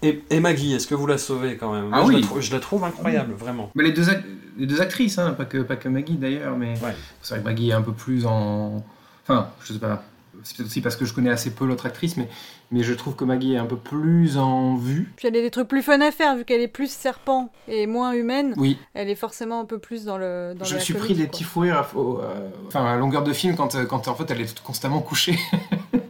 [0.03, 1.89] Et, et Maggie, est-ce que vous la sauvez quand même?
[1.91, 2.21] Ah Moi, je, oui.
[2.21, 3.71] la trou- je la trouve incroyable, vraiment.
[3.75, 4.23] Mais les deux, ac-
[4.59, 6.75] les deux actrices, hein, pas, que, pas que Maggie d'ailleurs, mais
[7.23, 8.85] c'est vrai que Maggie est un peu plus en.
[9.27, 10.03] Enfin, je sais pas.
[10.45, 12.29] C'est peut-être aussi parce que je connais assez peu l'autre actrice, mais,
[12.71, 15.13] mais je trouve que Maggie est un peu plus en vue.
[15.17, 17.87] Puis elle a des trucs plus fun à faire vu qu'elle est plus serpent et
[17.87, 18.55] moins humaine.
[18.57, 18.79] Oui.
[18.93, 21.45] Elle est forcément un peu plus dans le dans Je me suis pris des petits
[21.45, 24.43] fous rires à, euh, enfin, à longueur de film quand, euh, quand en fait elle
[24.43, 25.39] est constamment couchée.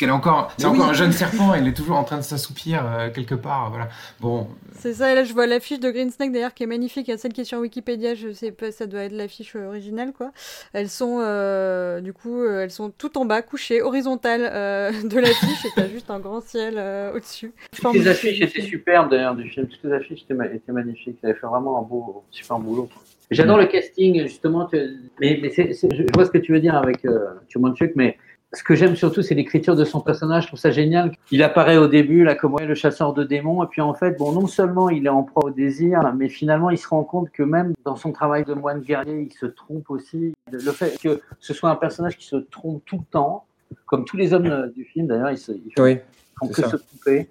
[0.00, 2.22] Parce qu'elle est encore, c'est encore un jeune serpent, il est toujours en train de
[2.22, 3.68] s'assoupir euh, quelque part.
[3.68, 3.88] Voilà.
[4.20, 4.46] Bon,
[4.78, 7.10] C'est ça, et là je vois l'affiche de Green Snake d'ailleurs qui est magnifique, il
[7.10, 10.12] y a celle qui est sur Wikipédia, je sais pas, ça doit être l'affiche originale
[10.16, 10.30] quoi.
[10.72, 15.18] Elles sont, euh, du coup, euh, elles sont tout en bas, couchées, horizontales euh, de
[15.18, 17.52] l'affiche, et t'as juste un grand ciel euh, au-dessus.
[17.82, 19.66] Toutes les affiches étaient superbes d'ailleurs du film.
[19.66, 21.18] Toutes les affiches étaient, ma- étaient magnifiques.
[21.22, 22.88] Ils avaient fait vraiment un beau, super boulot.
[23.30, 24.64] J'adore le casting, justement.
[24.66, 28.16] tu- Mais, je je vois ce que tu veux dire avec euh, Chumanchuk, mais
[28.52, 30.42] ce que j'aime surtout, c'est l'écriture de son personnage.
[30.44, 31.12] Je trouve ça génial.
[31.30, 33.62] Il apparaît au début, là, comme ouais, le chasseur de démons.
[33.62, 36.70] Et puis, en fait, bon, non seulement il est en proie au désir, mais finalement,
[36.70, 39.88] il se rend compte que même dans son travail de moine guerrier, il se trompe
[39.90, 40.32] aussi.
[40.50, 43.44] Le fait que ce soit un personnage qui se trompe tout le temps,
[43.86, 45.98] comme tous les hommes euh, du film, d'ailleurs, ils se, ils font, Oui,
[46.40, 46.70] font c'est que ça.
[46.70, 47.28] se tromper.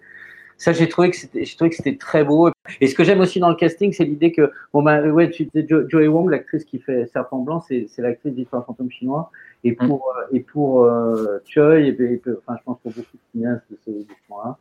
[0.57, 2.49] Ça, j'ai trouvé que c'était, j'ai trouvé que c'était très beau.
[2.81, 5.45] Et ce que j'aime aussi dans le casting, c'est l'idée que, bon, bah, ouais, tu
[5.45, 9.31] disais Jo- Joey Wong, l'actrice qui fait Serpent Blanc, c'est, c'est l'actrice d'Histoire fantôme chinois.
[9.63, 13.21] Et pour, euh, et pour euh, Choi, et, et enfin, je pense pour beaucoup de
[13.31, 13.91] cinéastes de ce,
[14.29, 14.57] moment-là,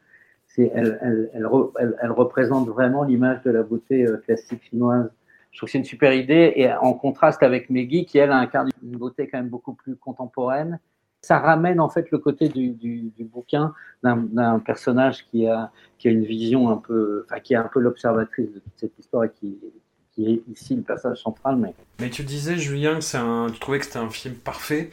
[0.46, 1.46] c'est, elle, elle, elle,
[1.78, 5.10] elle, elle représente vraiment l'image de la beauté euh, classique chinoise.
[5.52, 6.52] Je trouve que c'est une super idée.
[6.56, 10.80] Et en contraste avec Maggie, qui elle incarne une beauté quand même beaucoup plus contemporaine,
[11.20, 15.72] ça ramène en fait le côté du, du, du bouquin d'un d'un personnage qui a,
[15.98, 18.96] qui a une vision un peu, enfin qui est un peu l'observatrice de toute cette
[18.98, 19.58] histoire et qui,
[20.18, 21.56] qui est ici le personnage central.
[21.56, 23.48] Mais Mais tu disais, Julien, que un...
[23.52, 24.90] tu trouvais que c'était un film parfait.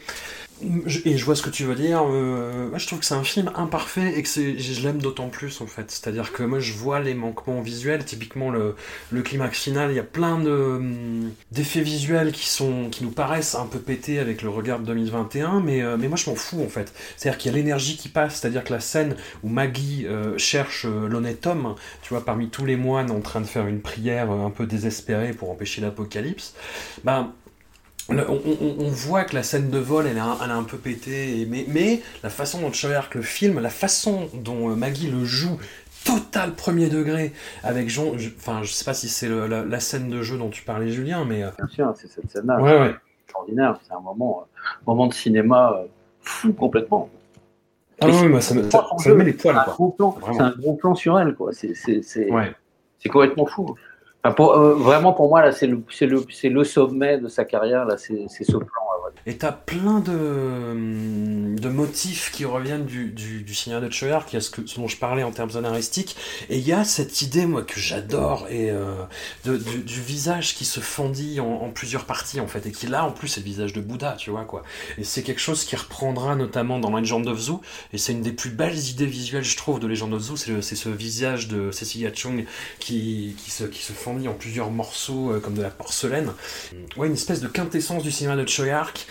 [0.61, 2.01] Et je vois ce que tu veux dire.
[2.09, 5.59] euh, moi, je trouve que c'est un film imparfait et que je l'aime d'autant plus,
[5.59, 5.91] en fait.
[5.91, 8.05] C'est-à-dire que moi, je vois les manquements visuels.
[8.05, 8.75] Typiquement, le,
[9.11, 12.89] le climax final, il y a plein de, hum, d'effets visuels qui, sont...
[12.89, 16.17] qui nous paraissent un peu pétés avec le regard de 2021, mais, euh, mais moi,
[16.17, 16.93] je m'en fous, en fait.
[17.17, 18.39] C'est-à-dire qu'il y a l'énergie qui passe.
[18.39, 22.65] C'est-à-dire que la scène où Maggie euh, cherche euh, l'honnête homme, tu vois, parmi tous
[22.65, 26.53] les moines en train de faire une prière euh, un peu désespérée pour empêcher l'apocalypse,
[27.03, 27.33] ben,
[28.09, 30.63] on, on- on voit que la scène de vol, elle est un, elle est un
[30.63, 34.75] peu pétée, et- mais, mais la façon dont Choyark le filme, la façon dont euh,
[34.75, 35.57] Maggie le joue,
[36.03, 37.33] total premier degré,
[37.63, 40.49] avec Jean, je- enfin, je sais pas si c'est la, la scène de jeu dont
[40.49, 41.43] tu parlais, Julien, mais...
[41.43, 42.61] euh, bien sûr, c'est cette scène-là.
[42.61, 42.95] Ouais, ouais.
[43.25, 43.77] extraordinaire.
[43.87, 45.85] C'est un moment, euh, moment de cinéma euh,
[46.21, 47.09] fou complètement.
[48.01, 49.73] Ah oui, moi, ça me, ça, ça me met les poils, C'est un quoi.
[49.73, 50.33] gros plan, Vraiment.
[50.37, 51.51] c'est un gros plan sur elle, quoi.
[51.53, 51.73] C'est,
[52.29, 52.53] Ouais.
[52.99, 53.73] c'est complètement fou.
[54.25, 55.83] Euh, vraiment, pour moi, là, c'est le,
[56.43, 57.85] le, sommet de sa carrière.
[57.85, 58.84] Là, c'est ce plan.
[59.27, 64.31] Et t'as plein de, hum, de motifs qui reviennent du, du, du Seigneur de Choyark,
[64.31, 66.15] il y a ce, que, ce dont je parlais en termes scénaristiques,
[66.49, 68.93] et il y a cette idée, moi, que j'adore, et euh,
[69.45, 72.85] de, du, du visage qui se fendit en, en plusieurs parties, en fait, et qui
[72.85, 74.63] là, en plus, c'est le visage de Bouddha, tu vois, quoi.
[74.99, 77.61] Et c'est quelque chose qui reprendra notamment dans Legend of Zoo,
[77.93, 80.61] et c'est une des plus belles idées visuelles, je trouve, de Legend of Zoo, c'est
[80.61, 82.45] ce visage de Cecilia Chung
[82.79, 86.31] qui, qui, se, qui se fendit en plusieurs morceaux, euh, comme de la porcelaine.
[86.95, 89.07] Ouais, une espèce de quintessence du cinéma de Choyark,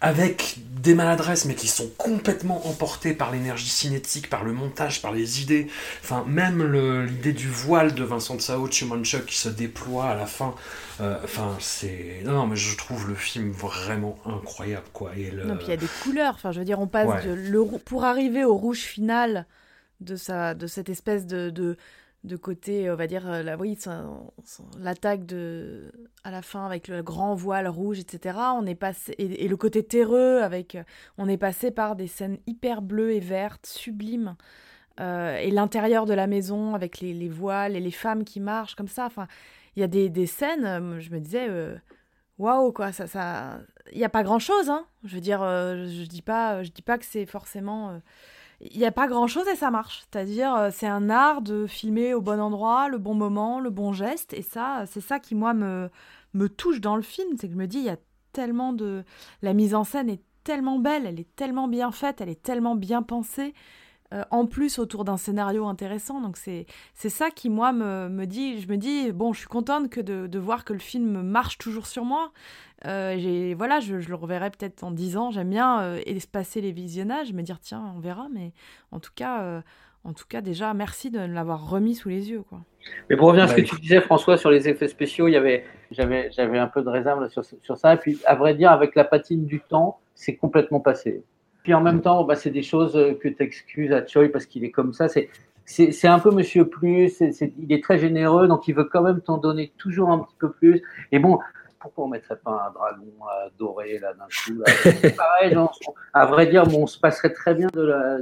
[0.00, 5.12] avec des maladresses, mais qui sont complètement emportées par l'énergie cinétique, par le montage, par
[5.12, 5.68] les idées.
[6.02, 6.64] Enfin, même
[7.06, 10.56] l'idée du voile de Vincent Tsao, Chumanchuk qui se déploie à la fin.
[11.00, 12.22] euh, Enfin, c'est.
[12.24, 15.12] Non, non, mais je trouve le film vraiment incroyable, quoi.
[15.16, 15.44] Et le...
[15.44, 16.34] Non, puis il y a des couleurs.
[16.34, 17.24] Enfin, je veux dire, on passe Ouais.
[17.24, 19.46] de le pour arriver au rouge final
[20.00, 21.76] de sa de cette espèce de de,
[22.24, 23.76] de côté, on va dire, euh, la oui,
[24.78, 25.92] l'attaque de
[26.24, 28.38] à la fin avec le grand voile rouge, etc.
[28.56, 30.84] On est passé et, le côté terreux avec, euh,
[31.18, 34.36] on est passé par des scènes hyper bleues et vertes, sublimes.
[35.00, 38.74] Euh, et l'intérieur de la maison avec les, les voiles et les femmes qui marchent
[38.74, 39.06] comme ça.
[39.06, 39.26] Enfin,
[39.76, 41.76] il y a des, des scènes, euh, je me disais, euh,
[42.38, 43.60] waouh, quoi, ça, ça,
[43.92, 44.86] il n'y a pas grand chose, hein.
[45.04, 47.98] Je veux dire, euh, je dis pas, je dis pas que c'est forcément, euh,
[48.70, 50.04] il n'y a pas grand chose et ça marche.
[50.10, 53.92] C'est-à-dire, euh, c'est un art de filmer au bon endroit, le bon moment, le bon
[53.92, 55.90] geste, et ça, c'est ça qui moi me
[56.34, 57.98] me touche dans le film, c'est que je me dis, il y a
[58.32, 59.04] tellement de,
[59.42, 62.74] la mise en scène est tellement belle, elle est tellement bien faite, elle est tellement
[62.74, 63.54] bien pensée.
[64.12, 66.20] Euh, en plus autour d'un scénario intéressant.
[66.20, 69.48] Donc c'est c'est ça qui, moi, me, me dit, je me dis, bon, je suis
[69.48, 72.32] contente que de, de voir que le film marche toujours sur moi.
[72.86, 75.30] Euh, j'ai- voilà, je, je le reverrai peut-être en 10 ans.
[75.30, 78.28] J'aime bien euh, espacer les visionnages, me dire, tiens, on verra.
[78.32, 78.52] Mais
[78.92, 79.62] en tout cas, euh,
[80.04, 82.42] en tout cas, déjà, merci de l'avoir remis sous les yeux.
[82.42, 82.64] Quoi.
[83.10, 85.32] Mais pour revenir à ce Bah, que tu disais, François, sur les effets spéciaux, il
[85.32, 87.94] y avait, j'avais, j'avais un peu de réserve sur, sur ça.
[87.94, 91.22] Et puis, à vrai dire, avec la patine du temps, c'est complètement passé.
[91.62, 94.64] Puis en même temps, bah, c'est des choses que tu excuses à Choi parce qu'il
[94.64, 95.08] est comme ça.
[95.08, 95.28] C'est,
[95.64, 97.08] c'est, c'est un peu Monsieur Plus.
[97.10, 100.18] C'est, c'est- il est très généreux, donc il veut quand même t'en donner toujours un
[100.20, 100.82] petit peu plus.
[101.12, 101.38] Et bon,
[101.82, 104.62] pourquoi on mettrait pas un dragon euh, doré là d'un coup
[105.16, 105.56] Pareil,
[106.14, 107.68] à vrai dire, bon, on se passerait très bien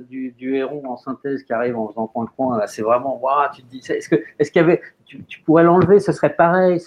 [0.08, 2.58] du, héron en synthèse qui arrive en faisant coin-coin.
[2.58, 5.64] Là, c'est vraiment, waouh, tu te dis, est-ce que, est-ce qu'il y avait, tu, pourrais
[5.64, 6.80] l'enlever, ce serait pareil,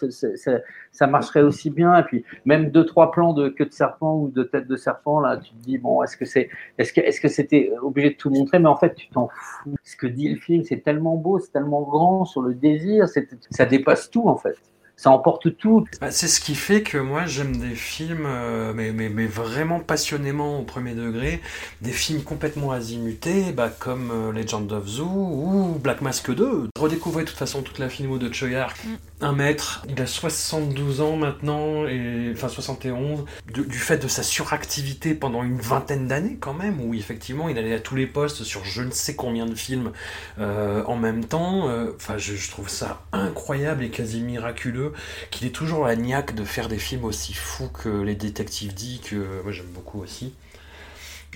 [0.91, 1.95] ça marcherait aussi bien.
[1.97, 5.19] Et puis même deux trois plans de queue de serpent ou de tête de serpent,
[5.19, 8.15] là, tu te dis bon, est-ce que c'est, est-ce que, est-ce que c'était obligé de
[8.15, 8.59] tout montrer?
[8.59, 9.75] Mais en fait, tu t'en fous.
[9.83, 13.07] Ce que dit le film, c'est tellement beau, c'est tellement grand sur le désir,
[13.49, 14.57] ça dépasse tout en fait.
[14.95, 15.85] Ça emporte tout.
[15.99, 19.79] Bah, c'est ce qui fait que moi j'aime des films, euh, mais, mais, mais vraiment
[19.81, 21.41] passionnément au premier degré,
[21.81, 26.69] des films complètement azimutés, bah, comme euh, Legend of Zoo ou Black Mask 2.
[26.79, 28.77] Redécouvrez de toute façon toute la filmo de Choi Ark.
[29.19, 34.21] Un maître, il a 72 ans maintenant, et, enfin 71, du, du fait de sa
[34.21, 38.43] suractivité pendant une vingtaine d'années quand même, où effectivement il allait à tous les postes
[38.43, 39.91] sur je ne sais combien de films
[40.39, 41.67] euh, en même temps.
[41.69, 44.82] euh, Enfin, je, je trouve ça incroyable et quasi miraculeux
[45.31, 48.99] qu'il ait toujours la niaque de faire des films aussi fous que les détectives dit
[49.03, 50.33] que moi j'aime beaucoup aussi.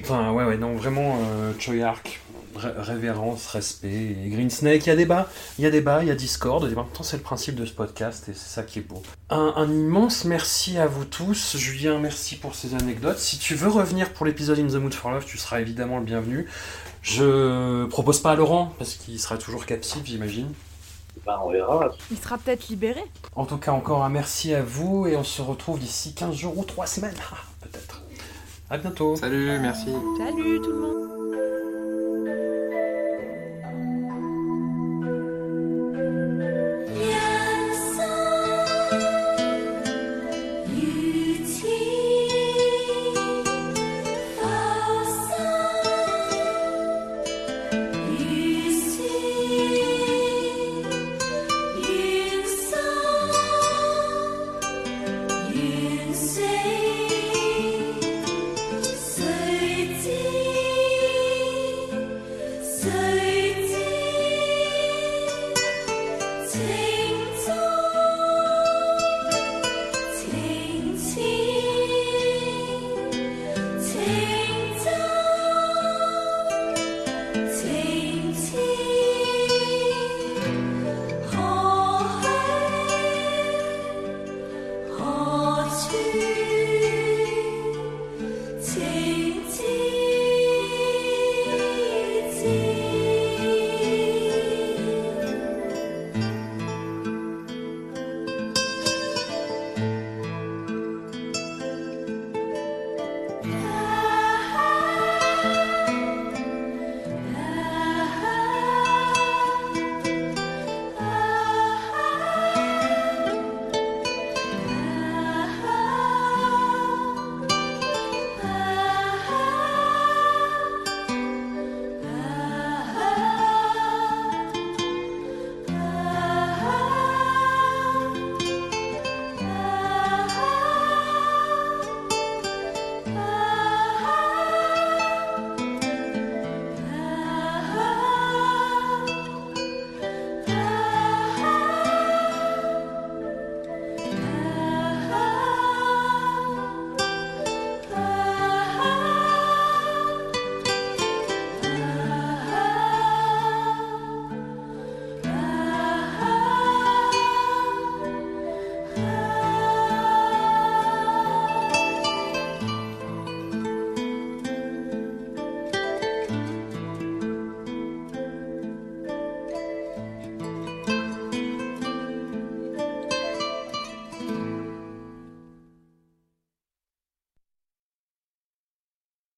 [0.02, 2.20] Enfin, ouais, ouais, non, vraiment, euh, Choi Ark,
[2.56, 4.16] ré- révérence, respect.
[4.24, 6.64] Et Green Snake, il y a débat, il y a débat, il y a Discord.
[6.72, 9.02] Et c'est le principe de ce podcast et c'est ça qui est beau.
[9.32, 11.58] Un, un immense merci à vous tous.
[11.58, 13.18] Julien, merci pour ces anecdotes.
[13.18, 16.06] Si tu veux revenir pour l'épisode In the Mood for Love, tu seras évidemment le
[16.06, 16.46] bienvenu.
[17.02, 20.54] Je propose pas à Laurent, parce qu'il sera toujours captif, j'imagine.
[21.28, 21.90] Ben, on verra.
[22.10, 23.04] Il sera peut-être libéré.
[23.36, 26.58] En tout cas, encore un merci à vous et on se retrouve d'ici 15 jours
[26.58, 28.02] ou 3 semaines, Ah, peut-être.
[28.70, 29.16] À bientôt.
[29.18, 29.88] Salut, merci.
[30.18, 31.08] Salut tout le monde.